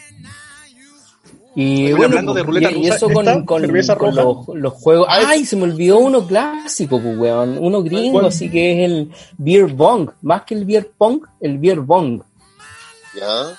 Y 1.61 1.91
bueno, 1.91 2.05
hablando 2.05 2.35
de 2.35 2.43
ruleta 2.45 2.71
y, 2.71 2.87
eso 2.87 3.09
con, 3.11 3.27
¿esta 3.27 3.45
con- 3.45 3.61
cerveza 3.63 3.97
con 3.97 4.15
roja? 4.17 4.45
los, 4.53 4.57
los 4.63 4.73
juegos. 4.75 5.07
Ay. 5.11 5.25
¡Ay! 5.27 5.45
Se 5.45 5.57
me 5.57 5.65
olvidó 5.65 5.99
uno 5.99 6.25
clásico, 6.25 7.01
pues, 7.03 7.19
weón. 7.19 7.59
Uno 7.59 7.83
gringo, 7.83 8.13
¿Cuál? 8.21 8.27
así 8.27 8.49
que 8.49 8.85
es 8.85 8.91
el 8.91 9.11
Beer 9.39 9.67
Bong. 9.67 10.09
Más 10.23 10.43
que 10.43 10.55
el 10.55 10.65
Beer 10.65 10.89
Pong, 10.97 11.21
el 11.41 11.59
Beer 11.59 11.81
Bong. 11.81 12.23
¿Ya? 13.19 13.59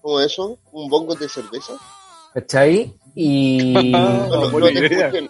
¿Cómo 0.00 0.20
es 0.20 0.32
eso? 0.32 0.58
¿Un 0.72 0.88
bongo 0.88 1.14
de 1.16 1.28
cerveza? 1.28 1.74
¿Cachai? 2.32 2.94
Y. 3.14 3.74
Te 3.74 3.90
escuché. 4.44 5.28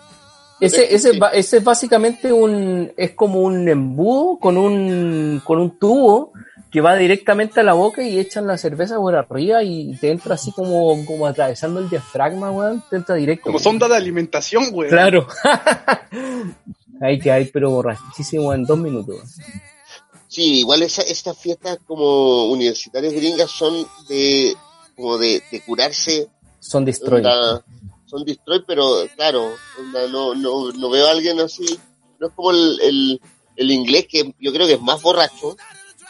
Ese, 0.60 0.94
ese, 0.94 1.18
ba- 1.18 1.30
ese 1.30 1.58
es 1.58 1.64
básicamente 1.64 2.32
un, 2.32 2.92
es 2.96 3.12
como 3.12 3.40
un 3.40 3.68
embudo 3.68 4.38
con 4.38 4.56
un, 4.56 5.40
con 5.44 5.58
un 5.60 5.78
tubo 5.78 6.32
que 6.70 6.80
va 6.80 6.96
directamente 6.96 7.60
a 7.60 7.62
la 7.62 7.72
boca 7.72 8.02
y 8.02 8.18
echan 8.18 8.46
la 8.46 8.58
cerveza 8.58 8.96
por 8.96 9.16
arriba 9.16 9.62
y 9.62 9.96
te 9.96 10.10
entra 10.10 10.34
así 10.34 10.52
como, 10.52 11.04
como 11.06 11.26
atravesando 11.26 11.80
el 11.80 11.88
diafragma, 11.88 12.50
weón, 12.50 12.82
te 12.90 12.96
entra 12.96 13.14
directo. 13.14 13.44
Como 13.44 13.58
sonda 13.58 13.88
de 13.88 13.96
alimentación, 13.96 14.64
weón. 14.72 14.90
Claro. 14.90 15.26
Ahí 17.00 17.18
que 17.18 17.30
hay, 17.30 17.44
pero 17.46 17.70
borrachísimo 17.70 18.52
en 18.52 18.64
dos 18.64 18.78
minutos. 18.78 19.36
Sí, 20.26 20.60
igual 20.60 20.82
esa, 20.82 21.02
estas 21.02 21.38
fiestas 21.38 21.78
como 21.86 22.46
universitarias 22.46 23.12
gringas 23.14 23.50
son 23.50 23.86
de 24.08 24.54
como 24.96 25.16
de, 25.16 25.42
de 25.50 25.60
curarse, 25.62 26.28
Son 26.58 26.84
destroy. 26.84 27.18
onda, 27.18 27.64
son 28.04 28.24
destroy, 28.24 28.62
pero 28.66 29.06
claro, 29.16 29.52
onda, 29.78 30.08
no, 30.08 30.34
no, 30.34 30.72
no 30.72 30.90
veo 30.90 31.06
a 31.06 31.12
alguien 31.12 31.38
así, 31.40 31.78
no 32.18 32.26
es 32.26 32.32
como 32.34 32.50
el, 32.50 32.80
el, 32.82 33.20
el 33.56 33.70
inglés 33.70 34.06
que 34.10 34.34
yo 34.40 34.52
creo 34.52 34.66
que 34.66 34.72
es 34.74 34.80
más 34.82 35.00
borracho, 35.00 35.56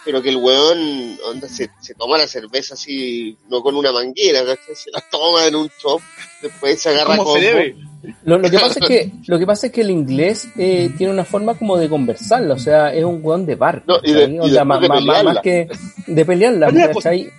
pero 0.05 0.23
que 0.23 0.31
el 0.31 0.37
weón 0.37 1.19
onda, 1.27 1.49
se, 1.49 1.71
se 1.81 1.95
toma 1.95 2.17
la 2.19 2.27
cerveza 2.27 2.75
así, 2.75 3.37
no 3.51 3.63
con 3.63 3.75
una 3.77 3.93
manguera, 3.93 4.41
¿cachai? 4.41 4.75
se 4.75 4.91
la 4.91 5.03
toma 5.11 5.47
en 5.47 5.57
un 5.57 5.69
chop, 5.79 6.01
después 6.43 6.81
se 6.81 6.89
agarra 6.91 7.17
¿Cómo 7.17 7.35
se 7.35 7.41
combo. 7.41 7.59
debe? 7.59 7.77
Lo, 8.25 8.39
lo 8.39 8.49
que 8.51 8.59
pasa 8.59 8.79
es 8.81 8.87
que, 8.87 9.13
lo 9.27 9.39
que 9.39 9.47
pasa 9.47 9.67
es 9.67 9.73
que 9.73 9.81
el 9.81 9.91
inglés 9.91 10.49
eh, 10.57 10.91
tiene 10.97 11.13
una 11.13 11.25
forma 11.25 11.55
como 11.59 11.77
de 11.77 11.89
conversarla, 11.89 12.55
o 12.55 12.59
sea, 12.59 12.95
es 12.95 13.05
un 13.05 13.21
weón 13.23 13.45
de 13.45 13.57
bar. 13.57 13.83
No, 13.87 13.97
y 14.03 14.13
de- 14.13 14.21
¿cachai? 14.21 14.35
y 14.37 14.39
O 14.41 14.49
sea, 14.49 14.65
más, 14.65 14.81
de 14.81 14.89
más- 14.89 15.05
más- 15.05 15.17
pelearla. 15.17 15.33
más 15.35 15.43
que 15.43 15.69
de 16.07 16.25
pelearla, 16.25 16.69
pues, 16.71 16.87
¿cachai? 16.97 17.31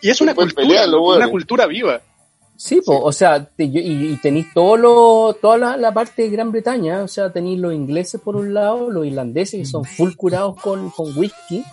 Y 0.00 0.10
es 0.10 0.20
una 0.20 0.34
cultura, 0.34 0.62
pelearlo, 0.66 1.02
una 1.02 1.28
cultura 1.28 1.66
viva. 1.66 2.00
Sí, 2.56 2.80
po, 2.86 3.00
o 3.02 3.10
sea, 3.10 3.44
te- 3.44 3.68
yo- 3.68 3.80
y, 3.80 4.12
y 4.12 4.16
tenéis 4.22 4.46
todo 4.54 4.76
lo, 4.76 5.36
toda 5.42 5.58
la, 5.58 5.76
la 5.76 5.92
parte 5.92 6.22
de 6.22 6.30
Gran 6.30 6.52
Bretaña, 6.52 7.02
o 7.02 7.08
sea, 7.08 7.32
tenéis 7.32 7.58
los 7.58 7.74
ingleses 7.74 8.20
por 8.20 8.36
un 8.36 8.54
lado, 8.54 8.88
los 8.90 9.04
irlandeses 9.04 9.58
que 9.60 9.66
son 9.66 9.84
full 9.84 10.12
curados 10.14 10.54
con, 10.60 10.90
con 10.90 11.18
whisky, 11.18 11.64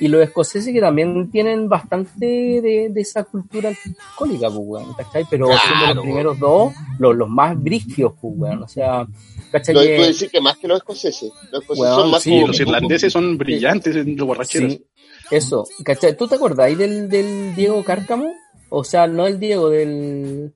y 0.00 0.08
los 0.08 0.22
escoceses 0.22 0.72
que 0.72 0.80
también 0.80 1.30
tienen 1.30 1.68
bastante 1.68 2.26
de, 2.26 2.88
de 2.90 3.00
esa 3.00 3.24
cultura 3.24 3.70
alcohólica, 3.70 4.48
pues, 4.48 4.60
weón, 4.62 4.94
¿cachai? 4.94 5.24
Pero 5.30 5.46
Claro, 5.46 5.60
siendo 5.66 5.94
los 5.94 6.04
primeros 6.04 6.38
dos, 6.38 6.74
los, 6.98 7.16
los 7.16 7.28
más 7.28 7.60
brigios, 7.62 8.12
pues, 8.20 8.34
weón, 8.36 8.62
o 8.62 8.68
sea, 8.68 9.06
¿cachai? 9.50 9.74
Lo 9.74 9.80
Que- 9.82 9.96
puedo 9.96 10.08
decir 10.08 10.30
que 10.30 10.40
más 10.40 10.56
que 10.58 10.68
los 10.68 10.78
escoceses, 10.78 11.32
los 11.50 11.62
escoceses 11.62 11.78
Weón, 11.80 12.00
son 12.02 12.10
más 12.10 12.22
sí, 12.22 12.30
como- 12.30 12.46
Los 12.48 12.60
irlandeses 12.60 13.12
son 13.12 13.38
brillantes 13.38 13.96
en 13.96 14.16
los 14.16 14.26
borracheros. 14.26 14.72
Sí, 14.72 14.84
eso, 15.30 15.66
¿cachai? 15.84 16.16
¿Tú 16.16 16.28
te 16.28 16.34
acordáis 16.36 16.76
del, 16.76 17.08
del 17.08 17.54
Diego 17.54 17.82
Cárcamo? 17.84 18.32
O 18.68 18.84
sea, 18.84 19.06
no 19.06 19.26
el 19.26 19.38
Diego, 19.40 19.70
del, 19.70 20.52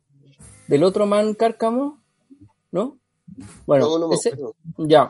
del 0.67 0.83
otro 0.85 1.07
man 1.07 1.35
Cárcamo. 1.35 2.00
Bueno, 3.67 3.87
No, 3.89 3.99
no 3.99 4.09
me 4.09 4.15
ese, 4.15 4.33
ya. 4.79 5.09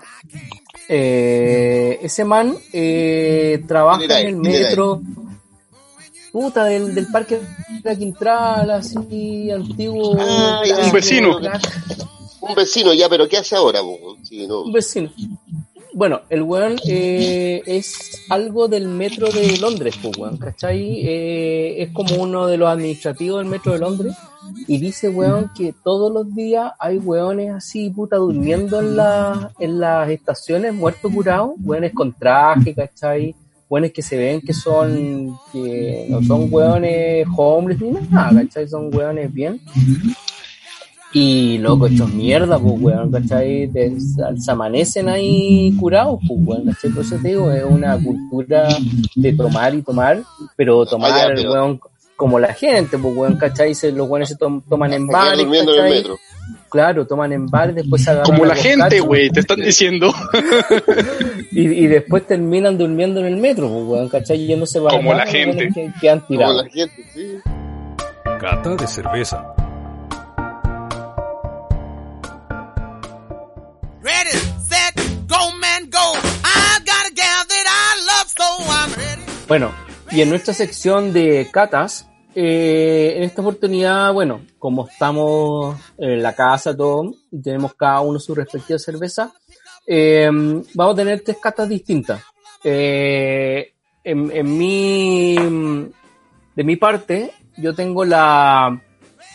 Eh, 0.89 1.99
ese 2.03 2.25
man 2.25 2.57
eh, 2.73 3.63
trabaja 3.67 3.99
¿Quién 3.99 4.11
era 4.11 4.21
en 4.21 4.27
el 4.29 4.41
¿Quién 4.43 4.55
era 4.55 4.69
metro. 4.69 5.03
Puta, 6.33 6.65
del, 6.65 6.95
del 6.95 7.07
parque 7.09 7.41
de 7.83 7.99
Quintral, 7.99 8.71
así, 8.71 9.51
antiguo. 9.51 10.17
Ah, 10.21 10.63
Un 10.85 10.93
vecino. 10.93 11.39
Un 12.41 12.55
vecino, 12.55 12.95
ya, 12.95 13.09
pero 13.09 13.29
¿qué 13.29 13.39
hace 13.39 13.57
ahora? 13.57 13.81
po? 13.81 14.17
Sí, 14.23 14.47
no. 14.47 14.63
Un 14.63 14.73
vecino. 14.73 15.11
Bueno, 15.93 16.21
el 16.29 16.43
weón 16.43 16.77
eh, 16.87 17.63
es 17.67 18.23
algo 18.29 18.69
del 18.69 18.87
metro 18.87 19.29
de 19.29 19.59
Londres, 19.59 19.97
pues, 20.01 20.17
weón, 20.17 20.37
¿cachai? 20.37 21.01
Eh, 21.05 21.83
es 21.83 21.91
como 21.91 22.15
uno 22.17 22.47
de 22.47 22.57
los 22.57 22.69
administrativos 22.69 23.41
del 23.41 23.51
metro 23.51 23.73
de 23.73 23.81
Londres 23.81 24.17
y 24.69 24.79
dice, 24.79 25.09
weón, 25.09 25.51
que 25.57 25.75
todos 25.83 26.13
los 26.13 26.33
días 26.35 26.73
hay 26.79 26.99
weones 26.99 27.53
así, 27.53 27.91
puta, 27.91 28.17
durmiendo 28.17 28.81
en, 28.81 28.97
la, 28.97 29.53
en 29.59 29.81
las 29.81 30.09
estaciones, 30.11 30.75
muertos 30.75 31.13
curados, 31.13 31.53
weones 31.63 31.93
con 31.93 32.13
traje, 32.13 32.75
¿cachai? 32.75 33.35
Weones 33.69 33.93
que 33.93 34.03
se 34.03 34.17
ven 34.17 34.41
que 34.41 34.53
son, 34.53 35.37
que 35.53 36.07
no 36.09 36.23
son 36.23 36.49
weones 36.53 37.27
homeless 37.37 37.81
ni 37.81 37.91
nada, 37.91 38.43
¿cachai? 38.43 38.69
Son 38.69 38.95
weones 38.95 39.33
bien. 39.33 39.61
Y 41.13 41.59
loco, 41.59 41.89
estos 41.89 42.13
mierda, 42.15 42.57
pues, 42.59 42.75
weón, 42.81 43.11
¿cachai? 43.11 43.69
Se 44.39 44.51
amanecen 44.51 45.09
ahí 45.09 45.75
curados, 45.79 46.21
pues, 46.27 46.41
weón, 46.45 46.67
¿cachai? 46.67 46.91
Por 46.91 47.05
eso 47.05 47.17
te 47.21 47.29
digo, 47.29 47.51
es 47.51 47.65
una 47.65 47.99
cultura 47.99 48.69
de 49.17 49.33
tomar 49.33 49.75
y 49.75 49.83
tomar, 49.83 50.23
pero 50.57 50.87
tomar, 50.87 51.11
Ah, 51.13 51.19
ya, 51.19 51.35
pero- 51.35 51.53
weón, 51.53 51.81
como 52.15 52.39
la 52.39 52.53
gente, 52.55 52.97
pues, 52.97 53.17
weón, 53.17 53.37
¿cachai? 53.37 53.75
Se, 53.75 53.91
los 53.91 54.09
weones 54.09 54.29
se 54.29 54.37
tom- 54.37 54.63
toman 54.69 54.93
en 54.93 55.07
bares, 55.09 55.39
durmiendo 55.39 55.75
en 55.75 55.85
el 55.87 55.93
metro. 55.95 56.19
Claro, 56.69 57.05
toman 57.05 57.33
en 57.33 57.47
bares, 57.47 57.75
después 57.75 58.05
se 58.05 58.11
agarran 58.11 58.31
Como 58.31 58.45
la 58.45 58.55
gente, 58.55 59.01
güey, 59.01 59.31
te 59.31 59.41
están 59.41 59.59
diciendo. 59.61 60.13
Y, 61.53 61.63
y 61.63 61.87
después 61.89 62.25
terminan 62.29 62.79
durmiendo 62.79 63.19
en 63.19 63.27
el 63.27 63.37
metro, 63.37 63.69
pues, 63.69 63.85
weón, 63.85 64.09
¿cachai? 64.09 64.47
Yéndose 64.47 64.81
para 64.81 64.97
Como 64.97 65.13
la 65.15 65.27
gente. 65.27 65.69
Que, 65.75 65.91
que 66.01 66.09
han 66.11 66.21
Como 66.21 66.29
tirado. 66.29 66.63
la 66.63 66.69
gente, 66.71 67.05
sí. 67.13 67.27
Cata 68.41 68.77
de 68.77 68.87
cerveza. 68.87 69.53
Ready, 74.11 74.37
set, 74.71 74.95
go, 75.29 75.41
man, 75.63 75.89
go. 75.89 76.07
I 76.43 76.81
got 76.91 77.05
a 77.11 77.13
gal 77.15 77.43
that 77.53 77.67
I 77.69 77.91
love, 78.11 78.29
so 78.39 78.49
I'm 78.77 78.91
ready. 78.99 79.23
Bueno, 79.47 79.73
y 80.11 80.21
en 80.21 80.31
nuestra 80.31 80.53
sección 80.53 81.13
de 81.13 81.49
catas, 81.53 82.09
eh, 82.35 83.15
en 83.17 83.23
esta 83.23 83.41
oportunidad, 83.43 84.13
bueno, 84.13 84.41
como 84.59 84.89
estamos 84.89 85.77
en 85.97 86.23
la 86.23 86.35
casa 86.35 86.77
todo, 86.77 87.15
y 87.31 87.41
tenemos 87.41 87.75
cada 87.75 88.01
uno 88.01 88.19
su 88.19 88.35
respectiva 88.35 88.81
cerveza, 88.81 89.33
eh, 89.87 90.29
vamos 90.75 90.95
a 90.95 90.97
tener 90.97 91.21
tres 91.21 91.37
catas 91.41 91.69
distintas. 91.69 92.21
Eh, 92.65 93.75
en, 94.03 94.59
mi, 94.59 95.37
de 96.57 96.65
mi 96.65 96.75
parte, 96.75 97.33
yo 97.57 97.77
tengo 97.77 98.05
la 98.05 98.77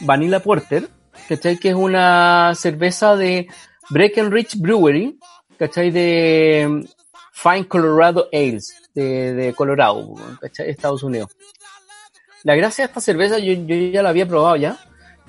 Vanilla 0.01 0.41
Porter. 0.41 0.89
Que 1.27 1.39
es 1.69 1.75
una 1.75 2.53
cerveza 2.55 3.15
de 3.15 3.47
Breckenridge 3.89 4.57
Brewery, 4.57 5.17
¿cachai? 5.57 5.91
De 5.91 6.87
Fine 7.33 7.67
Colorado 7.67 8.27
Ales, 8.31 8.75
de, 8.93 9.33
de 9.33 9.53
Colorado, 9.53 10.13
¿cachai? 10.41 10.69
Estados 10.69 11.03
Unidos. 11.03 11.35
La 12.43 12.55
gracia 12.55 12.83
de 12.83 12.87
esta 12.87 13.01
cerveza, 13.01 13.39
yo, 13.39 13.53
yo 13.53 13.75
ya 13.75 14.03
la 14.03 14.09
había 14.09 14.27
probado 14.27 14.55
ya, 14.55 14.77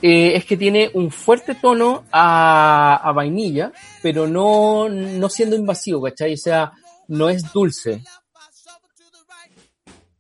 eh, 0.03 0.33
es 0.37 0.45
que 0.45 0.57
tiene 0.57 0.91
un 0.93 1.11
fuerte 1.11 1.55
tono 1.55 2.05
a, 2.13 3.01
a 3.03 3.13
vainilla, 3.13 3.73
pero 4.03 4.27
no, 4.27 4.89
no 4.89 5.29
siendo 5.31 5.57
invasivo, 5.57 6.03
¿cachai? 6.03 6.35
O 6.35 6.37
sea, 6.37 6.73
no 7.09 7.31
es 7.31 7.51
dulce. 7.53 8.03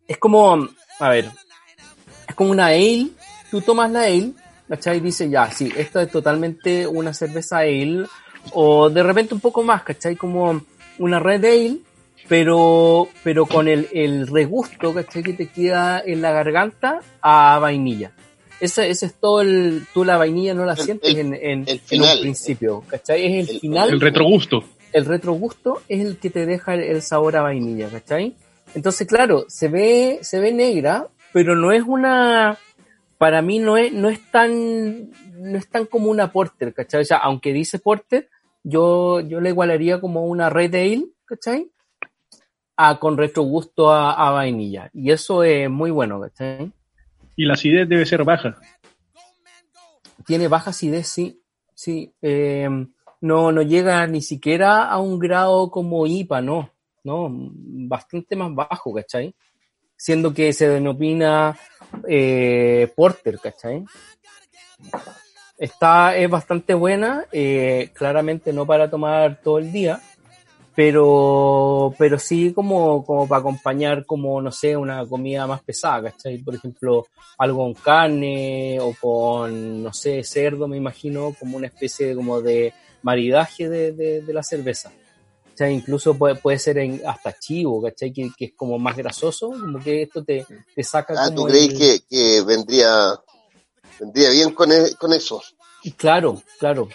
Es 0.09 0.16
como, 0.18 0.68
a 0.99 1.09
ver, 1.11 1.30
es 2.28 2.34
como 2.34 2.51
una 2.51 2.66
ale, 2.66 3.09
tú 3.51 3.61
tomas 3.61 3.91
la 3.91 4.03
ale, 4.03 4.32
¿cachai? 4.68 4.97
Y 4.97 5.01
dices, 5.01 5.30
ya, 5.30 5.51
sí, 5.51 5.70
esto 5.76 6.01
es 6.01 6.11
totalmente 6.11 6.87
una 6.87 7.12
cerveza 7.12 7.59
ale, 7.59 8.07
o 8.53 8.90
de 8.90 9.03
repente 9.03 9.34
un 9.34 9.40
poco 9.40 9.62
más, 9.62 9.82
¿cachai? 9.82 10.16
Como 10.16 10.61
una 10.99 11.18
red 11.20 11.44
ale, 11.44 11.76
pero, 12.28 13.09
pero 13.22 13.47
con 13.47 13.68
el, 13.68 13.88
el 13.92 14.26
regusto, 14.26 14.92
¿cachai? 14.92 15.22
Que 15.22 15.32
te 15.32 15.47
queda 15.49 16.03
en 16.05 16.22
la 16.22 16.32
garganta 16.32 17.01
a 17.20 17.59
vainilla. 17.61 18.12
Ese, 18.61 18.88
ese 18.88 19.07
es 19.07 19.14
todo 19.14 19.42
el, 19.42 19.86
tú 19.92 20.05
la 20.05 20.16
vainilla 20.16 20.55
no 20.55 20.64
la 20.64 20.72
El- 20.72 20.78
sientes 20.78 21.11
el- 21.11 21.18
en, 21.18 21.34
en, 21.34 21.64
el 21.68 21.80
en 21.90 22.03
un 22.03 22.20
principio, 22.20 22.82
¿cachai? 22.88 23.24
Es 23.26 23.49
el, 23.49 23.55
El- 23.57 23.61
final 23.61 23.90
El 23.90 24.01
retrogusto. 24.01 24.64
el 24.92 25.05
retrogusto 25.05 25.82
es 25.88 26.01
el 26.05 26.16
que 26.18 26.30
te 26.30 26.47
deja 26.47 26.74
el, 26.74 26.80
el 26.80 27.03
sabor 27.03 27.36
a 27.36 27.42
vainilla, 27.42 27.88
¿cachai? 27.90 28.34
Entonces, 28.74 29.07
claro, 29.07 29.44
se 29.49 29.68
ve, 29.68 30.18
se 30.22 30.40
ve 30.40 30.53
negra, 30.53 31.07
pero 31.32 31.55
no 31.55 31.70
es 31.70 31.82
una, 31.86 32.59
para 33.18 33.40
mí 33.42 33.59
no 33.59 33.76
es, 33.76 33.92
no 33.92 34.09
es 34.09 34.20
tan, 34.30 35.11
no 35.38 35.59
es 35.59 35.68
tan 35.68 35.84
como 35.86 36.11
una 36.11 36.32
porter, 36.32 36.72
¿cachai? 36.74 37.03
O 37.03 37.05
sea, 37.05 37.18
aunque 37.18 37.53
dice 37.53 37.78
porter, 37.78 38.28
yo, 38.69 39.21
yo 39.21 39.41
le 39.41 39.51
igualaría 39.51 40.01
como 40.01 40.27
una 40.27 40.51
red 40.51 40.75
ale, 40.75 41.07
¿cachai? 41.25 41.71
A, 42.77 42.99
con 42.99 43.17
retrogusto 43.17 43.93
a, 43.93 44.12
a 44.12 44.33
vainilla. 44.33 44.91
Y 44.93 45.12
eso 45.12 45.45
es 45.45 45.71
muy 45.71 45.93
bueno, 45.93 46.21
¿cachai? 46.21 46.73
Y 47.37 47.45
la 47.45 47.55
acidez 47.55 47.89
debe 47.89 48.05
ser 48.05 48.25
baja. 48.25 48.57
tiene 50.27 50.49
baja 50.49 50.71
acidez, 50.71 51.07
sí, 51.07 51.41
sí. 51.75 52.12
eh, 52.21 52.69
no, 53.21 53.53
no 53.53 53.62
llega 53.62 54.05
ni 54.09 54.21
siquiera 54.21 54.89
a 54.89 54.99
un 54.99 55.21
grado 55.21 55.71
como 55.71 56.05
IPA, 56.07 56.41
no, 56.43 56.71
no, 57.05 57.29
bastante 57.31 58.35
más 58.35 58.53
bajo, 58.53 58.93
¿cachai? 58.93 59.33
Siendo 59.97 60.35
que 60.35 60.53
se 60.53 60.69
denomina 60.69 61.57
eh, 62.09 62.93
Porter, 62.97 63.39
¿cachai? 63.39 63.85
Está, 65.59 66.17
es 66.17 66.29
bastante 66.29 66.75
buena, 66.75 67.25
eh, 67.33 67.91
claramente 67.95 68.53
no 68.53 68.67
para 68.67 68.91
tomar 68.91 69.41
todo 69.43 69.59
el 69.59 69.73
día, 69.73 70.01
pero, 70.75 71.95
pero 71.99 72.19
sí 72.19 72.53
como, 72.53 73.05
como 73.05 73.27
para 73.27 73.41
acompañar 73.41 74.05
como, 74.05 74.43
no 74.43 74.53
sé, 74.53 74.77
una 74.77 75.07
comida 75.07 75.47
más 75.47 75.63
pesada, 75.63 76.11
¿cachai? 76.11 76.39
Por 76.39 76.55
ejemplo, 76.55 77.07
algo 77.39 77.59
con 77.65 77.75
carne 77.75 78.79
o 78.81 78.93
con, 79.01 79.83
no 79.83 79.93
sé, 79.95 80.23
cerdo, 80.23 80.69
me 80.69 80.77
imagino, 80.77 81.35
como 81.39 81.57
una 81.57 81.69
especie 81.69 82.09
de, 82.09 82.15
como 82.15 82.43
de 82.43 82.75
maridaje 83.03 83.69
de, 83.71 83.93
de, 83.93 84.21
de 84.21 84.33
la 84.35 84.43
cerveza. 84.43 84.91
O 84.91 85.57
sea, 85.57 85.71
incluso 85.71 86.13
puede, 86.19 86.35
puede 86.35 86.59
ser 86.59 86.77
en, 86.77 87.01
hasta 87.07 87.33
chivo, 87.39 87.83
¿cachai? 87.83 88.13
Que, 88.13 88.29
que 88.37 88.45
es 88.47 88.53
como 88.55 88.79
más 88.79 88.95
grasoso, 88.95 89.49
como 89.49 89.79
que 89.83 90.03
esto 90.03 90.23
te, 90.23 90.45
te 90.75 90.83
saca 90.85 91.15
Ah, 91.17 91.25
como 91.29 91.37
¿tú 91.37 91.47
crees 91.47 91.69
el- 91.71 91.79
que, 91.79 92.01
que 92.11 92.43
vendría, 92.43 93.19
vendría 93.99 94.30
bien 94.30 94.53
con, 94.53 94.72
e- 94.72 94.94
con 94.99 95.12
eso? 95.12 95.42
Claro, 95.97 96.42
claro. 96.59 96.88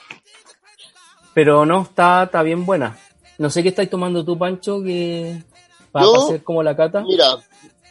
Pero 1.34 1.66
no, 1.66 1.84
está, 1.84 2.24
está 2.24 2.44
bien 2.44 2.66
buena. 2.66 2.98
No 3.38 3.50
sé 3.50 3.64
qué 3.64 3.70
estáis 3.70 3.90
tomando 3.90 4.24
tú, 4.24 4.38
Pancho, 4.38 4.82
que 4.84 5.42
para 5.92 6.06
Yo, 6.06 6.26
hacer 6.26 6.44
como 6.44 6.62
la 6.62 6.76
cata. 6.76 7.02
Mira, 7.02 7.38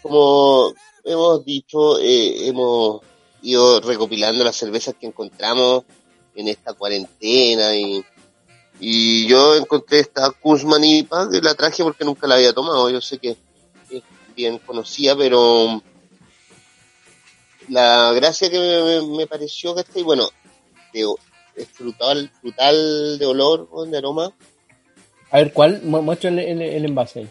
como 0.02 0.72
hemos 1.04 1.44
dicho, 1.44 1.98
eh, 1.98 2.46
hemos 2.48 3.00
ido 3.42 3.80
recopilando 3.80 4.44
las 4.44 4.56
cervezas 4.56 4.94
que 5.00 5.06
encontramos 5.06 5.84
en 6.34 6.48
esta 6.48 6.74
cuarentena 6.74 7.74
y, 7.74 8.04
y 8.78 9.26
yo 9.26 9.56
encontré 9.56 10.00
esta 10.00 10.30
Kuzman 10.30 10.84
IPA 10.84 11.28
la 11.42 11.54
traje 11.54 11.82
porque 11.82 12.04
nunca 12.04 12.26
la 12.26 12.36
había 12.36 12.52
tomado. 12.52 12.90
Yo 12.90 13.00
sé 13.00 13.18
que 13.18 13.36
es 13.90 14.02
bien 14.36 14.58
conocida, 14.58 15.16
pero 15.16 15.82
la 17.70 18.12
gracia 18.12 18.50
que 18.50 18.58
me, 18.58 19.16
me- 19.16 19.26
pareció 19.26 19.74
que 19.74 19.84
y 19.94 20.02
bueno, 20.02 20.28
de, 20.92 21.06
es 21.56 21.68
frutal, 21.68 22.30
frutal 22.40 23.18
de 23.18 23.26
olor, 23.26 23.68
o 23.72 23.84
de 23.86 23.96
aroma, 23.98 24.32
A 25.30 25.38
ver, 25.38 25.52
¿cuál? 25.52 25.80
Mu- 25.82 26.02
Muestra 26.02 26.30
el, 26.30 26.38
el- 26.40 26.62
el 26.62 26.84
envase. 26.84 27.20
ahí. 27.20 27.30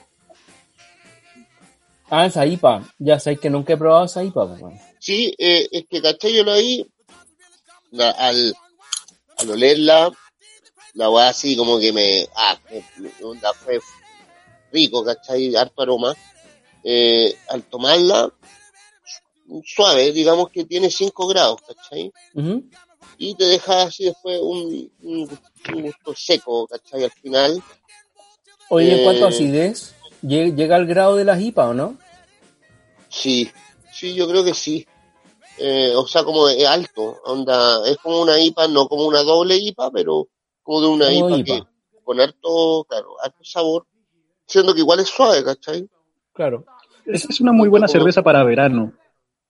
Ah, 2.10 2.26
esa 2.26 2.46
IPA. 2.46 2.84
Ya 2.98 3.20
sabéis 3.20 3.40
que 3.40 3.50
nunca 3.50 3.74
he 3.74 3.78
probado 3.78 4.06
esa 4.06 4.24
IPA. 4.24 4.56
pues. 4.58 4.82
Sí, 5.00 5.34
eh, 5.38 5.68
es 5.72 5.86
que 5.90 6.02
caché 6.02 6.34
yo 6.34 6.44
lo 6.44 6.56
vi 6.56 6.86
la- 7.92 8.12
al, 8.12 8.56
al 9.38 9.52
olerla, 9.52 10.12
la 10.94 11.10
weá 11.10 11.30
así 11.30 11.56
como 11.56 11.80
que 11.80 11.94
me, 11.94 12.28
ah, 12.36 12.58
la 13.42 13.54
fue 13.54 13.80
rico, 14.72 15.04
¿cachai? 15.04 15.56
Harto 15.56 15.82
aroma. 15.82 16.16
Eh, 16.84 17.36
al 17.50 17.64
tomarla, 17.64 18.32
suave, 19.66 20.12
digamos 20.12 20.50
que 20.50 20.66
tiene 20.66 20.90
5 20.90 21.28
grados, 21.28 21.60
¿cachai? 21.68 22.12
Y 23.18 23.36
te 23.36 23.44
deja 23.46 23.84
así 23.84 24.06
después 24.06 24.40
un, 24.42 24.90
un, 25.02 25.40
un 25.74 25.82
gusto 25.82 26.14
seco, 26.16 26.68
¿cachai? 26.68 27.04
Al 27.04 27.12
final, 27.12 27.62
Oye, 28.70 28.94
¿en 28.94 29.04
cuanto 29.04 29.26
a 29.26 29.30
Eh, 29.30 29.32
acidez? 29.32 29.96
¿Lle- 30.22 30.56
¿Llega 30.56 30.76
al 30.76 30.86
grado 30.86 31.16
de 31.16 31.26
las 31.26 31.42
IPA 31.42 31.70
o 31.70 31.74
no? 31.74 31.98
sí, 33.10 33.50
sí, 33.92 34.14
yo 34.14 34.28
creo 34.28 34.44
que 34.44 34.54
sí. 34.54 34.86
Eh, 35.58 35.94
o 35.96 36.06
sea, 36.08 36.24
como 36.24 36.48
es 36.48 36.66
alto, 36.66 37.20
onda, 37.26 37.86
es 37.90 37.98
como 37.98 38.22
una 38.22 38.40
IPA, 38.40 38.68
no 38.70 38.88
como 38.88 39.06
una 39.06 39.24
doble 39.24 39.58
IPA, 39.58 39.92
pero 39.92 40.28
como 40.64 40.82
de 40.82 40.88
una 40.88 41.06
Como 41.12 41.30
IPA, 41.30 41.38
IPA. 41.38 41.70
que 41.92 42.00
con 42.04 42.20
harto, 42.22 42.86
claro, 42.88 43.16
harto 43.22 43.44
sabor, 43.44 43.86
siendo 44.48 44.74
que 44.74 44.80
igual 44.80 45.00
es 45.02 45.10
suave, 45.10 45.44
¿cachai? 45.44 45.88
Claro. 46.34 46.64
Es, 47.06 47.26
es 47.30 47.42
una 47.42 47.52
muy 47.52 47.68
buena 47.70 47.88
cerveza 47.88 48.22
para 48.22 48.44
verano. 48.44 48.94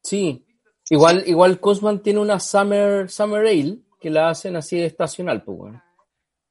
Sí. 0.09 0.43
Igual, 0.89 1.23
igual 1.27 1.59
Cosman 1.59 1.99
tiene 2.01 2.19
una 2.19 2.39
Summer, 2.39 3.09
Summer 3.09 3.45
Ale 3.45 3.77
que 4.01 4.09
la 4.09 4.29
hacen 4.29 4.55
así 4.55 4.79
estacional, 4.79 5.43
pues, 5.43 5.57
bueno. 5.57 5.83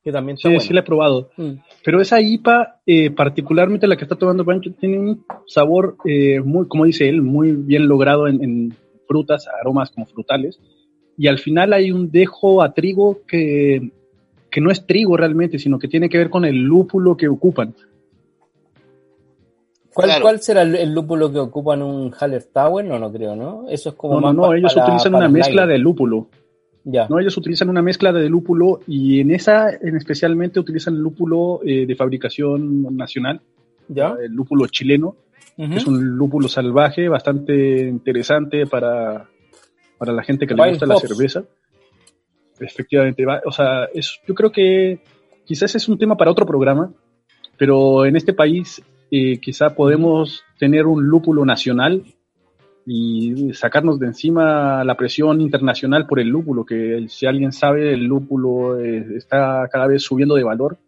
Que 0.03 0.13
también 0.13 0.37
está 0.37 0.49
Sí, 0.49 0.55
buena. 0.55 0.69
sí 0.69 0.75
la 0.75 0.81
he 0.81 0.85
probado. 0.85 1.31
Mm. 1.37 1.53
Pero 1.85 2.01
esa 2.01 2.21
IPA, 2.21 2.81
eh, 2.87 3.11
particularmente 3.11 3.89
la 3.89 3.97
que 3.97 4.05
está 4.05 4.15
tomando 4.17 4.45
Pancho, 4.45 4.71
tiene 4.79 4.99
un 4.99 5.25
sabor 5.47 5.97
eh, 6.05 6.41
muy, 6.41 6.69
como 6.69 6.85
dice 6.85 7.09
él, 7.09 7.21
muy 7.21 7.53
bien 7.53 7.89
logrado 7.89 8.29
en, 8.29 8.43
en 8.45 8.77
frutas, 9.09 9.47
aromas 9.61 9.91
como 9.91 10.07
frutales. 10.07 10.61
Y 11.17 11.27
al 11.27 11.39
final 11.41 11.73
hay 11.73 11.91
un 11.91 12.13
dejo 12.13 12.63
a 12.63 12.73
trigo 12.75 13.23
que, 13.27 13.91
que 14.53 14.61
no 14.61 14.71
es 14.71 14.87
trigo 14.87 15.17
realmente, 15.17 15.59
sino 15.59 15.81
que 15.81 15.89
tiene 15.89 16.09
que 16.09 16.19
ver 16.19 16.31
con 16.31 16.45
el 16.45 16.57
lúpulo 16.63 17.17
que 17.17 17.27
ocupan. 17.27 17.75
¿Cuál, 19.99 20.09
Claro. 20.11 20.23
¿Cuál 20.23 20.41
será 20.41 20.63
el, 20.63 20.77
el 20.77 20.95
lúpulo 20.95 21.33
que 21.33 21.41
ocupan 21.41 21.83
un 21.83 22.13
Haller 22.21 22.45
Tower? 22.53 22.85
No, 22.85 22.99
no 23.01 23.11
creo, 23.13 23.35
¿no? 23.35 23.65
Eso 23.69 23.89
es 23.89 23.95
como 23.97 24.15
No, 24.15 24.21
no, 24.21 24.27
más 24.29 24.37
no, 24.37 24.43
pa- 24.43 24.57
ellos 24.57 24.75
para- 24.75 24.87
utilizan 24.87 25.13
para 25.13 25.19
una 25.19 25.27
el 25.27 25.33
mezcla 25.33 25.67
de 25.67 25.79
lúpulo. 25.79 26.29
Ya. 26.85 27.07
No, 27.09 27.19
ellos 27.19 27.37
utilizan 27.37 27.69
una 27.69 27.83
mezcla 27.83 28.13
de 28.13 28.29
lúpulo 28.29 28.79
y 28.87 29.21
en 29.21 29.33
esa, 29.33 29.71
en 29.71 29.97
especialmente, 29.97 30.61
utilizan 30.61 30.95
lúpulo 31.03 31.61
eh, 31.65 31.85
de 31.85 31.97
fabricación 31.97 32.97
nacional, 32.97 33.41
¿Ya? 33.89 34.15
el 34.23 34.33
lúpulo 34.33 34.67
chileno. 34.69 35.17
Es 35.57 35.85
un 35.89 36.17
lúpulo 36.17 36.47
salvaje 36.47 37.09
bastante 37.09 37.81
interesante 37.89 38.67
para, 38.69 39.29
para 39.99 40.13
la 40.13 40.23
gente 40.23 40.47
que 40.47 40.55
le 40.55 40.69
gusta 40.71 40.87
la 40.87 40.97
cerveza. 40.99 41.43
Efectivamente, 42.61 43.25
va- 43.25 43.43
o 43.45 43.53
sea, 43.53 43.85
es, 43.93 44.21
yo 44.27 44.35
creo 44.35 44.51
que 44.53 45.01
quizás 45.45 45.75
es 45.75 45.89
un 45.89 45.99
tema 45.99 46.17
para 46.17 46.31
otro 46.31 46.47
programa, 46.47 46.93
pero 47.57 48.05
en 48.07 48.17
este 48.17 48.33
país 48.33 48.83
eh, 49.11 49.39
quizá 49.41 49.75
podemos 49.75 50.45
tener 50.59 50.87
un 50.87 51.07
lúpulo 51.07 51.45
nacional 51.45 52.05
y 52.85 53.53
sacarnos 53.53 53.99
de 53.99 54.07
encima 54.07 54.83
la 54.83 54.97
presión 54.97 55.41
internacional 55.41 56.07
por 56.07 56.21
el 56.21 56.29
lúpulo, 56.29 56.65
que 56.65 57.07
si 57.09 57.27
alguien 57.27 57.53
sabe, 57.53 57.93
el 57.93 58.05
lúpulo 58.05 58.81
eh, 58.81 59.07
está 59.17 59.69
cada 59.71 59.87
vez 59.87 60.03
subiendo 60.03 60.35
de 60.35 60.45
valor, 60.45 60.79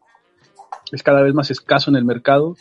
es 0.93 1.03
cada 1.03 1.21
vez 1.21 1.35
más 1.35 1.51
escaso 1.51 1.91
en 1.91 1.97
el 1.97 2.05
mercado 2.05 2.57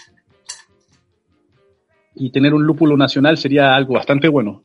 y 2.16 2.32
tener 2.32 2.54
un 2.54 2.66
lúpulo 2.66 2.98
nacional 2.98 3.38
sería 3.38 3.74
algo 3.74 3.94
bastante 3.94 4.28
bueno. 4.28 4.64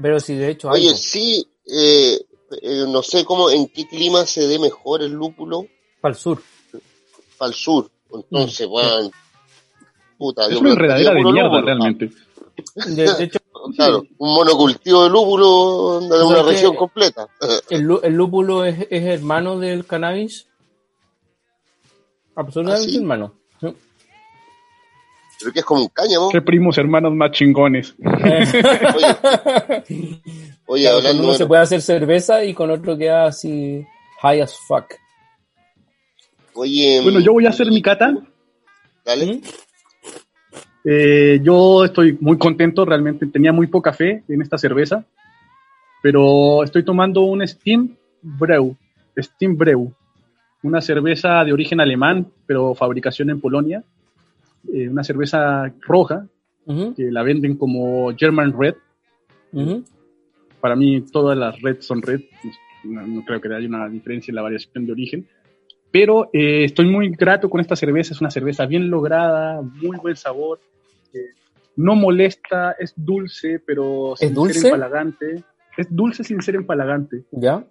Pero 0.00 0.20
si 0.20 0.34
de 0.34 0.50
hecho 0.50 0.70
hay. 0.70 0.82
Oye, 0.82 0.96
sí, 0.96 1.48
eh, 1.66 2.18
eh, 2.62 2.84
no 2.86 3.02
sé 3.02 3.24
cómo, 3.24 3.50
en 3.50 3.68
qué 3.68 3.86
clima 3.86 4.26
se 4.26 4.46
dé 4.46 4.58
mejor 4.58 5.02
el 5.02 5.12
lúpulo 5.12 5.66
para 6.00 6.12
el 6.12 6.18
sur. 6.18 6.42
para 7.38 7.48
el 7.48 7.54
sur. 7.54 7.90
Entonces, 8.12 8.68
bueno, 8.68 9.10
puta, 10.16 10.44
Es 10.46 10.50
yo 10.54 10.60
una 10.60 10.70
enredadera 10.70 11.10
de 11.14 11.22
mierda 11.24 11.42
lúpulo. 11.48 11.62
realmente. 11.62 12.10
De, 12.86 13.14
de 13.14 13.24
hecho, 13.24 13.38
Claro, 13.74 14.04
un 14.18 14.34
monocultivo 14.34 15.04
de 15.04 15.10
lúpulo 15.10 16.00
de 16.00 16.22
una 16.24 16.42
región 16.42 16.76
completa. 16.76 17.26
el, 17.70 17.82
lú- 17.82 18.00
el 18.02 18.14
lúpulo 18.14 18.64
es, 18.64 18.86
es 18.90 19.04
hermano 19.04 19.58
del 19.58 19.84
cannabis. 19.86 20.46
Absolutamente 22.36 22.86
¿Ah, 22.86 22.90
sí? 22.90 22.96
hermano. 22.98 23.34
Sí. 23.60 23.74
Creo 25.40 25.52
que 25.52 25.58
es 25.60 25.64
como 25.64 25.82
un 25.82 25.88
cáñamo. 25.88 26.30
Qué 26.30 26.40
primos 26.42 26.78
hermanos 26.78 27.12
más 27.14 27.32
chingones. 27.32 27.94
Oye, 28.04 29.16
oye 30.66 30.82
Claro, 30.84 30.96
hablando 30.98 31.22
uno 31.24 31.32
de- 31.32 31.38
se 31.38 31.46
puede 31.46 31.62
hacer 31.62 31.82
cerveza 31.82 32.44
y 32.44 32.54
con 32.54 32.70
otro 32.70 32.96
queda 32.96 33.26
así 33.26 33.84
high 34.22 34.40
as 34.42 34.56
fuck. 34.68 34.94
Oye, 36.54 37.00
Bueno, 37.02 37.20
yo 37.20 37.32
voy 37.32 37.46
a 37.46 37.50
hacer 37.50 37.66
mi 37.68 37.82
cata. 37.82 38.14
Dale. 39.04 39.26
¿Mm? 39.26 39.40
Eh, 40.88 41.40
yo 41.42 41.84
estoy 41.84 42.16
muy 42.20 42.38
contento, 42.38 42.84
realmente 42.84 43.26
tenía 43.26 43.52
muy 43.52 43.66
poca 43.66 43.92
fe 43.92 44.22
en 44.28 44.40
esta 44.40 44.56
cerveza, 44.56 45.04
pero 46.00 46.62
estoy 46.62 46.84
tomando 46.84 47.22
un 47.22 47.44
Steam 47.46 47.96
Brew, 48.22 48.76
Steam 49.18 49.56
Brew, 49.56 49.92
una 50.62 50.80
cerveza 50.80 51.42
de 51.42 51.52
origen 51.52 51.80
alemán, 51.80 52.28
pero 52.46 52.74
fabricación 52.74 53.30
en 53.30 53.40
Polonia, 53.40 53.82
Eh, 54.72 54.88
una 54.88 55.04
cerveza 55.04 55.72
roja 55.80 56.26
Ujú, 56.66 56.94
que 56.96 57.04
la 57.12 57.22
venden 57.22 57.56
como 57.56 58.12
German 58.16 58.52
Red. 58.52 58.74
ujú. 59.52 59.84
Para 60.60 60.74
mí 60.74 61.02
todas 61.02 61.38
las 61.38 61.62
Red 61.62 61.82
son 61.82 62.02
Red, 62.02 62.22
no, 62.82 63.06
no 63.06 63.24
creo 63.24 63.40
que 63.40 63.54
haya 63.54 63.68
una 63.68 63.88
diferencia 63.88 64.32
en 64.32 64.36
la 64.36 64.42
variación 64.42 64.84
de 64.84 64.92
origen. 64.92 65.26
Pero 65.92 66.30
eh, 66.32 66.64
estoy 66.64 66.86
muy 66.86 67.10
grato 67.10 67.48
con 67.48 67.60
esta 67.60 67.76
cerveza, 67.76 68.12
es 68.12 68.20
una 68.20 68.30
cerveza 68.30 68.66
bien 68.66 68.90
lograda, 68.90 69.62
muy 69.62 69.96
buen 69.98 70.16
sabor, 70.16 70.58
eh, 71.16 71.34
no 71.76 71.94
molesta, 71.94 72.72
es 72.78 72.92
dulce, 72.96 73.60
pero 73.64 74.14
sin 74.16 74.34
dulce? 74.34 74.60
ser 74.60 74.66
empalagante. 74.72 75.42
Es 75.76 75.86
dulce 75.94 76.24
sin 76.24 76.40
ser 76.40 76.54
empalagante 76.54 77.24
¿Ya? 77.32 77.62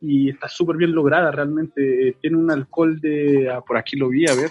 y 0.00 0.30
está 0.30 0.48
súper 0.48 0.76
bien 0.76 0.92
lograda 0.92 1.30
realmente. 1.30 2.08
Eh, 2.08 2.16
Tiene 2.20 2.36
un 2.38 2.50
alcohol 2.50 2.98
de, 3.00 3.50
ah, 3.50 3.60
por 3.60 3.76
aquí 3.76 3.96
lo 3.96 4.08
vi, 4.08 4.26
a 4.28 4.34
ver, 4.34 4.50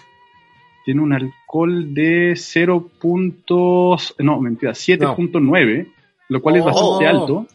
tiene 0.86 1.02
un 1.02 1.14
alcohol 1.14 1.94
de 1.94 2.34
0. 2.36 2.90
puntos- 3.02 4.14
no, 4.20 4.40
mentira, 4.40 4.74
7.9, 4.76 5.92
lo 6.30 6.42
cual 6.42 6.58
es 6.58 6.62
Oh. 6.62 6.66
bastante 6.66 7.08
alto 7.08 7.48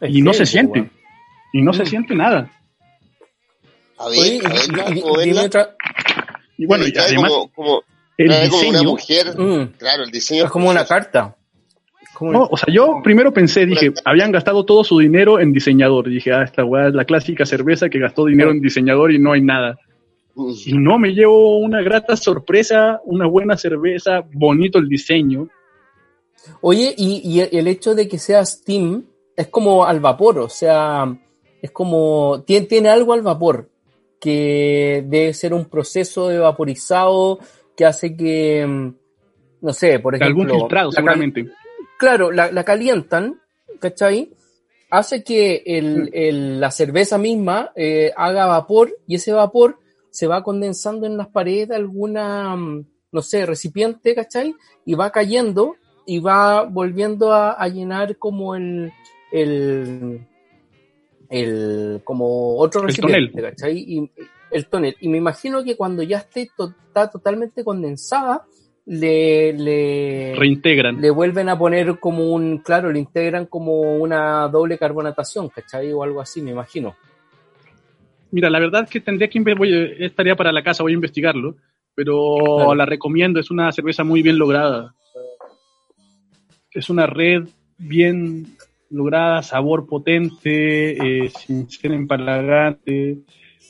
Es 0.00 0.14
y 0.14 0.22
no 0.22 0.32
se 0.32 0.46
siente. 0.46 0.80
weón. 0.80 0.90
Y 1.52 1.62
no 1.62 1.72
se 1.72 1.82
Mm. 1.82 1.86
siente 1.86 2.14
nada. 2.14 2.50
A 3.98 4.08
ver, 4.08 4.18
Oye, 4.18 4.40
a 4.44 4.48
ver, 4.48 4.96
y- 4.96 5.00
¿cómo 5.02 5.20
y- 5.22 5.28
y- 5.30 5.32
otra- 5.38 5.76
Y 6.56 6.66
bueno, 6.66 6.84
y 6.86 6.92
además 6.98 7.30
como, 7.30 7.48
como, 7.52 7.82
el 8.18 8.28
trae 8.28 8.48
como 8.48 8.60
una 8.68 8.68
diseño. 8.80 8.90
mujer. 8.90 9.38
Mm, 9.38 9.72
Claro, 9.78 10.04
el 10.04 10.10
diseño 10.10 10.44
es 10.44 10.50
como 10.50 10.70
una 10.70 10.84
carta. 10.84 11.36
Como 12.14 12.32
No, 12.32 12.48
o 12.50 12.56
sea, 12.56 12.72
yo 12.72 13.00
primero 13.02 13.32
pensé, 13.32 13.66
dije, 13.66 13.92
habían 14.04 14.30
gastado 14.30 14.64
todo 14.64 14.84
su 14.84 14.98
dinero 14.98 15.40
en 15.40 15.52
diseñador. 15.52 16.08
Dije, 16.08 16.32
ah, 16.32 16.44
esta 16.44 16.64
weá 16.64 16.88
es 16.88 16.94
la 16.94 17.04
clásica 17.04 17.44
cerveza 17.44 17.88
que 17.88 17.98
gastó 17.98 18.26
dinero 18.26 18.50
en 18.52 18.60
diseñador 18.60 19.10
y 19.12 19.18
no 19.18 19.32
hay 19.32 19.42
nada. 19.42 19.76
Y 20.36 20.72
no, 20.72 20.98
me 20.98 21.12
llevo 21.12 21.58
una 21.58 21.82
grata 21.82 22.16
sorpresa, 22.16 23.00
una 23.04 23.26
buena 23.26 23.56
cerveza, 23.56 24.22
bonito 24.32 24.78
el 24.78 24.88
diseño. 24.88 25.48
Oye, 26.60 26.94
y, 26.96 27.22
y 27.24 27.56
el 27.56 27.66
hecho 27.68 27.94
de 27.94 28.06
que 28.08 28.18
sea 28.18 28.44
Steam 28.44 29.04
es 29.36 29.48
como 29.48 29.84
al 29.84 30.00
vapor, 30.00 30.38
o 30.38 30.48
sea, 30.48 31.16
es 31.62 31.70
como, 31.70 32.42
tiene, 32.46 32.66
tiene 32.66 32.88
algo 32.90 33.12
al 33.12 33.22
vapor, 33.22 33.70
que 34.20 35.04
debe 35.06 35.32
ser 35.34 35.54
un 35.54 35.66
proceso 35.66 36.28
de 36.28 36.38
vaporizado 36.38 37.38
que 37.76 37.84
hace 37.84 38.16
que, 38.16 38.66
mm, 38.66 38.94
no 39.62 39.72
sé, 39.72 39.98
por 39.98 40.14
ejemplo... 40.14 40.42
Algún 40.44 40.60
filtrado, 40.60 40.92
seguramente. 40.92 41.46
Claro, 41.98 42.30
la, 42.30 42.50
la 42.52 42.64
calientan, 42.64 43.40
¿cachai? 43.80 44.30
Hace 44.90 45.24
que 45.24 45.62
el- 45.66 46.10
el- 46.12 46.60
la 46.60 46.70
cerveza 46.70 47.18
misma 47.18 47.72
eh, 47.74 48.12
haga 48.16 48.46
vapor 48.46 48.96
y 49.06 49.16
ese 49.16 49.32
vapor 49.32 49.78
se 50.10 50.26
va 50.26 50.42
condensando 50.44 51.06
en 51.06 51.16
las 51.16 51.28
paredes 51.28 51.68
de 51.70 51.76
alguna, 51.76 52.54
mm, 52.54 52.86
no 53.12 53.22
sé, 53.22 53.46
recipiente, 53.46 54.14
¿cachai? 54.14 54.54
Y 54.84 54.94
va 54.94 55.10
cayendo 55.10 55.76
y 56.06 56.18
va 56.20 56.62
volviendo 56.64 57.32
a, 57.32 57.52
a 57.52 57.66
llenar 57.68 58.18
como 58.18 58.54
el, 58.54 58.92
el, 59.32 60.20
el 61.30 62.00
como 62.04 62.56
otro 62.58 62.82
El 62.82 62.88
recipiente, 62.88 63.32
tonel. 63.32 63.50
¿cachai? 63.50 63.78
Y, 63.78 64.10
el 64.54 64.66
tonel. 64.66 64.96
Y 65.00 65.08
me 65.08 65.18
imagino 65.18 65.62
que 65.64 65.76
cuando 65.76 66.02
ya 66.02 66.18
esté 66.18 66.48
to- 66.56 66.74
está 66.86 67.10
totalmente 67.10 67.64
condensada, 67.64 68.44
le, 68.86 69.52
le, 69.54 70.34
Reintegran. 70.36 71.00
le 71.00 71.10
vuelven 71.10 71.48
a 71.48 71.58
poner 71.58 71.98
como 71.98 72.32
un, 72.32 72.58
claro, 72.58 72.92
le 72.92 72.98
integran 72.98 73.46
como 73.46 73.80
una 73.96 74.46
doble 74.48 74.78
carbonatación, 74.78 75.48
¿cachai? 75.48 75.92
O 75.92 76.02
algo 76.02 76.20
así, 76.20 76.40
me 76.42 76.50
imagino. 76.52 76.94
Mira, 78.30 78.50
la 78.50 78.58
verdad 78.58 78.84
es 78.84 78.90
que 78.90 79.00
tendría 79.00 79.28
que 79.28 79.40
voy, 79.54 79.72
a- 79.72 80.04
es 80.06 80.14
tarea 80.14 80.36
para 80.36 80.52
la 80.52 80.62
casa, 80.62 80.82
voy 80.82 80.92
a 80.92 80.96
investigarlo, 80.96 81.56
pero 81.94 82.36
Claro. 82.56 82.74
la 82.74 82.86
recomiendo, 82.86 83.40
es 83.40 83.50
una 83.50 83.70
cerveza 83.72 84.04
muy 84.04 84.22
bien 84.22 84.38
lograda. 84.38 84.94
Es 86.72 86.90
una 86.90 87.06
red 87.06 87.44
bien 87.78 88.56
lograda, 88.90 89.42
sabor 89.42 89.86
potente, 89.86 91.24
eh, 91.24 91.30
sin 91.30 91.68
ser 91.70 91.92
empalagante, 91.92 93.18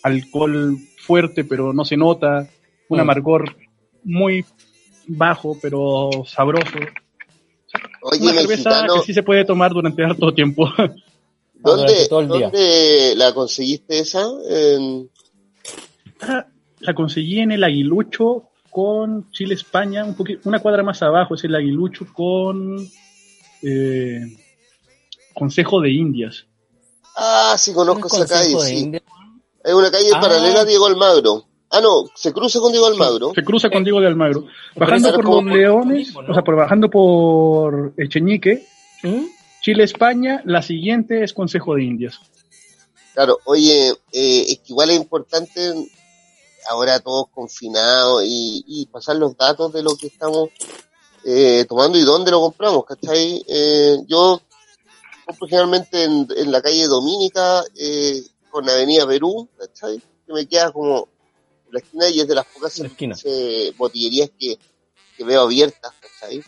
alcohol 0.04 0.78
fuerte 0.98 1.44
pero 1.44 1.72
no 1.72 1.84
se 1.84 1.96
nota, 1.96 2.48
un 2.88 2.98
Mm. 2.98 3.00
amargor 3.00 3.56
muy 4.04 4.44
bajo 5.08 5.58
pero 5.60 6.10
sabroso. 6.26 6.78
Oye, 8.02 8.22
una 8.22 8.32
cerveza 8.32 8.70
mexicano, 8.70 8.94
que 9.00 9.06
sí 9.06 9.14
se 9.14 9.22
puede 9.22 9.44
tomar 9.44 9.72
durante 9.72 10.04
harto 10.04 10.32
tiempo. 10.32 10.68
¿dónde, 11.54 12.06
todo 12.08 12.20
el 12.20 12.28
día. 12.28 12.50
¿dónde 12.50 13.14
la 13.16 13.32
conseguiste 13.34 13.98
esa? 13.98 14.24
En- 14.48 15.10
la 16.80 16.94
conseguí 16.94 17.40
en 17.40 17.52
el 17.52 17.64
Aguilucho 17.64 18.50
con 18.70 19.30
Chile 19.30 19.54
España, 19.54 20.04
un 20.04 20.16
una 20.44 20.58
cuadra 20.60 20.82
más 20.82 21.02
abajo 21.02 21.34
es 21.34 21.44
el 21.44 21.54
Aguilucho 21.54 22.06
con 22.12 22.86
eh, 23.62 24.20
Consejo 25.32 25.80
de 25.80 25.90
Indias. 25.90 26.46
Ah, 27.16 27.56
sí, 27.58 27.72
conozco 27.72 28.06
esa 28.08 28.26
calle, 28.26 28.58
sí. 28.60 28.90
Es 29.64 29.72
una 29.74 29.90
calle 29.90 30.10
Ah. 30.14 30.20
paralela 30.20 30.60
a 30.60 30.64
Diego 30.64 30.86
Almagro. 30.86 31.44
Ah, 31.70 31.80
no, 31.80 32.04
se 32.14 32.32
cruza 32.32 32.60
con 32.60 32.70
Diego 32.70 32.86
Almagro. 32.86 33.32
Se 33.34 33.42
cruza 33.42 33.68
con 33.70 33.82
Diego 33.82 34.00
de 34.00 34.06
Almagro. 34.06 34.46
Bajando 34.76 35.12
por 35.14 35.24
Los 35.24 35.44
Leones, 35.44 35.96
mismo, 36.08 36.22
¿no? 36.22 36.30
o 36.30 36.34
sea, 36.34 36.42
por 36.44 36.54
bajando 36.56 36.88
por 36.88 37.94
Echeñique, 37.96 38.66
¿Mm? 39.02 39.24
Chile 39.62 39.84
España, 39.84 40.40
la 40.44 40.62
siguiente 40.62 41.24
es 41.24 41.32
Consejo 41.32 41.74
de 41.74 41.82
Indias. 41.84 42.20
Claro, 43.14 43.38
oye, 43.44 43.90
eh, 44.12 44.44
es 44.48 44.58
que 44.58 44.72
igual 44.72 44.90
es 44.90 44.96
importante 44.96 45.72
ahora 46.68 47.00
todos 47.00 47.26
confinados 47.34 48.22
y, 48.24 48.64
y 48.66 48.86
pasar 48.86 49.16
los 49.16 49.36
datos 49.36 49.72
de 49.72 49.82
lo 49.82 49.96
que 49.96 50.06
estamos 50.08 50.50
eh, 51.24 51.64
tomando 51.68 51.98
y 51.98 52.02
dónde 52.02 52.30
lo 52.30 52.40
compramos, 52.40 52.84
¿cachai? 52.84 53.42
Eh, 53.48 53.96
yo 54.06 54.40
compro 55.26 55.48
generalmente 55.48 56.04
en, 56.04 56.28
en 56.36 56.52
la 56.52 56.60
calle 56.60 56.86
Dominica 56.86 57.64
eh, 57.76 58.22
con 58.54 58.70
Avenida 58.70 59.04
Perú, 59.04 59.48
¿cachai? 59.58 60.00
Que 60.24 60.32
me 60.32 60.46
queda 60.46 60.70
como 60.70 61.08
la 61.72 61.80
esquina 61.80 62.08
y 62.08 62.20
es 62.20 62.28
de 62.28 62.36
las 62.36 62.46
pocas 62.46 62.80
eh, 63.24 63.72
botillerías 63.76 64.30
que, 64.38 64.56
que 65.16 65.24
veo 65.24 65.40
abiertas, 65.42 65.92
¿cachai? 66.00 66.40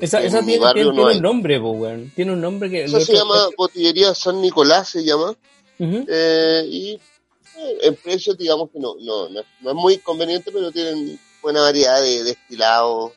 Esa, 0.00 0.22
esa 0.22 0.42
tiene, 0.42 0.64
tiene- 0.72 0.84
no 0.84 0.92
tiene 1.04 1.16
un 1.16 1.22
nombre, 1.22 1.60
po, 1.60 1.72
weón. 1.72 2.10
Tiene 2.16 2.32
un 2.32 2.40
nombre 2.40 2.70
que... 2.70 2.84
Eso 2.84 2.98
se 3.00 3.12
llama 3.14 3.48
Botillería 3.58 4.14
San 4.14 4.40
Nicolás, 4.40 4.88
se 4.88 5.04
llama. 5.04 5.36
Ujú. 5.78 6.06
Eh, 6.08 6.64
y 6.66 6.90
eh, 6.92 7.78
en 7.82 7.94
precios, 7.96 8.38
digamos 8.38 8.70
que 8.70 8.78
no, 8.78 8.94
no, 8.98 9.28
no, 9.28 9.40
es- 9.40 9.46
no 9.60 9.70
es 9.70 9.76
muy 9.76 9.98
conveniente, 9.98 10.50
pero 10.50 10.72
tienen 10.72 11.20
buena 11.42 11.60
variedad 11.60 12.00
de 12.00 12.24
destilados 12.24 13.12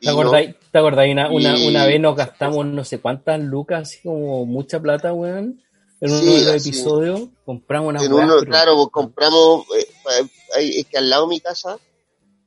¿Te 0.00 0.10
acordáis? 0.10 0.54
¿Te 0.72 0.78
acordáis? 0.78 1.12
Una, 1.12 1.30
una, 1.30 1.54
una 1.68 1.86
vez 1.86 2.00
nos 2.00 2.16
gastamos 2.16 2.66
no 2.66 2.84
sé 2.84 2.98
cuántas 2.98 3.40
lucas, 3.40 3.82
así 3.82 4.02
como 4.02 4.44
mucha 4.44 4.80
plata, 4.80 5.12
weón. 5.12 5.62
En 6.00 6.12
uno 6.12 6.32
de 6.32 6.44
los 6.44 6.66
episodios 6.66 7.22
compramos 7.44 7.90
una 7.90 8.04
en 8.04 8.12
uno, 8.12 8.40
Claro, 8.40 8.76
pues 8.76 8.88
compramos, 8.92 9.64
eh, 9.78 10.28
hay, 10.54 10.78
es 10.78 10.86
que 10.86 10.98
al 10.98 11.08
lado 11.08 11.24
de 11.24 11.30
mi 11.30 11.40
casa 11.40 11.78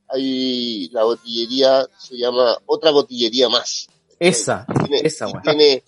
hay 0.08 0.90
la 0.90 1.04
botillería, 1.04 1.88
se 1.98 2.18
llama 2.18 2.58
otra 2.66 2.92
botillería 2.92 3.50
más. 3.50 3.88
Esa, 4.20 4.66
tiene, 4.66 5.02
esa, 5.04 5.30
y 5.30 5.34
tiene, 5.44 5.84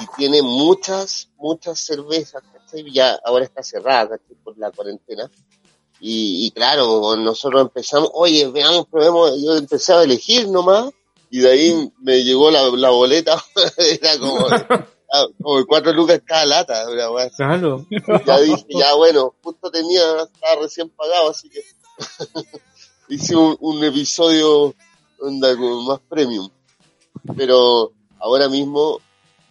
y 0.00 0.16
tiene 0.16 0.42
muchas, 0.42 1.30
muchas 1.36 1.80
cervezas, 1.80 2.42
¿cachai? 2.52 2.90
Ya 2.92 3.18
ahora 3.24 3.44
está 3.44 3.62
cerrada, 3.62 4.18
Por 4.42 4.58
la 4.58 4.70
cuarentena. 4.70 5.30
Y, 6.00 6.46
y, 6.46 6.50
claro, 6.50 7.16
nosotros 7.16 7.62
empezamos, 7.62 8.10
oye, 8.12 8.48
veamos, 8.48 8.86
probemos, 8.88 9.40
yo 9.42 9.56
empecé 9.56 9.94
a 9.94 10.02
elegir 10.02 10.48
nomás, 10.48 10.90
y 11.30 11.40
de 11.40 11.50
ahí 11.50 11.92
me 12.00 12.22
llegó 12.22 12.50
la, 12.50 12.68
la 12.70 12.90
boleta, 12.90 13.42
era 13.78 14.18
como, 14.18 14.46
como 15.42 15.64
cuatro 15.66 15.92
lucas 15.92 16.20
cada 16.24 16.44
lata, 16.46 16.84
Claro. 17.36 17.86
Ya 18.26 18.40
dije, 18.40 18.66
ya 18.68 18.94
bueno, 18.94 19.34
justo 19.42 19.70
tenía, 19.70 20.22
estaba 20.22 20.62
recién 20.62 20.88
pagado, 20.90 21.30
así 21.30 21.48
que 21.48 21.62
hice 23.08 23.36
un, 23.36 23.56
un 23.60 23.84
episodio 23.84 24.74
onda 25.20 25.56
como 25.56 25.82
más 25.82 26.00
premium. 26.08 26.48
Pero 27.36 27.92
ahora 28.18 28.48
mismo, 28.48 29.00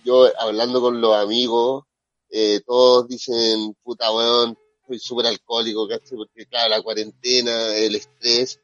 yo 0.03 0.27
hablando 0.39 0.81
con 0.81 1.01
los 1.01 1.15
amigos, 1.15 1.85
eh, 2.29 2.61
todos 2.65 3.07
dicen, 3.07 3.75
puta 3.83 4.11
weón, 4.11 4.57
soy 4.87 4.99
súper 4.99 5.27
alcohólico, 5.27 5.87
¿cachai? 5.87 6.17
Porque 6.17 6.45
claro, 6.45 6.69
la 6.69 6.81
cuarentena, 6.81 7.75
el 7.75 7.95
estrés. 7.95 8.59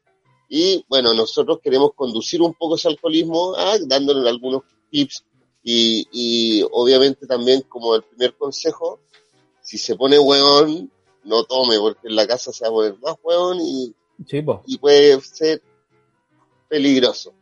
Y 0.48 0.84
bueno, 0.88 1.14
nosotros 1.14 1.60
queremos 1.62 1.92
conducir 1.94 2.42
un 2.42 2.54
poco 2.54 2.74
ese 2.74 2.88
alcoholismo, 2.88 3.54
ah, 3.56 3.76
dándole 3.86 4.28
algunos 4.28 4.62
tips 4.90 5.24
y, 5.62 6.06
y 6.12 6.64
obviamente 6.72 7.26
también 7.26 7.62
como 7.62 7.94
el 7.94 8.02
primer 8.02 8.34
consejo, 8.34 9.00
si 9.62 9.78
se 9.78 9.96
pone 9.96 10.18
weón, 10.18 10.90
no 11.24 11.44
tome, 11.44 11.78
porque 11.78 12.08
en 12.08 12.16
la 12.16 12.26
casa 12.26 12.52
se 12.52 12.64
va 12.64 12.70
a 12.70 12.72
poner 12.72 12.94
más 13.00 13.14
weón 13.22 13.58
y, 13.60 13.94
y 14.66 14.78
puede 14.78 15.20
ser 15.20 15.62
peligroso. 16.68 17.34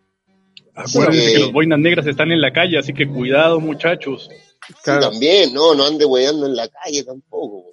Acuérdense 0.74 1.32
que, 1.32 1.38
los 1.40 1.52
boinas 1.52 1.78
negras 1.78 2.06
están 2.06 2.30
en 2.30 2.40
la 2.40 2.52
calle, 2.52 2.78
así 2.78 2.92
que 2.92 3.08
cuidado 3.08 3.60
muchachos. 3.60 4.30
también, 4.84 5.52
no, 5.52 5.74
no 5.74 5.84
ande 5.84 6.04
weando 6.04 6.46
en 6.46 6.54
la 6.54 6.68
calle 6.68 7.02
tampoco. 7.04 7.64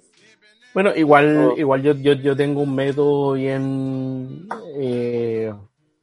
Bueno, 0.74 0.94
igual, 0.94 1.54
igual 1.56 1.82
yo, 1.82 1.94
yo, 1.94 2.12
yo 2.14 2.36
tengo 2.36 2.60
un 2.60 2.74
método 2.74 3.32
bien 3.32 4.46
eh, 4.78 5.50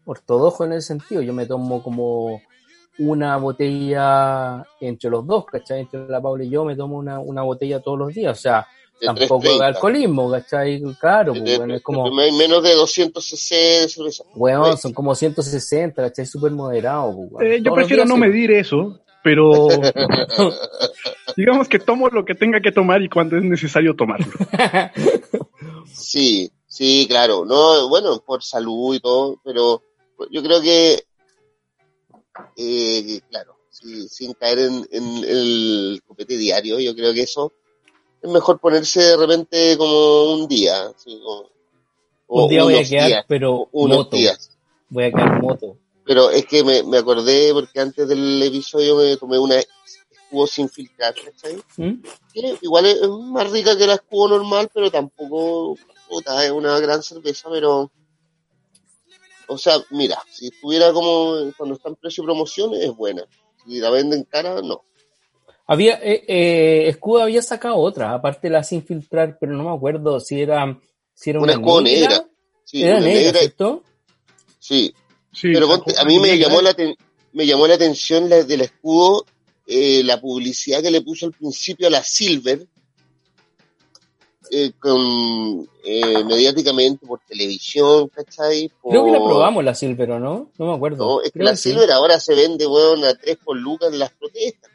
ortodoxo 0.06 0.64
en 0.66 0.74
ese 0.74 0.88
sentido. 0.88 1.22
Yo 1.22 1.34
me 1.34 1.46
tomo 1.46 1.84
como 1.84 2.42
una 3.00 3.38
botella 3.38 4.64
entre 4.80 5.10
los 5.10 5.26
dos, 5.26 5.46
¿cachai? 5.46 5.82
Entre 5.82 6.08
la 6.08 6.22
Paula 6.22 6.44
y 6.44 6.50
yo 6.50 6.64
me 6.64 6.76
tomo 6.76 6.98
una, 6.98 7.20
una 7.20 7.42
botella 7.42 7.80
todos 7.80 7.98
los 7.98 8.14
días. 8.14 8.38
O 8.38 8.42
sea, 8.42 8.68
tampoco 9.04 9.58
de 9.58 9.66
alcoholismo, 9.66 10.32
¿cachai? 10.32 10.82
Claro, 11.00 11.34
pues, 11.34 11.58
bueno, 11.58 11.76
es 11.76 11.82
como... 11.82 12.12
Menos 12.12 12.64
de 12.64 12.74
200 12.74 13.24
cc 13.24 13.56
de 13.56 13.90
cerveza. 13.90 14.24
Bueno, 14.36 14.78
son 14.78 14.94
como 14.94 15.16
160, 15.16 16.02
¿cachai? 16.02 16.26
Súper 16.26 16.52
moderado. 16.52 17.16
Pues, 17.32 17.52
eh, 17.52 17.62
yo 17.64 17.74
prefiero 17.74 18.06
no 18.06 18.18
medir 18.18 18.52
eso, 18.52 19.00
pero 19.24 19.68
digamos 21.38 21.68
que 21.68 21.80
tomo 21.80 22.10
lo 22.10 22.26
que 22.26 22.36
tenga 22.36 22.62
que 22.62 22.72
tomar 22.72 23.02
y 23.02 23.10
cuando 23.10 23.38
es 23.38 23.44
necesario 23.44 23.96
tomarlo. 23.96 24.28
sí, 25.92 26.52
sí, 26.68 27.06
claro. 27.10 27.46
No, 27.46 27.88
bueno, 27.90 28.20
por 28.26 28.44
salud 28.44 28.96
y 28.96 29.00
todo, 29.00 29.40
pero 29.44 29.82
yo 30.32 30.44
creo 30.44 30.62
que, 30.62 31.04
eh, 32.56 33.22
claro, 33.30 33.58
sin 33.72 34.34
caer 34.34 34.60
en, 34.60 34.86
el 34.92 36.02
copete 36.06 36.38
diario, 36.38 36.80
yo 36.80 36.96
creo 36.96 37.14
que 37.14 37.24
eso 37.24 37.54
es 38.22 38.30
mejor 38.30 38.60
ponerse 38.60 39.02
de 39.02 39.18
repente 39.18 39.78
como 39.78 40.34
un 40.34 40.48
día. 40.48 40.92
un 42.28 42.50
día 42.50 42.64
voy 42.64 42.76
a 42.76 42.84
quedar, 42.84 43.26
pero 43.28 43.68
unos 43.72 44.10
días. 44.10 44.52
Voy 44.90 45.06
a 45.06 45.12
quedar 45.12 45.42
moto. 45.42 45.78
Pero 46.06 46.30
es 46.30 46.46
que 46.46 46.64
me, 46.64 46.84
me 46.84 46.98
acordé 46.98 47.54
porque 47.54 47.80
antes 47.80 48.08
del 48.08 48.42
episodio 48.44 48.98
me 48.98 49.16
tomé 49.18 49.40
una 49.40 49.56
escudo 50.34 50.48
sin 50.48 50.70
filtrar, 50.70 51.14
¿cachai? 51.14 51.58
¿Mm? 51.78 52.04
igual 52.62 52.86
es, 52.86 53.08
más 53.08 53.50
rica 53.52 53.78
que 53.78 53.88
la 53.88 53.96
escudo 53.96 54.38
normal, 54.38 54.70
pero 54.74 54.92
tampoco 54.92 55.78
puta, 56.10 56.44
es 56.46 56.52
una 56.52 56.80
gran 56.80 57.02
cerveza, 57.04 57.50
pero 57.50 57.92
o 59.48 59.58
sea, 59.58 59.78
mira, 59.90 60.18
si 60.32 60.48
estuviera 60.48 60.92
como 60.94 61.52
cuando 61.58 61.76
está 61.76 61.90
en 61.90 61.96
precio 61.96 62.24
y 62.24 62.26
promoción 62.26 62.74
es 62.76 62.96
buena. 62.96 63.26
Si 63.66 63.80
la 63.80 63.90
venden 63.90 64.24
cara, 64.24 64.62
no. 64.62 64.84
Había, 65.66 65.94
eh, 66.04 66.24
eh, 66.28 66.88
Escudo 66.90 67.22
había 67.22 67.42
sacado 67.42 67.78
otra, 67.78 68.14
aparte 68.14 68.50
la 68.50 68.64
sin 68.64 68.84
filtrar, 68.84 69.38
pero 69.40 69.54
no 69.54 69.64
me 69.64 69.76
acuerdo 69.76 70.20
si 70.20 70.42
era, 70.42 70.78
si 71.14 71.30
era 71.30 71.40
una, 71.40 71.58
una 71.58 71.82
negra. 71.82 72.28
Sí, 72.66 72.84
era 72.84 73.00
negra, 73.00 73.40
¿cierto? 73.40 73.84
Sí, 74.60 74.94
pero 75.42 75.68
a 75.72 76.06
mí 76.06 76.20
me 76.20 76.38
llamó, 76.38 76.62
la 76.62 76.76
me 77.34 77.46
llamó 77.46 77.68
la 77.68 77.76
atención 77.76 78.30
la, 78.30 78.44
del 78.44 78.62
escudo, 78.62 79.26
eh, 79.66 80.04
la 80.04 80.22
publicidad 80.22 80.82
que 80.82 80.92
le 80.92 81.02
puso 81.02 81.26
al 81.26 81.34
principio 81.34 81.88
a 81.88 81.92
la 81.92 82.04
Silver, 82.04 82.68
eh, 84.52 84.72
con, 84.80 85.68
eh, 85.84 86.24
mediáticamente 86.26 87.06
por 87.06 87.20
televisión, 87.22 88.10
¿cachai? 88.10 88.72
Creo 88.88 89.06
que 89.06 89.12
la 89.12 89.18
probamos 89.18 89.64
la 89.64 89.76
Silver, 89.76 90.12
¿o 90.12 90.20
no? 90.20 90.52
No 90.58 90.68
me 90.68 90.76
acuerdo. 90.76 91.06
No, 91.06 91.22
es 91.22 91.32
que 91.32 91.40
la 91.40 91.56
Silver 91.56 91.92
ahora 91.92 92.20
se 92.20 92.36
vende, 92.36 92.68
weón, 92.68 93.04
a 93.04 93.16
tres 93.16 93.38
por 93.44 93.58
lucas 93.58 93.92
en 93.92 94.00
las 94.00 94.12
protestas. 94.12 94.72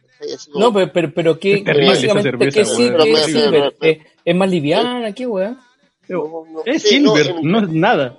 No, 0.54 0.72
pero, 0.72 0.92
pero, 0.92 1.14
pero 1.14 1.38
¿qué, 1.38 1.62
básicamente, 1.62 2.50
¿qué, 2.50 2.64
Silver? 2.64 3.74
¿Es, 4.24 4.36
más 4.36 4.50
liviana? 4.50 5.12
¿Qué, 5.12 5.26
weón? 5.26 5.58
es 6.64 6.82
Silver, 6.82 7.36
no, 7.42 7.60
es 7.60 7.68
nada. 7.68 8.18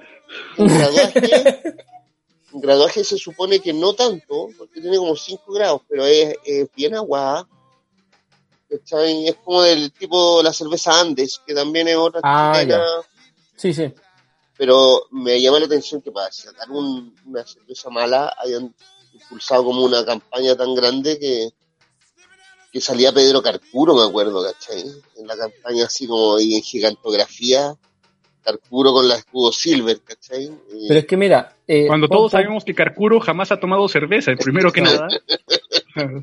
Un 2.52 2.62
graduaje 2.62 3.04
se 3.04 3.18
supone 3.18 3.60
que 3.60 3.74
no 3.74 3.94
tanto, 3.94 4.50
porque 4.58 4.82
tiene 4.82 4.98
como 4.98 5.16
5 5.16 5.54
grados, 5.54 5.82
pero 5.88 6.06
es, 6.06 6.36
bien 6.76 6.96
aguada. 6.96 7.48
Es 8.70 9.36
como 9.44 9.64
del 9.64 9.92
tipo 9.92 10.44
la 10.44 10.54
cerveza 10.54 11.00
Andes, 11.00 11.42
que 11.46 11.54
también 11.54 11.88
es 11.88 11.96
otra 11.96 12.22
ah, 12.24 12.54
Sí, 13.56 13.74
sí. 13.74 13.94
Pero 14.58 15.08
me 15.12 15.42
llama 15.42 15.60
la 15.60 15.66
atención 15.66 16.02
que 16.02 16.12
para 16.12 16.32
sacar 16.32 16.70
una 16.70 17.46
cerveza 17.46 17.90
mala 17.90 18.36
hayan 18.38 18.74
impulsado 19.14 19.64
como 19.64 19.84
una 19.84 20.06
campaña 20.06 20.56
tan 20.56 20.76
grande 20.76 21.18
que, 21.18 21.50
que 22.72 22.82
salía 22.82 23.12
Pedro 23.14 23.42
Carcuro, 23.42 23.96
me 23.96 24.04
acuerdo, 24.04 24.44
¿cachai? 24.44 24.84
En 25.16 25.28
la 25.28 25.36
campaña 25.36 25.86
así 25.86 26.08
como 26.08 26.38
en 26.38 26.62
gigantografía 26.62 27.76
Carcuro 28.44 28.94
con 28.94 29.08
la 29.08 29.16
escudo 29.16 29.52
Silver, 29.52 30.00
¿cachai? 30.02 30.50
Pero 30.88 31.00
es 31.00 31.06
que 31.06 31.18
mira... 31.18 31.56
Eh, 31.68 31.88
Cuando 31.88 32.08
todos 32.08 32.32
sabemos 32.32 32.66
que 32.66 32.74
Carcuro 32.74 33.20
jamás 33.20 33.52
ha 33.52 33.60
tomado 33.60 33.88
cerveza, 33.88 34.32
primero 34.36 34.72
que 34.72 34.82
nada. 34.82 35.08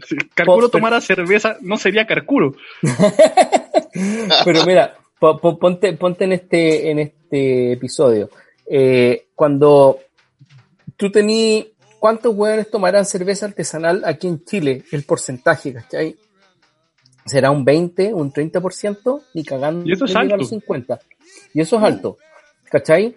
si 0.07 0.17
Carcuro 0.35 0.69
tomara 0.69 1.01
cerveza, 1.01 1.57
no 1.61 1.77
sería 1.77 2.07
Carcuro. 2.07 2.55
Pero 4.45 4.67
mira, 4.67 4.97
ponte, 5.19 5.93
ponte 5.93 6.25
en 6.25 6.33
este, 6.33 6.91
en 6.91 6.99
este 6.99 7.73
episodio. 7.73 8.31
Eh, 8.67 9.29
cuando 9.35 9.99
tú 10.97 11.11
tenías... 11.11 11.67
¿Cuántos 11.99 12.35
hueones 12.37 12.71
tomarán 12.71 13.05
cerveza 13.07 13.47
artesanal 13.47 14.03
aquí 14.05 14.29
en 14.29 14.45
Chile? 14.45 14.85
El 14.93 15.05
porcentaje, 15.05 15.73
¿cachai? 15.73 16.15
¿Será 17.25 17.51
un 17.51 17.65
20, 17.65 18.15
un 18.15 18.33
30%? 18.33 19.23
Ni 19.35 19.43
cagando. 19.45 19.85
Y 19.85 19.93
eso 19.93 20.05
es 20.05 20.15
alto. 20.15 20.37
los 20.37 20.49
50. 20.49 21.01
Y 21.57 21.63
eso 21.63 21.79
es 21.79 21.85
alto, 21.85 22.19
¿cachai? 22.65 23.17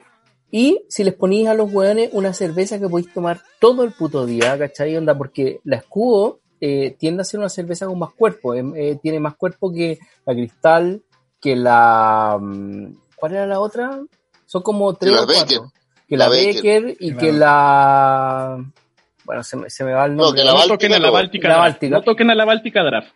Y 0.50 0.86
si 0.88 1.04
les 1.04 1.14
ponís 1.14 1.50
a 1.50 1.54
los 1.54 1.74
hueones 1.74 2.12
una 2.14 2.34
cerveza 2.34 2.80
que 2.80 2.88
podéis 2.88 3.14
tomar 3.14 3.42
todo 3.60 3.84
el 3.84 3.92
puto 3.92 4.26
día, 4.26 4.58
¿cachai? 4.58 4.96
Onda, 4.96 5.18
porque 5.18 5.60
la 5.66 5.76
escudo 5.76 6.40
eh, 6.62 6.96
tiende 6.98 7.20
a 7.20 7.26
ser 7.26 7.42
una 7.42 7.50
cerveza 7.50 7.86
con 7.86 8.00
más 8.00 8.14
cuerpo, 8.14 8.54
em, 8.54 8.74
eh, 8.78 8.98
tiene 9.04 9.20
más 9.20 9.36
cuerpo 9.36 9.74
que 9.74 10.00
la 10.26 10.34
cristal, 10.34 11.02
que 11.42 11.58
la... 11.58 12.38
Mm, 12.40 12.94
¿Cuál 13.18 13.34
era 13.34 13.46
la 13.46 13.60
otra? 13.60 14.00
Son 14.46 14.62
como 14.62 14.94
tres 14.94 15.20
o 15.20 15.26
cuatro. 15.26 15.74
Que 16.08 16.16
la, 16.16 16.30
Becker, 16.30 16.96
y 16.98 17.14
que 17.16 17.34
la... 17.34 18.58
Bueno, 19.26 19.44
se 19.44 19.58
me, 19.58 19.70
se 19.70 19.84
me 19.84 19.92
va 19.92 20.06
el 20.06 20.16
nombre. 20.16 20.46
No, 20.46 20.66
toquen 20.66 20.94
a 20.94 21.00
la 21.00 21.10
Báltica, 21.10 21.90
No 21.90 22.04
toquen 22.04 22.32
a 22.32 22.36
la 22.36 22.46
Báltica 22.46 22.84
Draft. 22.86 23.12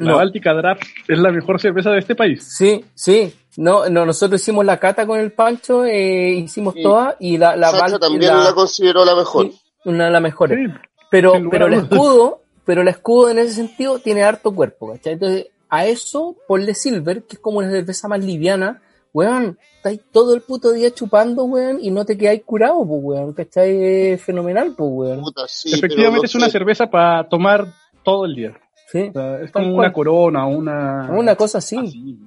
La 0.00 0.14
Báltica 0.14 0.54
Draft 0.54 0.82
es 1.08 1.18
la 1.18 1.30
mejor 1.30 1.60
cerveza 1.60 1.90
de 1.90 1.98
este 1.98 2.14
país. 2.14 2.42
Sí, 2.42 2.84
sí, 2.94 3.32
no, 3.56 3.88
no, 3.88 4.06
nosotros 4.06 4.40
hicimos 4.40 4.64
la 4.64 4.78
cata 4.78 5.06
con 5.06 5.18
el 5.18 5.32
Pancho, 5.32 5.84
eh, 5.84 6.30
hicimos 6.30 6.74
toda 6.82 7.16
y 7.18 7.36
la, 7.36 7.56
la 7.56 7.70
también 7.98 8.32
la, 8.34 8.52
consideró 8.54 9.04
la 9.04 9.14
mejor. 9.14 9.50
una 9.84 10.06
de 10.06 10.10
las 10.10 10.22
mejores. 10.22 10.70
pero, 11.10 11.34
pero 11.50 11.66
el 11.66 11.74
escudo, 11.74 12.42
pero 12.64 12.82
el 12.82 12.88
escudo 12.88 13.30
en 13.30 13.38
ese 13.38 13.52
sentido 13.54 13.98
tiene 13.98 14.22
harto 14.22 14.54
cuerpo, 14.54 14.92
¿cachai? 14.92 15.14
Entonces, 15.14 15.48
a 15.68 15.86
eso 15.86 16.36
ponle 16.48 16.74
Silver, 16.74 17.24
que 17.24 17.36
es 17.36 17.40
como 17.40 17.58
una 17.58 17.70
cerveza 17.70 18.08
más 18.08 18.24
liviana, 18.24 18.80
weón, 19.12 19.58
estáis 19.76 20.00
todo 20.12 20.34
el 20.34 20.42
puto 20.42 20.72
día 20.72 20.92
chupando, 20.92 21.44
weón, 21.44 21.78
y 21.80 21.90
no 21.90 22.04
te 22.04 22.16
quedáis 22.16 22.42
curado, 22.44 22.86
pues, 22.86 23.00
weón, 23.02 23.32
¿cachai? 23.32 24.12
Es 24.12 24.22
fenomenal, 24.22 24.74
pues, 24.76 24.90
weón. 24.92 25.20
Puta, 25.22 25.42
sí, 25.48 25.72
Efectivamente 25.74 26.22
no 26.22 26.26
es 26.26 26.34
una 26.34 26.46
sé. 26.46 26.52
cerveza 26.52 26.88
para 26.90 27.28
tomar 27.28 27.66
todo 28.02 28.24
el 28.24 28.34
día. 28.34 28.60
Sí, 28.90 29.08
O 29.08 29.12
sea, 29.12 29.40
es 29.40 29.52
como 29.52 29.66
cual. 29.66 29.78
una 29.86 29.92
corona, 29.92 30.46
una... 30.46 31.08
una 31.10 31.36
cosa 31.36 31.58
así. 31.58 31.76
así. 31.78 32.18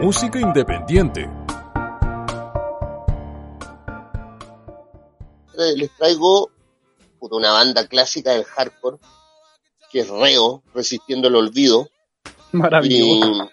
Música 0.00 0.40
independiente. 0.40 1.28
Les 5.76 5.90
traigo 5.96 6.50
una 7.20 7.52
banda 7.52 7.86
clásica 7.86 8.32
del 8.32 8.44
hardcore, 8.44 8.96
que 9.92 10.00
es 10.00 10.08
Reo, 10.08 10.62
Resistiendo 10.74 11.28
el 11.28 11.36
Olvido. 11.36 11.88
Y, 12.52 12.56
Maravilloso. 12.56 13.48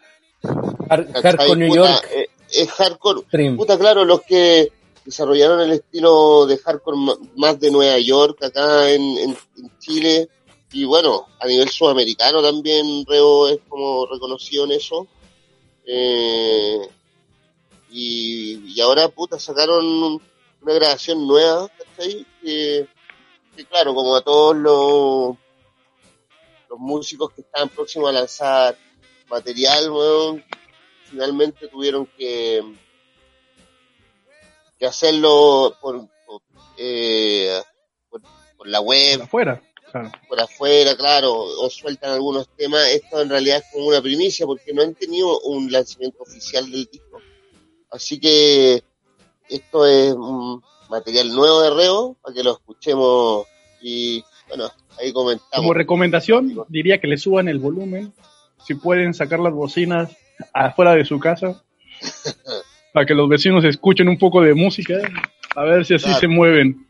Hardcore 0.89 1.55
New 1.55 1.69
Puta, 1.69 1.81
York 1.91 2.07
eh, 2.15 2.27
es 2.51 2.71
hardcore. 2.71 3.21
Puta, 3.55 3.77
claro, 3.77 4.05
los 4.05 4.21
que 4.23 4.71
desarrollaron 5.05 5.59
el 5.61 5.71
estilo 5.73 6.47
de 6.47 6.57
hardcore 6.57 6.97
más 7.35 7.59
de 7.59 7.69
Nueva 7.69 7.99
York, 7.99 8.41
acá 8.43 8.89
en, 8.89 9.01
en- 9.19 9.37
en 9.57 9.77
Chile. 9.77 10.29
Y 10.71 10.83
bueno, 10.85 11.27
a 11.39 11.47
nivel 11.47 11.69
sudamericano 11.69 12.41
también 12.41 13.05
Reo 13.07 13.47
es 13.47 13.59
como 13.69 14.05
reconocido 14.05 14.65
en 14.65 14.71
eso. 14.71 15.07
Eh, 15.85 16.89
y, 17.89 18.73
y 18.75 18.81
ahora, 18.81 19.07
puta, 19.07 19.39
sacaron 19.39 20.19
una 20.61 20.73
grabación 20.73 21.25
nueva, 21.25 21.69
¿cachai? 21.69 22.25
Que, 22.41 22.87
que 23.55 23.65
claro, 23.65 23.93
como 23.95 24.15
a 24.15 24.21
todos 24.21 24.55
los, 24.55 25.37
los 26.69 26.79
músicos 26.79 27.31
que 27.33 27.41
estaban 27.41 27.69
próximos 27.69 28.09
a 28.09 28.13
lanzar 28.13 28.77
material, 29.29 29.89
weón, 29.91 30.43
finalmente 31.05 31.67
tuvieron 31.67 32.05
que, 32.17 32.61
que 34.77 34.85
hacerlo 34.85 35.75
por, 35.81 36.07
por, 36.25 36.41
eh, 36.77 37.61
por, 38.09 38.21
la 38.67 38.81
web. 38.81 39.27
Claro. 39.91 40.11
por 40.27 40.39
afuera, 40.41 40.95
claro, 40.97 41.33
o 41.33 41.69
sueltan 41.69 42.11
algunos 42.11 42.47
temas. 42.57 42.87
Esto 42.89 43.21
en 43.21 43.29
realidad 43.29 43.57
es 43.57 43.71
como 43.71 43.87
una 43.87 44.01
primicia 44.01 44.45
porque 44.45 44.73
no 44.73 44.81
han 44.81 44.93
tenido 44.95 45.39
un 45.41 45.71
lanzamiento 45.71 46.23
oficial 46.23 46.69
del 46.69 46.85
disco. 46.91 47.19
Así 47.91 48.19
que 48.19 48.83
esto 49.49 49.85
es 49.87 50.13
un 50.13 50.61
material 50.89 51.29
nuevo 51.33 51.61
de 51.61 51.69
Reo 51.69 52.17
para 52.21 52.35
que 52.35 52.43
lo 52.43 52.51
escuchemos 52.53 53.45
y 53.81 54.23
bueno, 54.49 54.69
ahí 54.99 55.11
comentamos. 55.13 55.55
Como 55.55 55.73
recomendación, 55.73 56.65
diría 56.69 56.99
que 56.99 57.07
le 57.07 57.17
suban 57.17 57.47
el 57.47 57.59
volumen. 57.59 58.13
Si 58.65 58.75
pueden 58.75 59.13
sacar 59.13 59.39
las 59.39 59.53
bocinas 59.53 60.09
afuera 60.53 60.93
de 60.95 61.05
su 61.05 61.19
casa. 61.19 61.63
Para 62.93 63.05
que 63.05 63.13
los 63.13 63.29
vecinos 63.29 63.63
escuchen 63.63 64.09
un 64.09 64.17
poco 64.17 64.41
de 64.41 64.53
música. 64.53 64.95
A 65.55 65.63
ver 65.63 65.85
si 65.85 65.95
así 65.95 66.05
Claro. 66.05 66.19
se 66.19 66.27
mueven. 66.27 66.87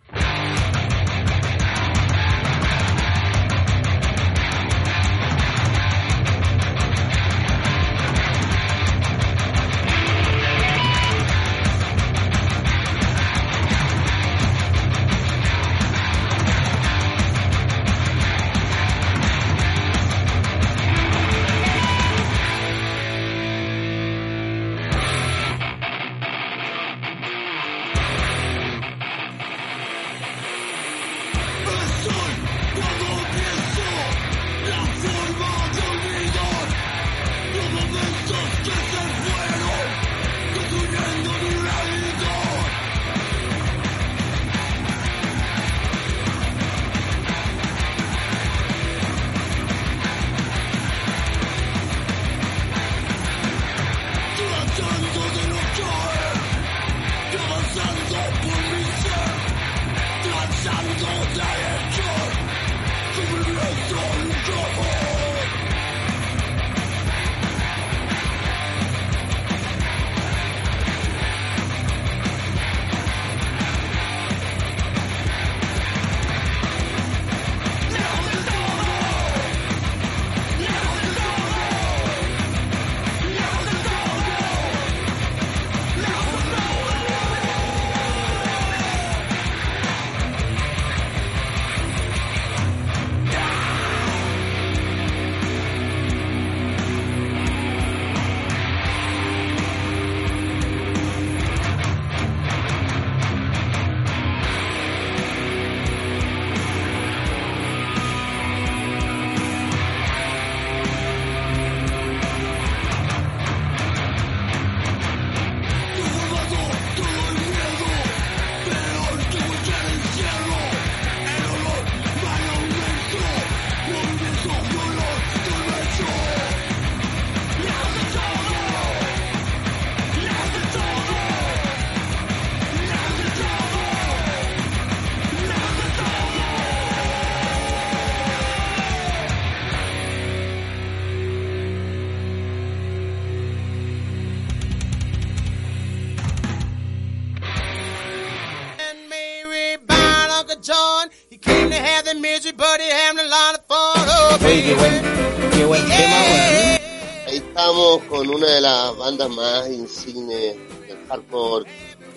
Con 158.18 158.30
una 158.30 158.48
de 158.48 158.62
las 158.62 158.98
bandas 158.98 159.30
más 159.30 159.70
insignes 159.70 160.56
del 160.88 160.98
hardcore 161.08 161.70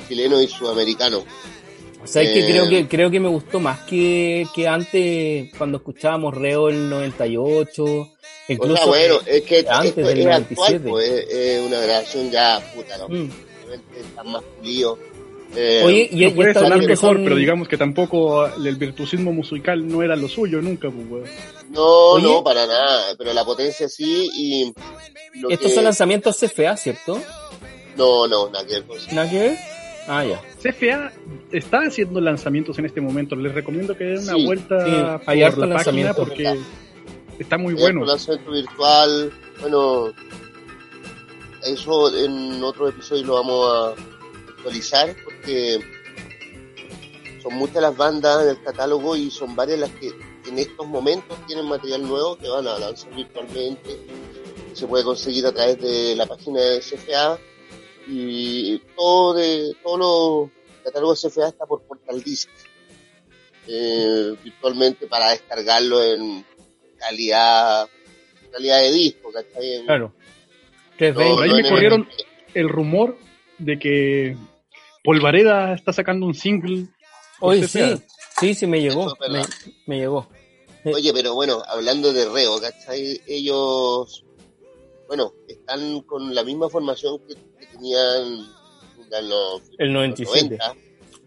chileno 0.08 0.40
y 0.40 0.48
sudamericano. 0.48 1.24
O 2.02 2.06
sea, 2.06 2.22
es 2.22 2.32
que 2.32 2.40
Eh, 2.40 2.50
creo 2.50 2.68
que 2.68 2.88
creo 2.88 3.10
que 3.10 3.20
me 3.20 3.28
gustó 3.28 3.60
más 3.60 3.80
que, 3.80 4.46
que 4.54 4.66
antes 4.66 5.52
cuando 5.58 5.76
escuchábamos 5.78 6.34
Reo 6.34 6.70
el 6.70 6.88
98, 6.88 7.84
O 7.84 8.08
incluso 8.48 8.76
sea, 8.76 8.86
bueno, 8.86 9.20
es 9.26 9.42
que 9.42 9.58
antes 9.68 9.88
esto 9.90 10.00
del 10.00 10.18
es 10.20 10.24
97. 10.24 10.74
actual, 10.76 10.90
pues, 10.90 11.08
es, 11.10 11.28
es 11.30 11.66
una 11.66 11.78
grabación 11.80 12.30
ya, 12.30 12.72
puta, 12.74 12.96
no, 12.96 13.08
Mm. 13.08 13.30
obviamente 13.66 14.00
está 14.00 14.22
más 14.24 14.42
pulido. 14.58 14.98
Eh, 15.56 15.82
Oye, 15.84 16.08
y, 16.12 16.24
No 16.24 16.28
y 16.28 16.30
puede 16.32 16.54
sonar 16.54 16.78
mejor, 16.78 16.96
son- 17.16 17.24
pero 17.24 17.34
digamos 17.36 17.66
que 17.66 17.76
tampoco 17.76 18.46
el 18.46 18.76
virtuosismo 18.76 19.32
musical 19.32 19.86
no 19.86 20.02
era 20.02 20.14
lo 20.14 20.28
suyo 20.28 20.62
nunca, 20.62 20.88
pues, 20.90 21.28
no, 21.70 21.82
Oye. 22.12 22.22
no, 22.24 22.44
para 22.44 22.66
nada, 22.66 23.14
pero 23.18 23.32
la 23.32 23.44
potencia 23.44 23.88
sí 23.88 24.28
y 24.32 24.72
lo 25.40 25.50
estos 25.50 25.68
que- 25.70 25.74
son 25.74 25.84
lanzamientos 25.84 26.36
CFA, 26.38 26.76
¿cierto? 26.76 27.20
No, 27.96 28.28
no, 28.28 28.48
nada 28.50 28.64
que 28.64 28.74
ver 28.74 28.84
con 28.84 28.96
eso. 28.96 29.08
¿Nada 29.12 29.28
que 29.28 29.38
ver? 29.38 29.58
Ah, 30.06 30.24
ya. 30.24 30.40
CFA 30.62 31.12
está 31.52 31.78
haciendo 31.80 32.20
lanzamientos 32.20 32.78
en 32.78 32.86
este 32.86 33.00
momento. 33.00 33.34
Les 33.36 33.52
recomiendo 33.52 33.96
que 33.96 34.04
den 34.04 34.18
una 34.22 34.34
Sí, 34.34 34.46
vuelta 34.46 34.84
sí, 34.84 34.90
por 34.90 35.20
hay 35.26 35.42
harto 35.42 35.66
la 35.66 35.76
página 35.76 36.14
porque 36.14 36.58
está 37.40 37.58
muy 37.58 37.74
Eh, 37.74 37.76
bueno. 37.78 38.00
por 38.00 38.08
lanzamiento 38.08 38.52
virtual, 38.52 39.32
bueno, 39.60 40.12
eso 41.64 42.16
en 42.16 42.62
otro 42.62 42.88
episodio 42.88 43.24
lo 43.24 43.34
vamos 43.34 43.66
a 43.72 44.50
actualizar 44.56 45.14
porque 45.40 45.80
son 47.42 47.54
muchas 47.54 47.82
las 47.82 47.96
bandas 47.96 48.42
en 48.42 48.50
el 48.50 48.62
catálogo 48.62 49.16
y 49.16 49.30
son 49.30 49.56
varias 49.56 49.78
las 49.80 49.90
que 49.90 50.12
en 50.46 50.58
estos 50.58 50.86
momentos 50.86 51.38
tienen 51.46 51.66
material 51.66 52.02
nuevo 52.02 52.36
que 52.36 52.48
van 52.48 52.66
a 52.66 52.78
lanzar 52.78 53.14
virtualmente. 53.14 53.98
Se 54.74 54.86
puede 54.86 55.04
conseguir 55.04 55.46
a 55.46 55.52
través 55.52 55.80
de 55.80 56.14
la 56.16 56.26
página 56.26 56.60
de 56.60 56.80
CFA 56.80 57.38
y 58.06 58.78
todo 58.96 59.34
de 59.34 59.74
todos 59.82 59.98
los 59.98 60.50
catálogos 60.84 61.22
CFA 61.22 61.48
está 61.48 61.66
por 61.66 61.82
Portal 61.82 62.22
Disc 62.22 62.48
eh, 63.68 64.34
virtualmente 64.42 65.06
para 65.06 65.30
descargarlo 65.30 66.02
en 66.02 66.44
calidad 66.98 67.88
calidad 68.52 68.80
de 68.80 68.90
disco, 68.90 69.30
¿cachai? 69.30 69.84
Claro. 69.84 70.12
ahí 70.98 71.52
me 71.52 71.68
corrieron 71.68 72.08
el 72.54 72.68
rumor 72.68 73.16
de 73.58 73.78
que 73.78 74.36
Polvareda 75.02 75.74
está 75.74 75.92
sacando 75.92 76.26
un 76.26 76.34
single. 76.34 76.88
Hoy 77.40 77.66
sí, 77.66 77.80
sí, 78.38 78.54
sí, 78.54 78.66
me 78.66 78.80
llegó. 78.80 79.14
Me, 79.86 79.98
llegó. 79.98 80.28
Oye, 80.84 81.12
pero 81.12 81.34
bueno, 81.34 81.62
hablando 81.66 82.12
de 82.12 82.28
Reo, 82.28 82.60
¿cachai? 82.60 83.20
Ellos, 83.26 84.24
bueno, 85.08 85.32
están 85.48 86.00
con 86.02 86.34
la 86.34 86.44
misma 86.44 86.68
formación 86.68 87.18
que, 87.26 87.34
tenían 87.66 88.46
en 89.10 89.28
los, 89.28 89.62
el 89.78 89.92
97. 89.92 90.58
90. 90.58 90.74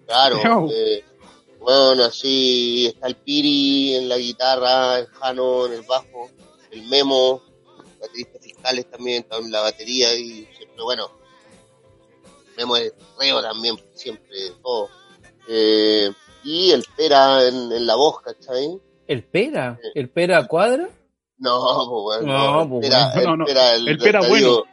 Claro. 0.06 0.70
Eh, 0.72 1.04
bueno, 1.60 2.04
así 2.04 2.88
está 2.88 3.08
el 3.08 3.16
Piri 3.16 3.96
en 3.96 4.10
la 4.10 4.18
guitarra, 4.18 5.00
el 5.00 5.08
Jano 5.08 5.66
en 5.66 5.74
el 5.74 5.82
bajo, 5.84 6.30
el 6.72 6.84
Memo, 6.84 7.42
bateristas 8.00 8.44
fiscales 8.44 8.92
también, 8.92 9.26
en 9.32 9.52
la 9.52 9.62
batería 9.62 10.14
y 10.14 10.46
siempre, 10.58 10.84
bueno, 10.84 11.10
Memo 12.58 12.78
es 12.78 12.94
reo 13.20 13.42
también, 13.42 13.76
siempre, 13.94 14.36
todo. 14.62 14.90
Eh, 15.48 16.12
y 16.44 16.72
el 16.72 16.86
Pera 16.96 17.48
en, 17.48 17.86
la 17.86 17.96
voz, 17.96 18.22
¿cachai? 18.22 18.80
¿El 19.08 19.24
Pera? 19.24 19.80
¿El 19.96 20.10
Pera 20.10 20.48
cuadra? 20.48 20.90
No, 21.38 21.88
pues 21.90 22.22
bueno, 22.22 22.66
no, 22.66 22.70
pues, 22.70 22.86
el, 22.86 23.46
Pera, 23.46 23.76
el, 23.76 23.98
Pera 23.98 24.20
bueno. 24.28 24.64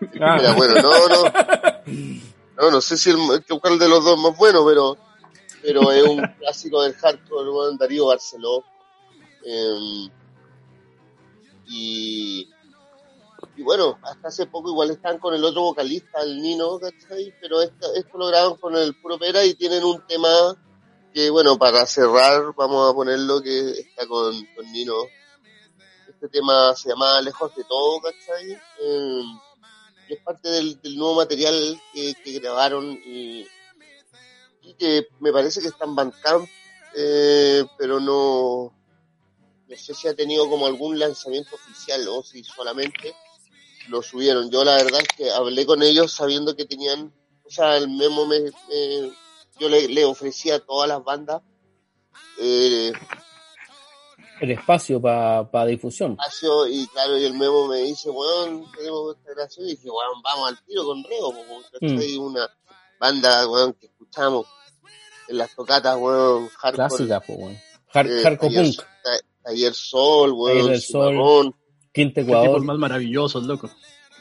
El 0.00 0.08
Pera 0.08 0.52
bueno, 0.54 0.74
no, 0.82 1.08
no. 1.08 1.32
No, 2.56 2.70
no 2.70 2.80
sé 2.80 2.96
si 2.96 3.10
el, 3.10 3.18
el 3.18 3.78
de 3.78 3.86
los 3.86 4.02
dos 4.02 4.18
más 4.18 4.34
bueno, 4.38 4.64
pero 4.64 4.96
pero 5.66 5.90
es 5.90 6.02
un 6.04 6.20
clásico 6.38 6.82
del 6.82 6.94
hardcore, 6.94 7.76
Darío 7.78 8.06
Barceló. 8.06 8.64
Em, 9.44 10.10
y, 11.66 12.48
y 13.56 13.62
bueno, 13.62 13.98
hasta 14.02 14.28
hace 14.28 14.46
poco 14.46 14.70
igual 14.70 14.90
están 14.90 15.18
con 15.18 15.34
el 15.34 15.42
otro 15.42 15.62
vocalista, 15.62 16.20
el 16.22 16.40
Nino, 16.42 16.78
¿cachai? 16.78 17.34
Pero 17.40 17.62
esto, 17.62 17.94
esto 17.94 18.18
lo 18.18 18.26
graban 18.26 18.56
con 18.56 18.76
el 18.76 18.94
puro 19.00 19.18
Pera 19.18 19.44
y 19.44 19.54
tienen 19.54 19.82
un 19.82 20.06
tema 20.06 20.28
que, 21.12 21.30
bueno, 21.30 21.56
para 21.58 21.86
cerrar, 21.86 22.54
vamos 22.54 22.90
a 22.90 22.94
ponerlo 22.94 23.40
que 23.40 23.70
está 23.70 24.06
con, 24.06 24.34
con 24.54 24.70
Nino. 24.72 25.04
Este 26.08 26.28
tema 26.28 26.74
se 26.76 26.90
llama 26.90 27.20
Lejos 27.22 27.54
de 27.54 27.64
todo, 27.64 28.00
¿cachai? 28.00 28.52
Em, 28.80 29.38
es 30.08 30.20
parte 30.22 30.48
del, 30.50 30.78
nuevo 30.96 31.14
material 31.14 31.80
que, 31.94 32.14
grabaron 32.38 33.00
y 33.04 33.46
que 34.78 35.08
me 35.20 35.32
parece 35.32 35.60
que 35.60 35.68
está 35.68 35.84
en 35.84 35.94
Bandcamp, 35.94 36.46
eh, 36.94 37.64
pero 37.78 38.00
no, 38.00 38.72
no 39.68 39.76
sé 39.76 39.94
si 39.94 40.08
ha 40.08 40.14
tenido 40.14 40.48
como 40.48 40.66
algún 40.66 40.98
lanzamiento 40.98 41.54
oficial 41.54 42.06
o 42.08 42.22
si 42.22 42.44
solamente 42.44 43.14
lo 43.88 44.02
subieron. 44.02 44.50
Yo 44.50 44.64
la 44.64 44.76
verdad 44.76 45.00
es 45.00 45.08
que 45.16 45.30
hablé 45.30 45.66
con 45.66 45.82
ellos 45.82 46.12
sabiendo 46.12 46.56
que 46.56 46.64
tenían, 46.64 47.12
o 47.44 47.50
sea, 47.50 47.76
el 47.76 47.88
memo 47.88 48.26
me, 48.26 48.38
yo 49.58 49.68
le, 49.68 49.88
le, 49.88 50.04
ofrecía 50.04 50.56
a 50.56 50.60
todas 50.60 50.88
las 50.88 51.02
bandas 51.02 51.42
eh, 52.38 52.92
el 54.40 54.50
espacio 54.50 55.00
para 55.00 55.50
pa 55.50 55.64
difusión. 55.64 56.12
Espacio, 56.12 56.66
y 56.66 56.86
claro, 56.88 57.16
y 57.16 57.24
el 57.24 57.34
memo 57.34 57.68
me 57.68 57.78
dice, 57.78 58.10
bueno, 58.10 58.70
tenemos 58.76 59.16
esta 59.16 59.32
grabación, 59.32 59.66
y 59.66 59.70
dije, 59.70 59.88
bueno, 59.90 60.10
vamos 60.22 60.50
al 60.50 60.62
tiro 60.64 60.84
con 60.84 61.02
Reo, 61.04 61.32
porque 61.32 62.18
mm. 62.18 62.20
una 62.20 62.48
banda, 63.00 63.46
bueno, 63.46 63.74
que 63.78 63.86
escuchamos 63.86 64.46
en 65.28 65.38
las 65.38 65.54
tocatas, 65.54 65.96
weón, 65.96 66.48
hardcore. 66.48 66.88
Clásica, 66.88 67.20
pues, 67.20 67.38
weón. 67.38 67.58
hardcore 67.88 68.54
punk. 68.54 68.82
Taller 69.42 69.74
Sol, 69.74 70.32
weón, 70.32 70.66
Taller 70.66 70.80
Sol, 70.80 71.54
Quinto 71.96 72.20
Ecuador. 72.20 72.62
más 72.62 72.76
maravillosos, 72.76 73.44
loco. 73.44 73.70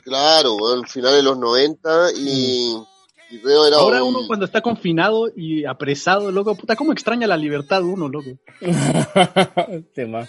Claro, 0.02 0.56
weón, 0.56 0.86
finales 0.86 1.18
de 1.18 1.24
los 1.24 1.38
90 1.38 2.12
y... 2.14 2.74
Mm. 2.76 2.86
Y 3.28 3.40
Reo 3.40 3.66
era 3.66 3.78
Ahora 3.78 4.04
uno 4.04 4.28
cuando 4.28 4.46
está 4.46 4.62
confinado 4.62 5.32
y 5.36 5.66
apresado, 5.66 6.32
loco, 6.32 6.54
puta, 6.54 6.76
¿cómo 6.76 6.94
extraña 6.94 7.26
la 7.26 7.36
libertad 7.36 7.82
uno, 7.82 8.08
loco? 8.08 8.30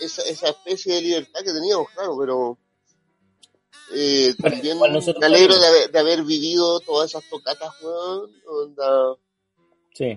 esa, 0.01 0.23
esa 0.23 0.49
especie 0.49 0.95
de 0.95 1.03
libertad 1.03 1.41
que 1.45 1.53
teníamos, 1.53 1.91
claro, 1.91 2.17
pero 2.19 2.59
eh, 3.95 4.35
también 4.43 4.79
me 4.81 4.87
alegro 4.87 5.59
de 5.59 5.67
haber, 5.67 5.91
de 5.91 5.99
haber, 5.99 6.23
vivido 6.25 6.81
todas 6.81 7.11
esas 7.11 7.29
tocatas, 7.29 7.69
weón, 7.83 8.31
onda, 8.47 9.17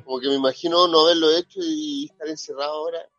como 0.06 0.20
que 0.20 0.28
me 0.28 0.36
imagino 0.36 0.88
no 0.88 1.02
haberlo 1.02 1.36
hecho 1.36 1.60
y 1.62 2.06
estar 2.06 2.28
encerrado 2.28 2.72
ahora. 2.72 3.10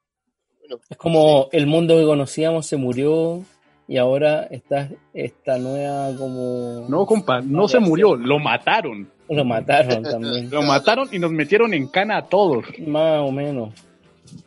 es 0.89 0.97
como 0.97 1.49
el 1.53 1.67
mundo 1.67 1.99
que 1.99 2.05
conocíamos 2.05 2.67
se 2.67 2.77
murió 2.77 3.45
y 3.91 3.99
ahora 3.99 4.47
está 4.53 4.89
esta 5.13 5.59
nueva 5.59 6.17
como... 6.17 6.87
No, 6.89 7.05
compa, 7.05 7.41
no 7.41 7.67
se 7.67 7.81
murió, 7.81 8.15
lo 8.15 8.39
mataron. 8.39 9.11
Lo 9.29 9.45
mataron 9.45 10.05
también. 10.05 10.49
lo 10.49 10.63
mataron 10.63 11.09
y 11.11 11.19
nos 11.19 11.33
metieron 11.33 11.75
en 11.75 11.89
cana 11.89 12.19
a 12.19 12.23
todos. 12.23 12.67
Más 12.87 13.19
o 13.19 13.33
menos, 13.33 13.75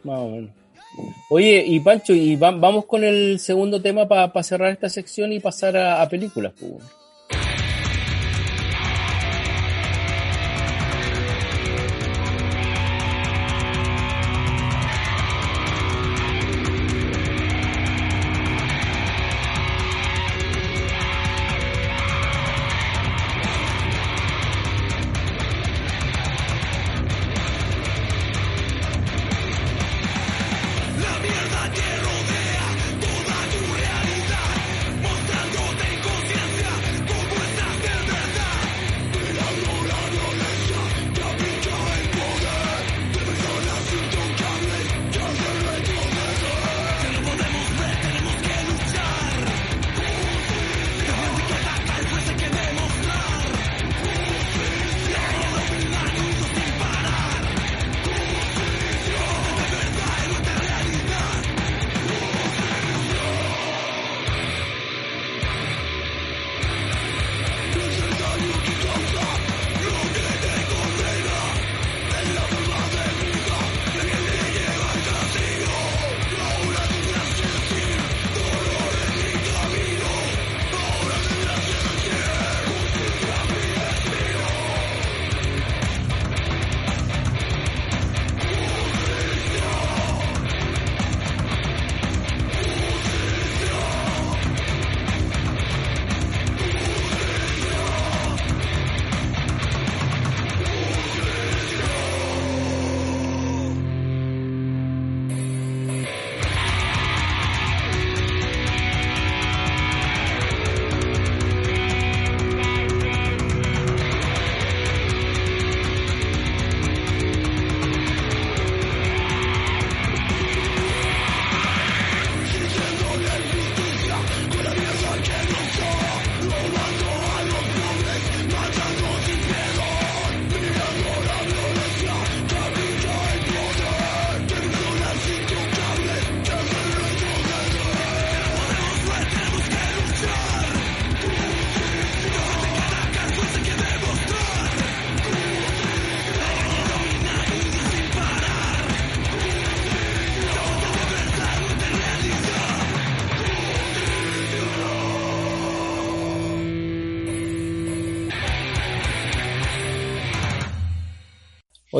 más 0.05 0.19
o 0.19 0.29
menos. 0.29 0.49
Oye, 1.29 1.61
y 1.67 1.81
Pancho, 1.81 2.13
y 2.13 2.37
vamos 2.37 2.85
con 2.85 3.03
el 3.03 3.37
segundo 3.37 3.81
tema 3.81 4.07
para 4.07 4.43
cerrar 4.43 4.71
esta 4.71 4.87
sección 4.87 5.33
y 5.33 5.41
pasar 5.41 5.75
a, 5.75 6.07
películas. 6.07 6.53
Pues. 6.57 6.71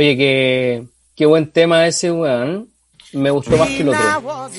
Oye, 0.04 0.18
qué, 0.18 0.88
qué 1.16 1.26
buen 1.26 1.50
tema 1.50 1.88
ese, 1.88 2.12
weón. 2.12 2.70
Me 3.14 3.32
gustó 3.32 3.56
más 3.56 3.70
que 3.70 3.84
el 3.84 3.88
otro. 3.88 4.50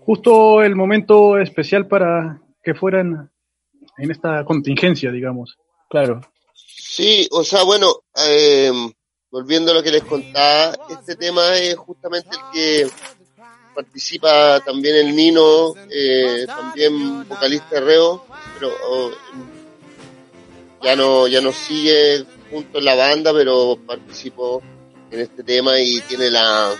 Justo 0.00 0.62
el 0.62 0.74
momento 0.74 1.38
especial 1.38 1.86
para 1.86 2.40
que 2.64 2.72
fueran 2.72 3.30
en 3.98 4.10
esta 4.10 4.46
contingencia, 4.46 5.10
digamos. 5.10 5.58
Claro. 5.90 6.22
Sí, 6.54 7.28
o 7.32 7.44
sea, 7.44 7.64
bueno, 7.64 7.96
eh, 8.26 8.72
volviendo 9.30 9.72
a 9.72 9.74
lo 9.74 9.82
que 9.82 9.90
les 9.90 10.04
contaba, 10.04 10.74
este 10.88 11.16
tema 11.16 11.58
es 11.58 11.76
justamente 11.76 12.30
el 12.30 12.50
que 12.54 12.90
participa 13.74 14.60
también 14.60 14.96
el 15.06 15.14
Nino, 15.14 15.74
eh, 15.90 16.46
también 16.46 17.28
vocalista 17.28 17.78
Reo, 17.78 18.24
pero 18.54 18.72
oh, 18.88 19.10
ya 20.82 20.96
no 20.96 21.28
ya 21.28 21.42
no 21.42 21.52
sigue 21.52 22.24
junto 22.50 22.78
en 22.78 22.84
la 22.84 22.94
banda, 22.94 23.32
pero 23.32 23.78
participó 23.86 24.62
en 25.10 25.20
este 25.20 25.42
tema 25.42 25.80
y 25.80 26.00
tiene 26.02 26.30
la 26.30 26.74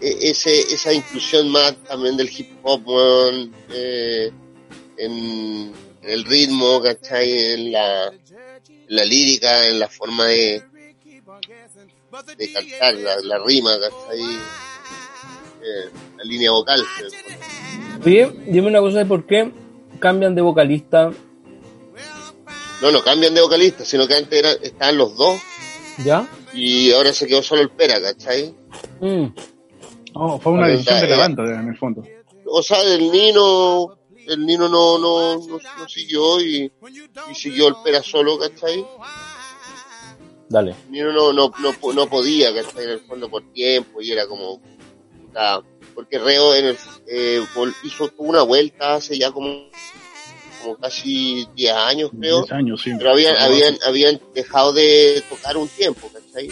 e, 0.00 0.30
ese, 0.30 0.60
esa 0.60 0.92
inclusión 0.92 1.48
más 1.50 1.76
también 1.84 2.16
del 2.16 2.30
hip 2.34 2.48
hop 2.62 2.82
eh, 3.72 4.30
en, 4.96 5.72
el 6.02 6.24
ritmo, 6.24 6.80
¿cachai? 6.80 7.52
En 7.52 7.72
la, 7.72 8.06
en 8.06 8.96
la 8.96 9.04
lírica, 9.04 9.68
en 9.68 9.78
la 9.78 9.88
forma 9.88 10.24
de, 10.26 10.62
de 12.38 12.52
cantar, 12.52 12.94
la, 13.22 13.38
rima, 13.44 13.72
¿cachai? 13.78 14.20
Eh, 15.62 15.90
la 16.16 16.24
línea 16.24 16.50
vocal. 16.50 16.82
Oye, 18.04 18.32
dime 18.46 18.68
una 18.68 18.80
cosa, 18.80 19.04
¿por 19.04 19.26
qué 19.26 19.52
cambian 19.98 20.34
de 20.34 20.40
vocalista? 20.40 21.12
No, 22.80 22.90
no 22.90 23.02
cambian 23.02 23.34
de 23.34 23.42
vocalista, 23.42 23.84
sino 23.84 24.06
que 24.06 24.14
antes 24.14 24.58
estaban 24.62 24.96
los 24.96 25.16
dos. 25.16 25.40
¿Ya? 26.04 26.26
Y 26.54 26.92
ahora 26.92 27.12
se 27.12 27.26
quedó 27.26 27.42
solo 27.42 27.62
el 27.62 27.70
Pera, 27.70 28.00
¿cachai? 28.00 28.54
Mm. 29.00 29.26
Oh, 30.14 30.38
fue 30.40 30.52
una 30.52 30.68
decisión 30.68 31.00
de 31.00 31.08
la 31.08 31.16
banda, 31.18 31.42
en 31.44 31.68
el 31.68 31.76
fondo. 31.76 32.02
O 32.46 32.62
sea, 32.62 32.82
el 32.82 33.10
Nino, 33.12 33.98
el 34.26 34.44
Nino 34.44 34.68
no, 34.68 34.98
no, 34.98 35.36
no, 35.46 35.88
siguió 35.88 36.40
y, 36.40 36.72
y, 37.30 37.34
siguió 37.34 37.68
el 37.68 37.74
Pera 37.84 38.02
solo, 38.02 38.38
¿cachai? 38.38 38.84
Dale. 40.48 40.74
El 40.86 40.92
Nino 40.92 41.12
no, 41.12 41.32
no, 41.32 41.52
no, 41.60 41.92
no 41.92 42.06
podía, 42.08 42.52
¿cachai? 42.54 42.84
En 42.84 42.90
el 42.90 43.00
fondo 43.00 43.28
por 43.28 43.52
tiempo 43.52 44.00
y 44.00 44.10
era 44.10 44.26
como... 44.26 44.60
porque 45.94 46.18
Reo 46.18 46.54
en 46.54 46.66
el, 46.66 46.78
eh, 47.06 47.44
hizo 47.84 48.10
una 48.16 48.42
vuelta 48.42 48.94
hace 48.94 49.18
ya 49.18 49.30
como 49.30 49.68
como 50.62 50.76
casi 50.76 51.46
10 51.56 51.72
años 51.72 52.10
creo. 52.18 52.42
10 52.42 52.52
años, 52.52 52.82
sí. 52.82 52.92
Pero 52.96 53.10
habían, 53.10 53.36
habían, 53.36 53.76
habían 53.86 54.20
dejado 54.34 54.72
de 54.72 55.22
tocar 55.28 55.56
un 55.56 55.68
tiempo, 55.68 56.10
¿cachai? 56.12 56.50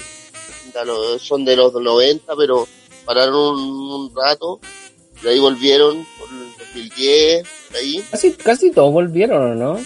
Son 1.18 1.44
de 1.44 1.56
los 1.56 1.72
90, 1.74 2.36
pero 2.36 2.68
pararon 3.04 3.58
un, 3.58 4.14
rato 4.14 4.60
y 5.24 5.28
ahí 5.28 5.38
volvieron 5.38 6.06
por 6.18 6.28
el 6.30 6.48
2010, 6.58 7.46
ahí. 7.74 8.04
Casi, 8.10 8.32
casi 8.32 8.70
todos 8.70 8.92
volvieron, 8.92 9.58
¿no? 9.58 9.78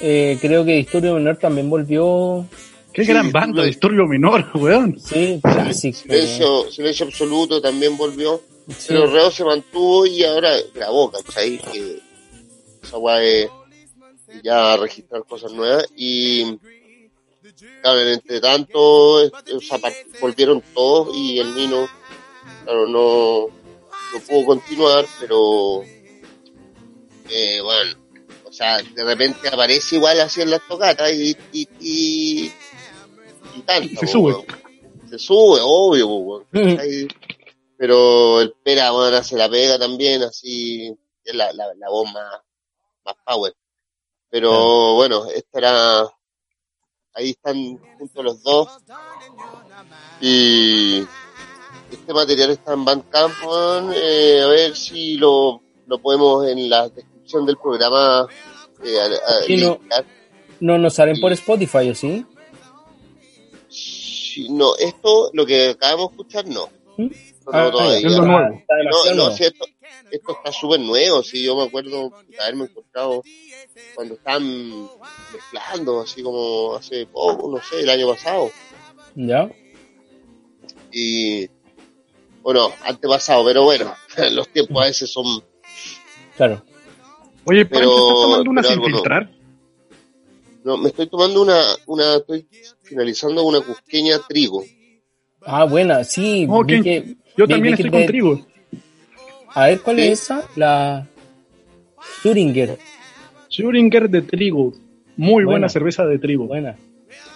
Eh, 0.00 0.38
creo 0.40 0.64
que 0.64 0.76
Disturbio 0.76 1.14
Menor 1.14 1.36
también 1.36 1.68
volvió. 1.68 2.46
Qué 2.92 3.04
gran 3.04 3.30
banda, 3.30 3.62
Disturbio 3.62 4.06
Menor, 4.06 4.46
weón. 4.54 4.98
Sí, 4.98 5.40
clásico. 5.42 5.98
Silencio, 5.98 6.70
Silencio 6.70 7.06
Absoluto 7.06 7.60
también 7.60 7.96
volvió. 7.96 8.40
Pero 8.86 9.06
Reo 9.06 9.30
se 9.30 9.44
mantuvo 9.44 10.06
y 10.06 10.24
ahora 10.24 10.52
grabó, 10.74 11.10
¿cachai? 11.10 11.58
Que 11.58 11.98
esa 12.82 12.96
ya 14.42 14.76
registrar 14.76 15.24
cosas 15.24 15.52
nuevas 15.52 15.86
y 15.96 16.58
claro, 17.82 18.00
entre 18.00 18.40
tanto 18.40 18.80
o 18.80 19.30
volvieron 20.20 20.62
todos 20.74 21.16
y 21.16 21.38
el 21.38 21.54
Nino 21.54 21.88
claro 22.64 22.86
no, 22.86 23.46
no 24.12 24.20
pudo 24.26 24.46
continuar 24.46 25.06
pero 25.18 25.82
eh, 27.28 27.60
bueno 27.62 27.98
o 28.44 28.52
sea 28.52 28.78
de 28.78 29.04
repente 29.04 29.48
aparece 29.48 29.96
igual 29.96 30.20
así 30.20 30.42
en 30.42 30.50
las 30.50 30.66
tocatas 30.66 31.12
y 31.12 31.36
y, 31.52 31.68
y, 31.80 32.52
se 33.98 34.06
sube. 34.06 34.34
se 35.08 35.18
sube 35.18 35.60
obvio 35.62 36.46
pero 37.76 38.40
el 38.40 38.52
Pera 38.62 38.90
bueno 38.90 39.16
hace 39.16 39.36
la 39.36 39.48
pega 39.48 39.78
también 39.78 40.22
así 40.22 40.96
es 41.24 41.34
la, 41.34 41.52
la, 41.52 41.74
la 41.74 41.90
voz 41.90 42.12
más, 42.12 42.40
más 43.04 43.14
power 43.24 43.54
pero 44.30 44.94
bueno, 44.94 45.26
esta 45.26 45.58
era. 45.58 46.02
Ahí 47.12 47.30
están 47.30 47.78
juntos 47.98 48.24
los 48.24 48.42
dos. 48.42 48.68
Y 50.20 51.04
este 51.90 52.14
material 52.14 52.50
está 52.50 52.72
en 52.72 52.84
Bandcamp. 52.84 53.34
Eh, 53.94 54.42
a 54.42 54.46
ver 54.46 54.76
si 54.76 55.16
lo, 55.16 55.60
lo 55.86 55.98
podemos 55.98 56.46
en 56.46 56.70
la 56.70 56.88
descripción 56.88 57.44
del 57.46 57.56
programa. 57.56 58.28
Eh, 58.84 59.58
no, 59.58 59.80
no 60.60 60.78
nos 60.78 60.94
salen 60.94 61.20
por 61.20 61.32
Spotify, 61.32 61.90
¿o 61.90 61.94
sí? 61.94 62.24
sí? 63.68 64.48
No, 64.50 64.76
esto, 64.76 65.30
lo 65.32 65.44
que 65.44 65.70
acabamos 65.70 66.10
de 66.10 66.12
escuchar, 66.12 66.46
no. 66.46 66.68
¿Mm? 66.96 67.06
No, 67.06 67.12
ah, 67.52 67.70
todavía. 67.70 67.96
Es 67.96 68.16
lo 68.16 68.24
nuevo. 68.24 68.62
No, 69.06 69.14
no, 69.14 69.30
si 69.32 69.44
esto, 69.44 69.64
esto 70.10 70.32
está 70.36 70.52
súper 70.52 70.80
nuevo, 70.80 71.22
si 71.22 71.44
yo 71.44 71.56
me 71.56 71.64
acuerdo 71.64 72.12
haberme 72.40 72.64
encontrado 72.64 73.22
cuando 73.94 74.14
están 74.14 74.88
mezclando, 75.32 76.00
así 76.00 76.22
como 76.22 76.74
hace 76.74 77.06
poco, 77.06 77.50
no 77.50 77.62
sé, 77.62 77.80
el 77.80 77.90
año 77.90 78.08
pasado. 78.08 78.50
¿Ya? 79.14 79.50
Y, 80.92 81.48
bueno, 82.42 82.72
antepasado, 82.84 83.44
pero 83.44 83.64
bueno, 83.64 83.94
los 84.32 84.48
tiempos 84.48 84.82
a 84.82 84.86
veces 84.86 85.10
son... 85.10 85.42
Claro. 86.36 86.62
Oye, 87.44 87.64
pero, 87.66 87.90
¿estás 87.90 88.08
tomando 88.08 88.50
una 88.50 88.62
sin 88.62 88.84
filtrar? 88.84 89.30
No. 90.64 90.76
me 90.76 90.88
estoy 90.88 91.06
tomando 91.08 91.42
una, 91.42 91.62
una, 91.86 92.16
estoy 92.16 92.46
finalizando 92.82 93.44
una 93.44 93.60
cusqueña 93.60 94.18
trigo. 94.28 94.64
Ah, 95.42 95.64
buena, 95.64 96.04
sí. 96.04 96.46
yo 97.36 97.48
también 97.48 97.74
estoy 97.74 97.90
con 97.90 98.06
trigo. 98.06 98.46
A 99.54 99.66
ver, 99.66 99.80
¿cuál 99.80 99.98
es 99.98 100.22
esa? 100.22 100.48
La 100.56 101.06
Thuringer. 102.22 102.78
Thuringer 103.54 104.08
de 104.08 104.22
trigo. 104.22 104.72
Muy 105.16 105.44
buena, 105.44 105.68
cerveza 105.68 106.06
de 106.06 106.18
trigo. 106.18 106.46
Buena. 106.46 106.76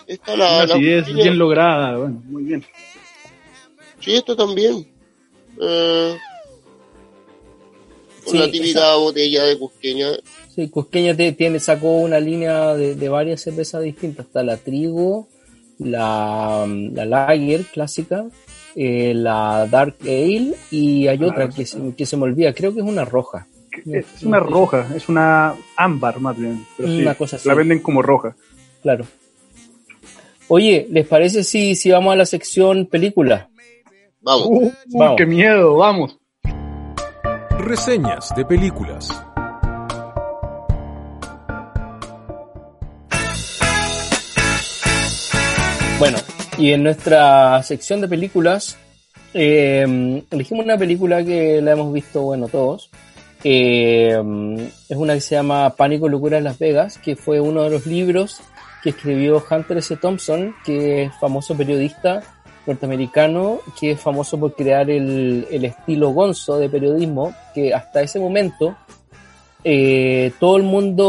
Esta 0.06 0.36
la, 0.36 0.66
la 0.66 0.76
bien 0.76 1.38
lograda, 1.38 1.96
bueno, 1.96 2.22
muy 2.26 2.44
bien. 2.44 2.64
Sí, 4.00 4.14
esto 4.14 4.36
también. 4.36 4.86
Eh, 5.60 6.16
una 8.26 8.50
típica 8.50 8.94
botella 8.96 9.44
de 9.44 9.58
Cusqueña. 9.58 10.08
Sí, 10.54 10.68
Cusqueña 10.68 11.16
tiene, 11.16 11.58
sacó 11.58 11.96
una 11.96 12.20
línea 12.20 12.74
de, 12.74 13.08
varias 13.08 13.40
cervezas 13.40 13.82
distintas. 13.82 14.26
Está 14.26 14.42
la 14.42 14.56
trigo, 14.56 15.28
la, 15.78 16.66
la 16.68 17.04
lager 17.04 17.64
clásica, 17.64 18.26
eh, 18.76 19.12
la 19.14 19.66
Dark 19.70 19.96
Ale 20.02 20.54
y 20.70 21.06
hay 21.06 21.22
otra 21.22 21.48
que, 21.48 21.66
que 21.96 22.06
se 22.06 22.16
me 22.16 22.24
olvida, 22.24 22.52
creo 22.52 22.72
que 22.74 22.80
es 22.80 22.86
una 22.86 23.04
roja. 23.04 23.46
Es 23.86 24.22
una 24.22 24.38
roja, 24.38 24.86
es 24.94 25.08
una 25.08 25.54
ámbar 25.76 26.20
más 26.20 26.38
bien. 26.38 26.64
una 26.78 27.14
cosa 27.14 27.38
La 27.44 27.54
venden 27.54 27.80
como 27.80 28.02
roja. 28.02 28.36
Claro. 28.82 29.04
Oye, 30.48 30.86
¿les 30.90 31.06
parece 31.06 31.42
si, 31.42 31.74
si 31.74 31.90
vamos 31.90 32.12
a 32.12 32.16
la 32.16 32.26
sección 32.26 32.86
película? 32.86 33.48
Vamos. 34.20 34.46
Uh, 34.48 34.72
uh, 34.92 35.16
qué 35.16 35.26
miedo, 35.26 35.76
vamos. 35.76 36.18
Reseñas 37.58 38.34
de 38.36 38.44
películas. 38.44 39.08
Bueno, 45.98 46.18
y 46.59 46.72
en 46.72 46.82
nuestra 46.82 47.62
sección 47.62 48.00
de 48.00 48.09
películas 48.09 48.76
eh, 49.32 50.22
elegimos 50.30 50.64
una 50.64 50.78
película 50.78 51.24
que 51.24 51.61
la 51.61 51.72
hemos 51.72 51.92
visto, 51.92 52.22
bueno, 52.22 52.48
todos, 52.48 52.90
eh, 53.42 54.16
es 54.88 54.96
una 54.96 55.14
que 55.14 55.20
se 55.20 55.34
llama 55.34 55.70
Pánico, 55.70 56.09
Locura 56.09 56.38
en 56.38 56.44
Las 56.44 56.59
Vegas, 56.59 56.98
que 56.98 57.16
fue 57.16 57.40
uno 57.40 57.62
de 57.62 57.70
los 57.70 57.86
libros 57.86 58.40
que 58.82 58.90
escribió 58.90 59.42
Hunter 59.50 59.78
S. 59.78 59.96
Thompson, 59.96 60.55
que 60.64 61.05
es 61.05 61.14
famoso 61.20 61.57
periodista 61.57 62.22
norteamericano, 62.66 63.61
que 63.78 63.92
es 63.92 64.00
famoso 64.00 64.38
por 64.38 64.55
crear 64.55 64.88
el, 64.88 65.46
estilo 65.50 66.11
gonzo 66.11 66.59
de 66.59 66.68
periodismo, 66.68 67.34
que 67.55 67.74
hasta 67.74 68.02
ese 68.02 68.20
momento 68.20 68.76
eh, 69.64 70.32
todo 70.38 70.57
el 70.57 70.62
mundo, 70.62 71.07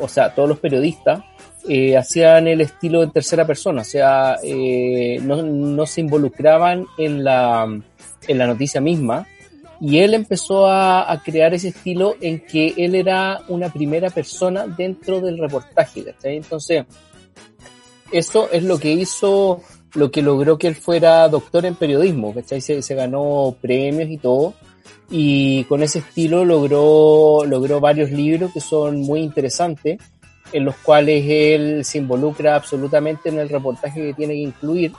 o 0.00 0.08
sea, 0.08 0.34
todos 0.34 0.48
los 0.48 0.58
periodistas, 0.58 1.22
eh, 1.68 1.96
hacían 1.96 2.48
el 2.48 2.60
estilo 2.60 3.02
en 3.02 3.10
tercera 3.10 3.46
persona, 3.46 3.82
o 3.82 3.84
sea, 3.84 4.36
no, 5.22 5.42
no, 5.42 5.86
se 5.86 6.00
involucraban 6.00 6.86
en 6.98 7.24
la, 7.24 7.64
en 8.28 8.38
la 8.38 8.46
noticia 8.46 8.80
misma, 8.80 9.26
y 9.84 9.98
él 9.98 10.14
empezó 10.14 10.68
a, 10.68 11.20
crear 11.24 11.54
ese 11.54 11.70
estilo 11.70 12.14
en 12.20 12.38
que 12.46 12.72
él 12.76 12.94
era 12.94 13.40
una 13.48 13.68
primera 13.68 14.10
persona 14.10 14.68
dentro 14.68 15.20
del 15.20 15.38
reportaje, 15.38 16.04
¿cachai? 16.04 16.36
Entonces, 16.36 16.84
eso 18.12 18.48
es 18.52 18.62
lo 18.62 18.78
que 18.78 18.92
hizo, 18.92 19.60
lo 19.94 20.12
que 20.12 20.22
logró 20.22 20.56
que 20.56 20.68
él 20.68 20.76
fuera 20.76 21.28
doctor 21.28 21.66
en 21.66 21.74
periodismo, 21.74 22.32
¿cachai? 22.32 22.60
Se, 22.60 22.80
se 22.80 22.94
ganó 22.94 23.56
premios 23.60 24.08
y 24.08 24.18
todo. 24.18 24.54
Y 25.10 25.64
con 25.64 25.82
ese 25.82 25.98
estilo 25.98 26.44
logró, 26.44 27.44
logró 27.44 27.80
varios 27.80 28.12
libros 28.12 28.52
que 28.52 28.60
son 28.60 29.00
muy 29.00 29.18
interesantes, 29.18 29.98
en 30.52 30.64
los 30.64 30.76
cuales 30.76 31.24
él 31.26 31.84
se 31.84 31.98
involucra 31.98 32.54
absolutamente 32.54 33.28
en 33.28 33.38
el 33.38 33.48
reportaje 33.48 34.00
que 34.00 34.14
tiene 34.14 34.34
que 34.34 34.40
incluir. 34.40 34.92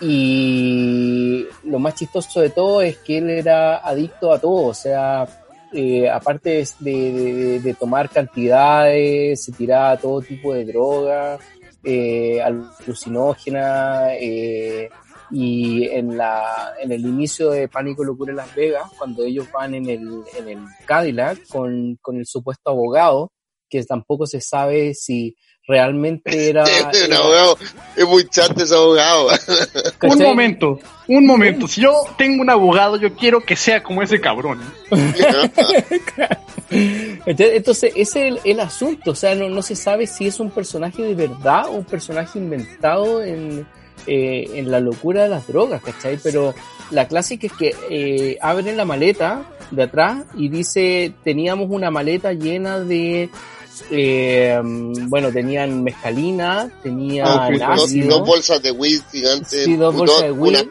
Y 0.00 1.46
lo 1.64 1.78
más 1.78 1.94
chistoso 1.94 2.40
de 2.40 2.50
todo 2.50 2.82
es 2.82 2.98
que 2.98 3.18
él 3.18 3.30
era 3.30 3.78
adicto 3.78 4.32
a 4.32 4.38
todo, 4.38 4.66
o 4.66 4.74
sea, 4.74 5.26
eh, 5.72 6.08
aparte 6.08 6.64
de, 6.80 7.76
tomar 7.78 8.10
cantidades, 8.10 9.44
se 9.44 9.52
tiraba 9.52 9.96
todo 9.96 10.20
tipo 10.20 10.52
de 10.54 10.64
droga, 10.64 11.38
eh, 11.82 12.40
alucinógena, 12.42 14.14
eh, 14.14 14.88
y 15.30 15.88
en 15.88 16.16
la 16.16 16.74
en 16.80 16.92
el 16.92 17.00
inicio 17.00 17.50
de 17.50 17.68
Pánico 17.68 18.04
Locura 18.04 18.30
en 18.30 18.36
Las 18.36 18.54
Vegas, 18.54 18.90
cuando 18.96 19.24
ellos 19.24 19.46
van 19.52 19.74
en 19.74 19.88
el, 19.88 20.22
en 20.38 20.48
el 20.48 20.58
Cadillac 20.84 21.46
con, 21.48 21.96
con 22.00 22.16
el 22.16 22.26
supuesto 22.26 22.70
abogado, 22.70 23.32
que 23.68 23.82
tampoco 23.84 24.26
se 24.26 24.40
sabe 24.40 24.94
si 24.94 25.36
realmente 25.66 26.48
era... 26.48 26.64
un 27.06 27.12
abogado, 27.12 27.58
es 27.96 28.06
muy 28.06 28.28
chato 28.28 28.62
ese 28.62 28.74
abogado. 28.74 29.28
un 30.02 30.18
momento, 30.18 30.78
un 31.08 31.26
momento. 31.26 31.66
Si 31.68 31.80
yo 31.80 31.92
tengo 32.16 32.42
un 32.42 32.50
abogado, 32.50 32.96
yo 32.96 33.14
quiero 33.14 33.40
que 33.40 33.56
sea 33.56 33.82
como 33.82 34.02
ese 34.02 34.20
cabrón. 34.20 34.60
Entonces, 36.70 37.92
ese 37.94 38.00
es 38.00 38.16
el, 38.16 38.40
el, 38.44 38.60
asunto. 38.60 39.12
O 39.12 39.14
sea, 39.14 39.34
no, 39.34 39.48
no 39.48 39.62
se 39.62 39.76
sabe 39.76 40.06
si 40.06 40.26
es 40.26 40.40
un 40.40 40.50
personaje 40.50 41.02
de 41.02 41.14
verdad 41.14 41.66
o 41.66 41.72
un 41.72 41.84
personaje 41.84 42.38
inventado 42.38 43.22
en, 43.22 43.66
eh, 44.06 44.50
en 44.54 44.70
la 44.70 44.78
locura 44.78 45.24
de 45.24 45.28
las 45.28 45.48
drogas, 45.48 45.82
¿cachai? 45.82 46.18
Pero 46.22 46.54
la 46.90 47.08
clásica 47.08 47.48
es 47.48 47.52
que 47.52 47.74
eh, 47.90 48.38
abren 48.40 48.76
la 48.76 48.84
maleta 48.84 49.44
de 49.72 49.82
atrás 49.82 50.24
y 50.34 50.48
dice, 50.48 51.12
teníamos 51.24 51.68
una 51.70 51.90
maleta 51.90 52.32
llena 52.32 52.78
de 52.78 53.30
eh, 53.90 54.60
bueno, 54.62 55.30
tenían 55.32 55.82
mezcalina, 55.82 56.70
tenían 56.82 57.26
oh, 57.28 57.74
dos, 57.76 57.94
dos, 57.94 58.26
bolsas 58.26 58.62
de 58.62 58.70
weed 58.70 59.00
gigantes, 59.10 59.64
sí, 59.64 59.76
dos 59.76 59.94
bolsas 59.94 60.22
de 60.22 60.32
weed. 60.32 60.68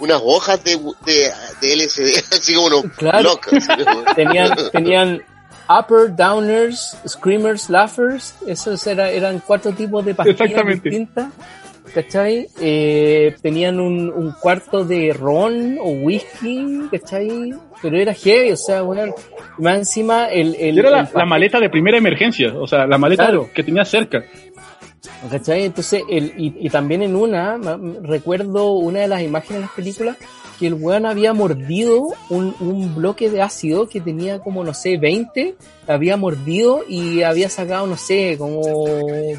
Unas, 0.00 0.22
hojas 0.24 0.64
de, 0.64 0.78
de, 1.04 1.30
de, 1.60 1.76
LSD, 1.76 2.24
así 2.32 2.54
como 2.54 2.68
unos 2.68 2.84
claro. 2.96 3.22
locos. 3.22 3.52
tenían, 4.16 4.50
tenían 4.72 5.22
upper, 5.68 6.14
downers, 6.14 6.96
screamers, 7.06 7.68
laughers, 7.68 8.34
esos 8.46 8.86
era, 8.86 9.10
eran 9.10 9.42
cuatro 9.46 9.72
tipos 9.72 10.04
de 10.04 10.14
pastillas 10.14 10.66
distintas. 10.66 11.26
¿Cachai? 11.94 12.46
Eh, 12.60 13.34
tenían 13.42 13.80
un, 13.80 14.10
un, 14.10 14.32
cuarto 14.32 14.84
de 14.84 15.12
ron 15.12 15.78
o 15.80 15.90
whisky, 15.90 16.82
¿cachai? 16.90 17.52
Pero 17.82 17.96
era 17.96 18.14
heavy, 18.14 18.52
o 18.52 18.56
sea, 18.56 18.82
bueno, 18.82 19.14
más 19.58 19.78
encima 19.78 20.26
el... 20.26 20.54
el 20.56 20.78
era 20.78 20.90
la, 20.90 21.00
el 21.00 21.08
la, 21.14 21.26
maleta 21.26 21.58
de 21.58 21.68
primera 21.68 21.98
emergencia, 21.98 22.54
o 22.54 22.66
sea, 22.66 22.86
la 22.86 22.98
maleta 22.98 23.24
claro. 23.24 23.50
que 23.52 23.64
tenía 23.64 23.84
cerca. 23.84 24.24
¿Cachai? 25.30 25.64
Entonces, 25.64 26.02
el, 26.08 26.32
y, 26.36 26.54
y, 26.60 26.70
también 26.70 27.02
en 27.02 27.16
una, 27.16 27.58
recuerdo 28.02 28.72
una 28.72 29.00
de 29.00 29.08
las 29.08 29.22
imágenes 29.22 29.56
de 29.56 29.60
las 29.60 29.72
películas, 29.72 30.16
que 30.58 30.66
el 30.66 30.74
weón 30.74 31.06
había 31.06 31.32
mordido 31.32 32.08
un, 32.28 32.54
un 32.60 32.94
bloque 32.94 33.30
de 33.30 33.40
ácido 33.40 33.88
que 33.88 34.00
tenía 34.00 34.40
como, 34.40 34.62
no 34.62 34.74
sé, 34.74 34.98
20, 34.98 35.56
había 35.88 36.16
mordido 36.16 36.84
y 36.86 37.22
había 37.22 37.48
sacado, 37.48 37.86
no 37.86 37.96
sé, 37.96 38.36
como 38.38 38.62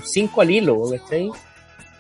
5 0.04 0.42
al 0.42 0.52
hilo, 0.52 0.78
¿cachai? 0.90 1.30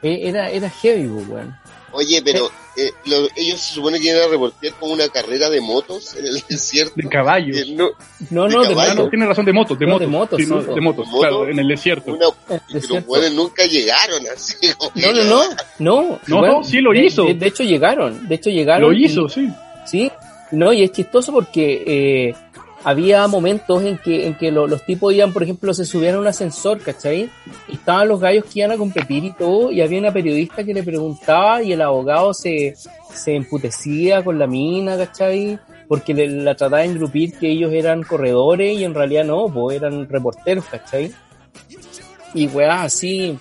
Era, 0.02 0.50
era 0.50 0.70
heavy, 0.70 1.08
weón. 1.08 1.56
Oye, 1.94 2.22
pero 2.24 2.50
eh, 2.78 2.90
lo, 3.06 3.28
ellos 3.36 3.60
se 3.60 3.74
supone 3.74 4.00
que 4.00 4.08
iban 4.12 4.22
a 4.24 4.28
reportear 4.28 4.74
como 4.76 4.94
una 4.94 5.10
carrera 5.10 5.50
de 5.50 5.60
motos 5.60 6.16
en 6.16 6.26
el 6.26 6.42
desierto. 6.50 6.94
De 6.96 7.10
caballos. 7.10 7.58
Eh, 7.58 7.66
no, 7.76 7.90
no, 8.30 8.48
no, 8.48 8.62
de, 8.62 8.70
de 8.70 8.76
caballo. 8.76 8.96
no, 9.04 9.10
tiene 9.10 9.26
razón, 9.26 9.44
de 9.46 9.52
motos, 9.54 9.78
de 9.78 9.86
No, 9.86 9.92
motos. 9.94 10.08
de 10.08 10.08
motos, 10.08 10.40
Sí, 10.40 10.46
no, 10.48 10.62
sí, 10.62 10.68
de 10.74 10.82
motos, 10.82 11.08
¿Moto? 11.08 11.20
claro, 11.20 11.48
en 11.50 11.60
el 11.60 11.68
desierto. 11.68 12.14
Una, 12.14 12.28
Eh, 12.50 12.60
desierto. 12.72 13.08
bueno, 13.08 13.30
nunca 13.36 13.66
llegaron 13.66 14.24
así. 14.34 14.56
No, 14.96 15.12
no, 15.12 15.24
no, 15.24 15.44
no. 15.80 16.20
No, 16.28 16.40
weón, 16.42 16.52
no, 16.60 16.64
sí 16.64 16.80
lo 16.80 16.94
hizo. 16.94 17.26
De, 17.26 17.34
de 17.34 17.48
hecho 17.48 17.64
llegaron, 17.64 18.26
de 18.28 18.36
hecho 18.36 18.50
llegaron. 18.50 18.90
Lo 18.90 18.98
y- 18.98 19.06
hizo, 19.06 19.28
sí. 19.28 19.50
Sí, 19.86 20.10
no, 20.52 20.72
y 20.72 20.84
es 20.84 20.92
chistoso 20.94 21.34
porque 21.34 21.84
eh, 21.86 22.36
había 22.84 23.28
momentos 23.28 23.84
en 23.84 23.98
que, 23.98 24.28
en 24.28 24.36
que 24.38 24.52
lo- 24.52 24.68
los 24.68 24.86
tipos 24.86 25.14
iban, 25.14 25.32
por 25.34 25.44
ejemplo, 25.44 25.74
se 25.74 25.86
subían 25.86 26.16
a 26.16 26.20
un 26.20 26.28
ascensor, 26.28 26.80
¿cachai? 26.82 27.30
Y 27.68 27.74
estaban 27.74 28.08
los 28.08 28.20
gallos 28.20 28.46
que 28.46 28.60
iban 28.60 28.72
a 28.72 28.78
competir 28.78 29.24
y 29.24 29.32
todo, 29.34 29.72
y 29.72 29.82
había 29.82 30.00
una 30.00 30.12
periodista 30.14 30.64
que 30.64 30.74
le 30.74 30.84
preguntaba 30.84 31.62
y 31.62 31.74
el 31.74 31.82
abogado 31.82 32.34
se, 32.34 32.76
se 33.14 33.36
emputecía 33.36 34.24
con 34.24 34.40
la 34.40 34.48
mina, 34.48 34.98
¿cachai? 34.98 35.60
Porque 35.88 36.14
le, 36.14 36.28
la 36.28 36.56
trataba 36.56 36.82
de 36.82 36.88
engrupir 36.90 37.34
que 37.38 37.52
ellos 37.52 37.72
eran 37.74 38.04
corredores 38.04 38.78
y 38.80 38.84
en 38.84 38.94
realidad 38.94 39.26
no, 39.26 39.48
pues 39.48 39.78
eran 39.78 40.08
reporteros, 40.10 40.66
¿cachai? 40.66 41.12
Y 42.34 42.48
weá, 42.48 42.84
así, 42.84 43.38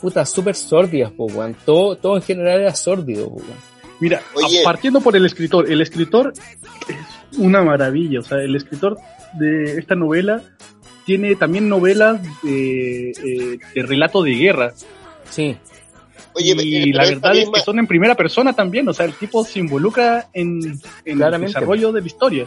puta, 0.00 0.24
súper 0.24 0.54
sórdidas, 0.54 1.12
pues 1.16 1.34
weón. 1.34 1.56
Todo, 1.64 1.96
todo 1.96 2.16
en 2.16 2.22
general 2.22 2.60
era 2.60 2.74
sórdido, 2.74 3.28
pues 3.30 3.44
weón. 3.44 3.58
Mira, 3.98 4.22
Oye. 4.34 4.62
partiendo 4.64 5.00
por 5.00 5.14
el 5.16 5.26
escritor, 5.26 5.70
el 5.70 5.80
escritor 5.82 6.32
es 6.88 6.96
una 7.38 7.62
maravilla, 7.62 8.20
o 8.20 8.22
sea, 8.22 8.38
el 8.38 8.54
escritor 8.56 8.98
de 9.34 9.78
esta 9.78 9.94
novela 9.94 10.42
tiene 11.06 11.34
también 11.36 11.68
novelas 11.68 12.20
de, 12.42 13.10
eh, 13.10 13.58
de 13.74 13.82
relato 13.82 14.22
de 14.22 14.32
guerra. 14.32 14.72
Sí, 15.28 15.56
Oye, 16.34 16.54
y 16.62 16.92
pero 16.92 16.98
la 16.98 17.08
verdad 17.10 17.32
es 17.32 17.38
misma- 17.46 17.58
que 17.58 17.64
son 17.64 17.78
en 17.80 17.86
primera 17.86 18.14
persona 18.14 18.52
también, 18.52 18.88
o 18.88 18.92
sea, 18.92 19.06
el 19.06 19.14
tipo 19.14 19.44
se 19.44 19.58
involucra 19.58 20.28
en, 20.32 20.80
en 21.04 21.22
el 21.22 21.40
desarrollo 21.40 21.90
de 21.92 22.00
la 22.00 22.06
historia. 22.06 22.46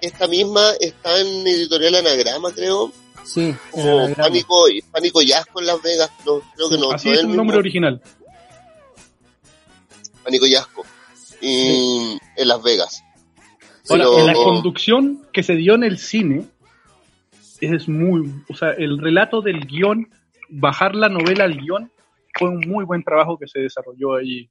esta 0.00 0.26
misma 0.28 0.70
está 0.80 1.18
en 1.20 1.46
editorial 1.46 1.96
Anagrama, 1.96 2.50
creo. 2.52 2.90
sí. 3.24 3.54
Gran- 3.74 4.14
Pánico, 4.14 4.64
Pánico 4.92 5.20
Yasco 5.22 5.60
en 5.60 5.66
Las 5.66 5.82
Vegas. 5.82 6.10
No, 6.24 6.40
creo 6.56 6.70
que 6.70 6.78
no. 6.78 6.90
Así 6.92 7.08
no 7.08 7.14
es 7.14 7.20
el 7.20 7.26
mismo. 7.26 7.36
nombre 7.42 7.58
original. 7.58 8.00
Pánico 10.24 10.46
Yasco. 10.46 10.84
Y 11.40 12.18
en 12.36 12.48
Las 12.48 12.62
Vegas. 12.62 13.02
Ahora, 13.90 14.04
Pero- 14.04 14.18
en 14.20 14.26
la 14.26 14.32
conducción 14.34 15.22
que 15.32 15.42
se 15.42 15.54
dio 15.56 15.74
en 15.74 15.84
el 15.84 15.98
cine 15.98 16.46
es 17.60 17.88
muy, 17.88 18.32
o 18.48 18.54
sea, 18.54 18.70
el 18.72 18.98
relato 18.98 19.40
del 19.42 19.66
guion, 19.66 20.08
bajar 20.48 20.94
la 20.94 21.08
novela 21.08 21.44
al 21.44 21.56
guion, 21.58 21.90
fue 22.38 22.48
un 22.50 22.60
muy 22.68 22.84
buen 22.84 23.02
trabajo 23.02 23.36
que 23.38 23.48
se 23.48 23.60
desarrolló 23.60 24.14
ahí. 24.16 24.48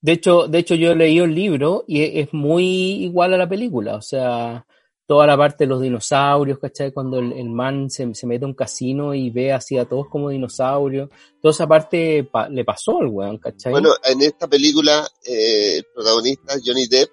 De 0.00 0.12
hecho, 0.12 0.46
de 0.48 0.58
hecho 0.58 0.74
yo 0.74 0.94
leí 0.94 1.18
el 1.18 1.34
libro 1.34 1.84
y 1.88 2.02
e- 2.02 2.20
es 2.20 2.34
muy 2.34 2.64
igual 3.04 3.32
a 3.32 3.38
la 3.38 3.48
película, 3.48 3.94
o 3.96 4.02
sea, 4.02 4.66
toda 5.06 5.26
la 5.26 5.36
parte 5.36 5.64
de 5.64 5.68
los 5.68 5.80
dinosaurios, 5.80 6.58
¿cachai? 6.58 6.92
Cuando 6.92 7.18
el, 7.18 7.32
el 7.32 7.48
man 7.48 7.88
se, 7.88 8.14
se 8.14 8.26
mete 8.26 8.44
a 8.44 8.48
un 8.48 8.54
casino 8.54 9.14
y 9.14 9.30
ve 9.30 9.52
así 9.52 9.78
a 9.78 9.86
todos 9.86 10.08
como 10.08 10.28
dinosaurios, 10.28 11.08
toda 11.40 11.52
esa 11.52 11.66
parte 11.66 12.24
pa- 12.24 12.48
le 12.50 12.64
pasó 12.64 13.00
al 13.00 13.06
weón, 13.08 13.38
¿cachai? 13.38 13.72
Bueno, 13.72 13.90
en 14.04 14.20
esta 14.20 14.46
película, 14.46 15.06
eh, 15.26 15.78
el 15.78 15.84
protagonista, 15.94 16.54
Johnny 16.62 16.86
Depp, 16.86 17.10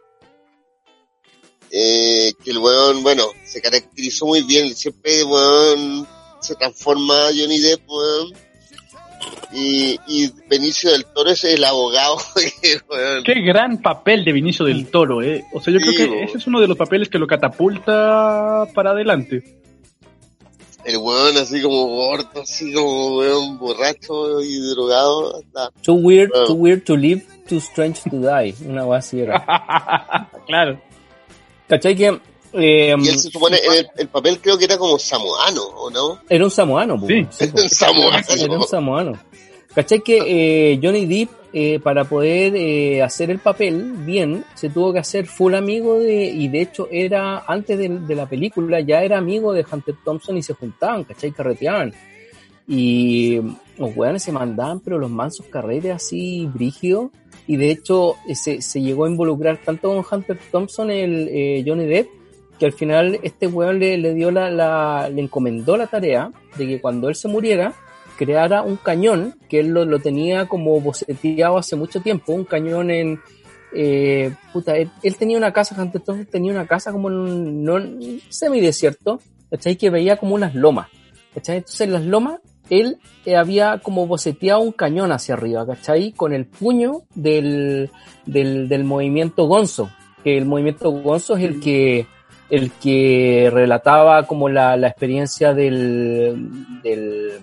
eh, 1.71 2.33
que 2.43 2.51
el 2.51 2.57
weón, 2.57 3.01
bueno, 3.01 3.27
se 3.45 3.61
caracterizó 3.61 4.25
muy 4.25 4.41
bien, 4.43 4.75
siempre, 4.75 5.23
weón, 5.23 6.05
se 6.41 6.55
transforma 6.55 7.29
Johnny 7.35 7.59
Depp, 7.59 7.89
weón. 7.89 8.33
Y, 9.53 9.99
y 10.07 10.31
Benicio 10.49 10.91
del 10.91 11.05
Toro 11.05 11.29
es 11.29 11.43
el 11.43 11.63
abogado, 11.63 12.17
weón, 12.89 13.23
Qué 13.23 13.41
gran 13.41 13.81
papel 13.81 14.25
de 14.25 14.31
Vinicio 14.31 14.65
del 14.65 14.87
Toro, 14.89 15.21
¿eh? 15.21 15.45
O 15.53 15.61
sea, 15.61 15.73
yo 15.73 15.79
Sí, 15.79 15.95
creo 15.95 16.09
que 16.11 16.23
ese 16.23 16.37
es 16.37 16.47
uno 16.47 16.59
de 16.59 16.67
los 16.67 16.77
papeles 16.77 17.07
que 17.09 17.19
lo 17.19 17.27
catapulta 17.27 18.67
para 18.73 18.91
adelante. 18.91 19.43
el 20.83 20.97
weón 20.97 21.37
así 21.37 21.61
como 21.61 21.85
gordo, 21.87 22.41
así 22.41 22.73
como 22.73 23.17
weón 23.17 23.59
borracho 23.59 24.41
y 24.41 24.57
drogado, 24.71 25.37
hasta 25.37 25.69
Too 25.83 25.93
weird, 25.93 26.31
too 26.47 26.53
weird 26.53 26.83
to 26.83 26.97
live, 26.97 27.23
too 27.47 27.57
strange 27.59 28.01
to 28.09 28.17
die. 28.17 28.55
Una 28.65 28.83
era. 29.13 30.29
claro. 30.47 30.90
¿Cachai? 31.71 31.95
Que 31.95 32.19
eh, 32.53 32.93
y 33.01 33.07
él 33.07 33.17
se 33.17 33.31
supone, 33.31 33.55
el, 33.55 33.87
el 33.97 34.07
papel 34.09 34.39
creo 34.41 34.57
que 34.57 34.65
era 34.65 34.77
como 34.77 34.99
samoano, 34.99 35.63
¿o 35.63 35.89
no? 35.89 36.19
era 36.27 36.43
un 36.43 36.51
samoano, 36.51 37.01
Sí. 37.07 37.25
sí, 37.29 37.47
po. 37.47 37.57
samoano. 37.69 38.17
Era 38.37 38.57
un 38.59 38.67
samoano. 38.67 39.13
¿Cachai? 39.73 40.01
Que 40.01 40.73
eh, 40.73 40.79
Johnny 40.83 41.05
Depp, 41.05 41.29
eh, 41.53 41.79
para 41.79 42.03
poder 42.03 42.53
eh, 42.57 43.01
hacer 43.01 43.29
el 43.31 43.39
papel 43.39 43.93
bien, 44.05 44.43
se 44.53 44.69
tuvo 44.69 44.91
que 44.91 44.99
hacer 44.99 45.27
full 45.27 45.53
amigo 45.55 45.97
de, 45.97 46.25
y 46.25 46.49
de 46.49 46.61
hecho 46.61 46.89
era, 46.91 47.45
antes 47.47 47.77
de, 47.77 47.87
de 47.87 48.15
la 48.15 48.25
película, 48.27 48.81
ya 48.81 49.01
era 49.01 49.17
amigo 49.17 49.53
de 49.53 49.65
Hunter 49.71 49.95
Thompson 50.03 50.35
y 50.37 50.43
se 50.43 50.53
juntaban, 50.53 51.05
¿cachai? 51.05 51.31
Carreteaban. 51.31 51.93
Y 52.67 53.37
los 53.77 53.95
weones 53.95 54.23
se 54.23 54.33
mandaban, 54.33 54.81
pero 54.81 54.99
los 54.99 55.09
mansos 55.09 55.45
carretes 55.45 55.95
así, 55.95 56.49
brígidos. 56.53 57.11
Y 57.47 57.57
de 57.57 57.71
hecho, 57.71 58.15
eh, 58.27 58.35
se, 58.35 58.61
se 58.61 58.81
llegó 58.81 59.05
a 59.05 59.09
involucrar 59.09 59.57
tanto 59.57 59.89
con 59.89 60.05
Hunter 60.09 60.39
Thompson, 60.51 60.91
el 60.91 61.27
eh, 61.29 61.63
Johnny 61.65 61.85
Depp, 61.85 62.09
que 62.59 62.65
al 62.67 62.73
final 62.73 63.19
este 63.23 63.47
weón 63.47 63.79
le, 63.79 63.97
le 63.97 64.13
dio 64.13 64.29
la, 64.31 65.09
le 65.09 65.21
encomendó 65.21 65.77
la 65.77 65.87
tarea 65.87 66.31
de 66.57 66.67
que 66.67 66.81
cuando 66.81 67.09
él 67.09 67.15
se 67.15 67.27
muriera, 67.27 67.73
creara 68.17 68.61
un 68.61 68.75
cañón, 68.75 69.35
que 69.49 69.59
él 69.59 69.69
lo, 69.69 69.83
lo 69.83 69.99
tenía 69.99 70.47
como 70.47 70.79
boceteado 70.79 71.57
hace 71.57 71.75
mucho 71.75 72.01
tiempo, 72.01 72.33
un 72.33 72.45
cañón 72.45 72.91
en, 72.91 73.19
eh, 73.73 74.33
puta, 74.51 74.77
él, 74.77 74.91
tenía 75.17 75.37
una 75.37 75.53
casa, 75.53 75.75
entonces 75.81 76.29
tenía 76.29 76.51
una 76.51 76.67
casa 76.67 76.91
como 76.91 77.09
en 77.09 77.15
un, 77.15 77.63
no, 77.63 77.79
semidesierto, 78.29 79.19
¿cachai? 79.49 79.75
Que 79.77 79.89
veía 79.89 80.17
como 80.17 80.35
unas 80.35 80.53
lomas, 80.55 80.89
¿cachai? 81.33 81.57
Entonces 81.57 81.81
en 81.81 81.93
las 81.93 82.03
lomas 82.03 82.39
él 82.71 82.97
eh, 83.25 83.35
había 83.35 83.79
como 83.79 84.07
boceteado 84.07 84.61
un 84.61 84.71
cañón 84.71 85.11
hacia 85.11 85.35
arriba, 85.35 85.67
¿cachai? 85.67 86.13
Con 86.13 86.33
el 86.33 86.45
puño 86.45 87.03
del, 87.13 87.91
del, 88.25 88.69
del 88.69 88.83
movimiento 88.85 89.45
Gonzo, 89.45 89.91
que 90.23 90.37
el 90.37 90.45
movimiento 90.45 90.89
Gonzo 90.89 91.35
es 91.35 91.43
el 91.43 91.59
que 91.59 92.07
el 92.49 92.71
que 92.71 93.49
relataba 93.51 94.25
como 94.25 94.49
la, 94.49 94.75
la 94.77 94.87
experiencia 94.87 95.53
del, 95.53 96.81
del 96.81 97.39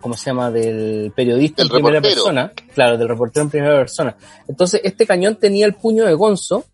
¿cómo 0.00 0.16
se 0.16 0.26
llama? 0.26 0.50
del 0.50 1.12
periodista 1.14 1.62
en 1.62 1.68
primera 1.68 1.96
reportero. 1.96 2.14
persona, 2.14 2.52
claro, 2.74 2.98
del 2.98 3.08
reportero 3.08 3.44
en 3.44 3.50
primera 3.50 3.76
persona. 3.76 4.16
Entonces, 4.46 4.80
este 4.84 5.06
cañón 5.06 5.36
tenía 5.36 5.66
el 5.66 5.74
puño 5.74 6.04
de 6.04 6.14
Gonzo 6.14 6.64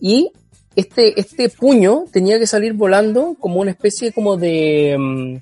y 0.00 0.30
este, 0.76 1.18
este 1.20 1.48
puño 1.48 2.04
tenía 2.10 2.38
que 2.38 2.46
salir 2.46 2.72
volando 2.72 3.36
como 3.40 3.60
una 3.60 3.70
especie 3.70 4.12
como 4.12 4.36
de, 4.36 4.96
mm, 4.98 5.36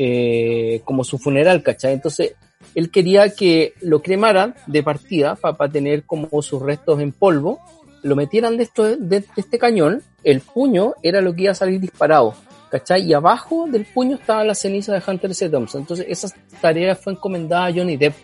eh, 0.00 0.80
como 0.84 1.02
su 1.02 1.18
funeral, 1.18 1.62
¿cachai? 1.64 1.92
Entonces, 1.92 2.34
él 2.76 2.88
quería 2.90 3.34
que 3.34 3.74
lo 3.80 4.00
cremaran 4.00 4.54
de 4.68 4.84
partida 4.84 5.34
para 5.34 5.68
tener 5.68 6.04
como 6.04 6.40
sus 6.40 6.62
restos 6.62 7.00
en 7.00 7.10
polvo, 7.10 7.58
lo 8.04 8.14
metieran 8.14 8.56
de, 8.56 8.68
de, 9.00 9.24
este 9.36 9.58
cañón, 9.58 10.02
el 10.22 10.40
puño 10.40 10.94
era 11.02 11.20
lo 11.20 11.34
que 11.34 11.42
iba 11.42 11.50
a 11.50 11.56
salir 11.56 11.80
disparado, 11.80 12.34
¿cachai? 12.70 13.02
Y 13.02 13.12
abajo 13.12 13.66
del 13.68 13.86
puño 13.86 14.16
estaba 14.16 14.44
la 14.44 14.54
ceniza 14.54 14.94
de 14.94 15.02
Hunter 15.04 15.32
S. 15.32 15.50
Thompson. 15.50 15.80
Entonces, 15.80 16.06
esa 16.08 16.28
tarea 16.60 16.94
fue 16.94 17.14
encomendada 17.14 17.66
a 17.66 17.72
Johnny 17.72 17.96
Depp, 17.96 18.14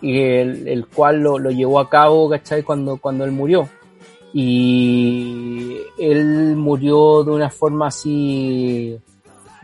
y 0.00 0.20
el, 0.20 0.68
el 0.68 0.86
cual 0.86 1.20
lo, 1.20 1.40
lo 1.40 1.50
llevó 1.50 1.80
a 1.80 1.90
cabo, 1.90 2.30
¿cachai? 2.30 2.62
Cuando, 2.62 2.98
cuando 2.98 3.24
él 3.24 3.32
murió. 3.32 3.68
Y 4.32 5.78
él 5.98 6.54
murió 6.54 7.24
de 7.24 7.30
una 7.32 7.50
forma 7.50 7.88
así, 7.88 8.96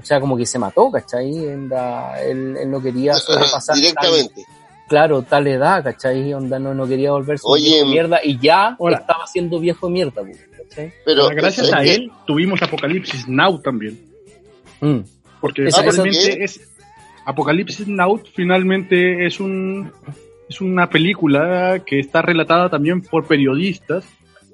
o 0.02 0.04
sea, 0.04 0.20
como 0.20 0.36
que 0.36 0.44
se 0.46 0.58
mató, 0.58 0.90
¿cachai? 0.90 1.46
Onda, 1.46 2.20
él, 2.22 2.56
él 2.60 2.70
no 2.70 2.82
quería 2.82 3.14
sobrepasar. 3.14 3.76
Directamente. 3.76 4.42
tal- 4.44 4.54
claro, 4.88 5.22
tal 5.22 5.46
edad, 5.46 5.82
¿cachai? 5.84 6.34
Onda 6.34 6.58
no, 6.58 6.74
no 6.74 6.86
quería 6.86 7.12
volverse 7.12 7.44
Oye, 7.46 7.70
viejo 7.70 7.86
mierda 7.86 8.20
y 8.22 8.38
ya 8.38 8.74
hola. 8.78 8.98
estaba 8.98 9.26
siendo 9.26 9.58
viejo 9.60 9.88
mierda, 9.88 10.22
pues, 10.22 10.38
¿cachai? 10.68 10.92
Pero 11.04 11.28
gracias 11.28 11.68
es 11.68 11.72
a 11.72 11.80
que- 11.82 11.94
él 11.94 12.12
tuvimos 12.26 12.60
Apocalipsis 12.62 13.26
Now 13.28 13.58
también. 13.60 13.98
Mm. 14.80 14.98
Porque 15.40 15.68
finalmente 15.70 16.44
es 16.44 16.60
Apocalipsis 17.24 17.86
Now 17.88 18.20
finalmente 18.34 19.26
es 19.26 19.38
un 19.40 19.92
es 20.48 20.60
una 20.60 20.90
película 20.90 21.80
que 21.86 21.98
está 22.00 22.20
relatada 22.20 22.68
también 22.68 23.00
por 23.00 23.26
periodistas 23.26 24.04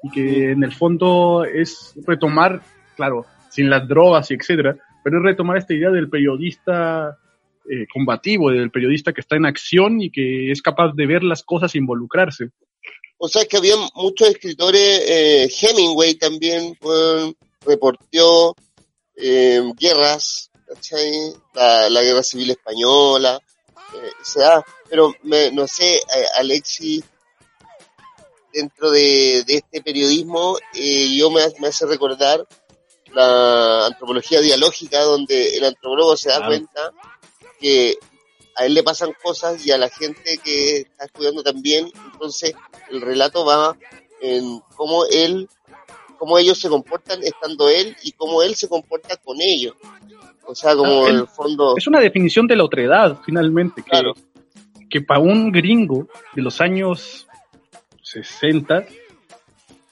y 0.02 0.10
que 0.10 0.52
en 0.52 0.62
el 0.62 0.72
fondo 0.72 1.44
es 1.44 1.94
retomar, 2.06 2.62
claro, 2.94 3.26
sin 3.50 3.68
las 3.68 3.88
drogas 3.88 4.30
y 4.30 4.34
etcétera, 4.34 4.76
pero 5.02 5.18
es 5.18 5.24
retomar 5.24 5.58
esta 5.58 5.74
idea 5.74 5.90
del 5.90 6.08
periodista 6.08 7.18
eh, 7.70 7.86
combativo, 7.92 8.50
del 8.50 8.70
periodista 8.70 9.12
que 9.12 9.20
está 9.20 9.36
en 9.36 9.46
acción 9.46 10.00
y 10.00 10.10
que 10.10 10.50
es 10.50 10.62
capaz 10.62 10.92
de 10.94 11.06
ver 11.06 11.22
las 11.22 11.42
cosas 11.42 11.74
e 11.74 11.78
involucrarse. 11.78 12.50
O 13.18 13.28
sea, 13.28 13.44
que 13.46 13.56
había 13.56 13.74
muchos 13.94 14.28
escritores, 14.28 14.80
eh, 14.80 15.48
Hemingway 15.60 16.14
también 16.14 16.76
fue, 16.80 17.34
reporteó 17.66 18.54
eh, 19.16 19.60
guerras, 19.76 20.50
¿cachai? 20.66 21.10
La, 21.54 21.90
la 21.90 22.02
guerra 22.02 22.22
civil 22.22 22.50
española, 22.50 23.40
eh, 23.94 24.10
o 24.20 24.24
sea, 24.24 24.64
pero 24.88 25.12
me, 25.24 25.50
no 25.50 25.66
sé, 25.66 25.96
eh, 25.96 26.26
Alexis, 26.36 27.04
dentro 28.52 28.90
de, 28.92 29.42
de 29.44 29.56
este 29.56 29.82
periodismo, 29.82 30.56
yo 30.72 31.30
me 31.30 31.42
hace 31.66 31.86
recordar 31.86 32.46
la 33.14 33.86
antropología 33.86 34.40
dialógica, 34.40 35.02
donde 35.02 35.56
el 35.56 35.64
antropólogo 35.64 36.16
se 36.16 36.30
da 36.30 36.46
cuenta 36.46 36.92
que 37.60 37.96
a 38.56 38.66
él 38.66 38.74
le 38.74 38.82
pasan 38.82 39.12
cosas 39.22 39.64
y 39.64 39.70
a 39.70 39.78
la 39.78 39.88
gente 39.88 40.38
que 40.42 40.78
está 40.78 41.04
estudiando 41.06 41.42
también, 41.42 41.90
entonces 42.12 42.54
el 42.90 43.00
relato 43.00 43.44
va 43.44 43.76
en 44.20 44.60
cómo 44.76 45.04
él, 45.06 45.48
cómo 46.18 46.38
ellos 46.38 46.58
se 46.58 46.68
comportan 46.68 47.22
estando 47.22 47.68
él 47.68 47.96
y 48.02 48.12
cómo 48.12 48.42
él 48.42 48.56
se 48.56 48.68
comporta 48.68 49.16
con 49.16 49.40
ellos. 49.40 49.76
O 50.44 50.54
sea, 50.54 50.74
como 50.74 51.06
Ah, 51.06 51.10
el 51.10 51.26
fondo, 51.28 51.76
Es 51.76 51.86
una 51.86 52.00
definición 52.00 52.46
de 52.46 52.56
la 52.56 52.64
otredad, 52.64 53.18
finalmente, 53.24 53.82
que, 53.82 53.90
Claro. 53.90 54.14
que 54.90 55.02
para 55.02 55.20
un 55.20 55.52
gringo 55.52 56.08
de 56.34 56.42
los 56.42 56.60
años 56.60 57.26
60 58.02 58.86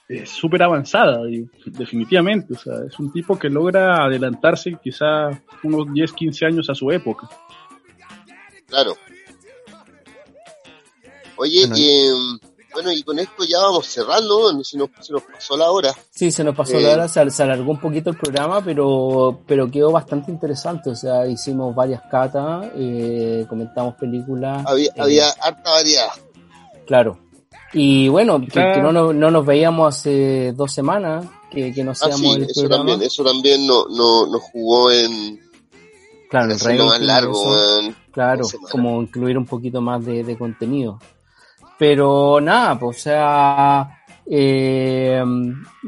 es 0.09 0.31
súper 0.31 0.63
avanzada, 0.63 1.29
y 1.31 1.49
definitivamente. 1.67 2.55
O 2.55 2.59
sea, 2.59 2.75
es 2.87 2.99
un 2.99 3.13
tipo 3.13 3.39
que 3.39 3.49
logra 3.49 4.05
adelantarse 4.05 4.77
quizá 4.83 5.31
unos 5.65 5.93
10, 5.93 6.13
15 6.13 6.47
años 6.47 6.71
a 6.71 6.75
su 6.75 6.91
época. 6.91 7.29
claro. 8.67 8.97
Oye, 11.39 11.67
Bueno. 11.67 11.77
y, 11.77 11.89
em, 12.07 12.39
bueno, 12.73 12.93
y 12.93 13.03
con 13.03 13.19
esto 13.19 13.45
ya 13.45 13.59
vamos 13.59 13.87
cerrando, 13.87 14.53
no 14.53 14.65
se 14.65 14.79
nos, 14.79 14.89
se 15.01 15.13
nos 15.13 15.23
pasó 15.23 15.57
la 15.57 15.71
hora. 15.71 15.95
Sí, 16.11 16.31
se 16.31 16.43
nos 16.45 16.55
pasó 16.55 16.79
Eh, 16.79 16.83
la 16.83 16.93
hora, 16.95 17.09
se, 17.09 17.31
se 17.31 17.43
alargó 17.43 17.71
un 17.71 17.81
poquito 17.81 18.09
el 18.11 18.17
programa, 18.17 18.63
pero, 18.65 19.43
pero 19.47 19.71
quedó 19.71 19.93
bastante 19.93 20.31
interesante. 20.31 20.91
O 20.91 20.95
sea, 20.95 21.27
hicimos 21.27 21.75
varias 21.75 22.03
catas, 22.11 22.71
eh, 22.75 23.45
comentamos 23.49 23.95
películas. 23.97 24.65
Había, 24.67 24.89
eh, 24.89 24.93
había 24.99 25.29
harta 25.31 25.71
variedad. 25.71 26.09
Claro. 26.87 27.19
Y 27.79 28.09
bueno, 28.09 28.41
que, 28.41 28.47
Quizá- 28.47 28.73
que 28.75 28.81
no, 28.81 28.91
nos- 28.91 29.15
no 29.15 29.31
nos 29.31 29.45
veíamos 29.45 29.95
hace 29.95 30.53
dos 30.53 30.73
semanas, 30.73 31.27
que, 31.51 31.73
que 31.75 31.85
no 31.85 31.91
Ah, 31.91 31.95
seamos 31.95 32.21
sí, 32.21 32.31
el 32.33 32.43
eso 32.45 32.61
programa. 32.63 32.85
también, 32.91 33.03
eso 33.07 33.23
también 33.25 33.67
no, 33.67 33.87
no, 33.89 34.27
nos 34.27 34.41
jugó 34.43 34.91
en 34.91 35.39
claro, 36.31 36.47
el 36.47 36.53
hacerlo 36.53 36.87
más 36.87 37.01
largo, 37.03 37.55
eso. 37.55 37.93
Claro, 38.13 38.45
como 38.73 39.03
incluir 39.03 39.37
un 39.37 39.45
poquito 39.45 39.83
más 39.83 40.03
de, 40.05 40.25
de 40.25 40.39
contenido. 40.39 40.99
Pero 41.79 42.41
nada, 42.41 42.79
pues, 42.79 42.97
o 42.97 43.01
sea, 43.01 44.03
eh, 44.25 45.23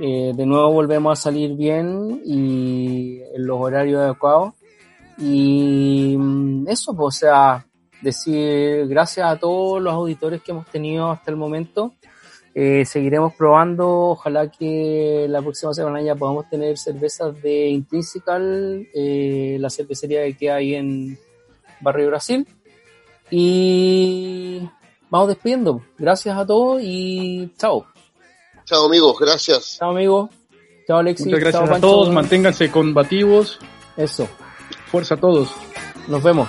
eh, 0.02 0.32
de 0.36 0.46
nuevo 0.46 0.70
volvemos 0.70 1.18
a 1.18 1.22
salir 1.22 1.54
bien 1.56 2.20
y 2.26 3.18
en 3.34 3.46
los 3.46 3.56
horarios 3.58 4.02
adecuados. 4.02 4.52
Y 5.16 6.14
mm, 6.18 6.68
eso, 6.68 6.94
pues, 6.94 7.16
o 7.16 7.18
sea, 7.18 7.66
decir 8.00 8.86
gracias 8.88 9.30
a 9.30 9.36
todos 9.36 9.80
los 9.82 9.92
auditores 9.92 10.42
que 10.42 10.52
hemos 10.52 10.66
tenido 10.66 11.10
hasta 11.10 11.30
el 11.30 11.36
momento. 11.36 11.94
Eh, 12.54 12.84
seguiremos 12.84 13.34
probando, 13.34 13.88
ojalá 14.10 14.50
que 14.50 15.26
la 15.28 15.40
próxima 15.40 15.72
semana 15.74 16.02
ya 16.02 16.16
podamos 16.16 16.48
tener 16.48 16.76
cervezas 16.76 17.40
de 17.40 17.68
Intrinsical, 17.68 18.88
eh, 18.94 19.58
la 19.60 19.70
cervecería 19.70 20.24
que 20.24 20.36
queda 20.36 20.56
ahí 20.56 20.74
en 20.74 21.18
Barrio 21.80 22.08
Brasil. 22.08 22.46
Y 23.30 24.60
vamos 25.10 25.28
despidiendo. 25.28 25.82
Gracias 25.98 26.36
a 26.36 26.46
todos 26.46 26.80
y 26.82 27.52
chao. 27.56 27.86
Chao 28.64 28.86
amigos, 28.86 29.16
gracias. 29.20 29.76
Chao 29.78 29.90
amigos. 29.90 30.30
Chao 30.86 30.98
Alexis. 30.98 31.26
Muchas 31.26 31.40
gracias 31.40 31.64
chao, 31.64 31.76
a 31.76 31.80
todos, 31.80 32.10
manténganse 32.10 32.70
combativos, 32.70 33.58
Eso. 33.96 34.26
fuerza 34.90 35.14
a 35.14 35.18
todos. 35.18 35.50
Nos 36.08 36.22
vemos. 36.22 36.48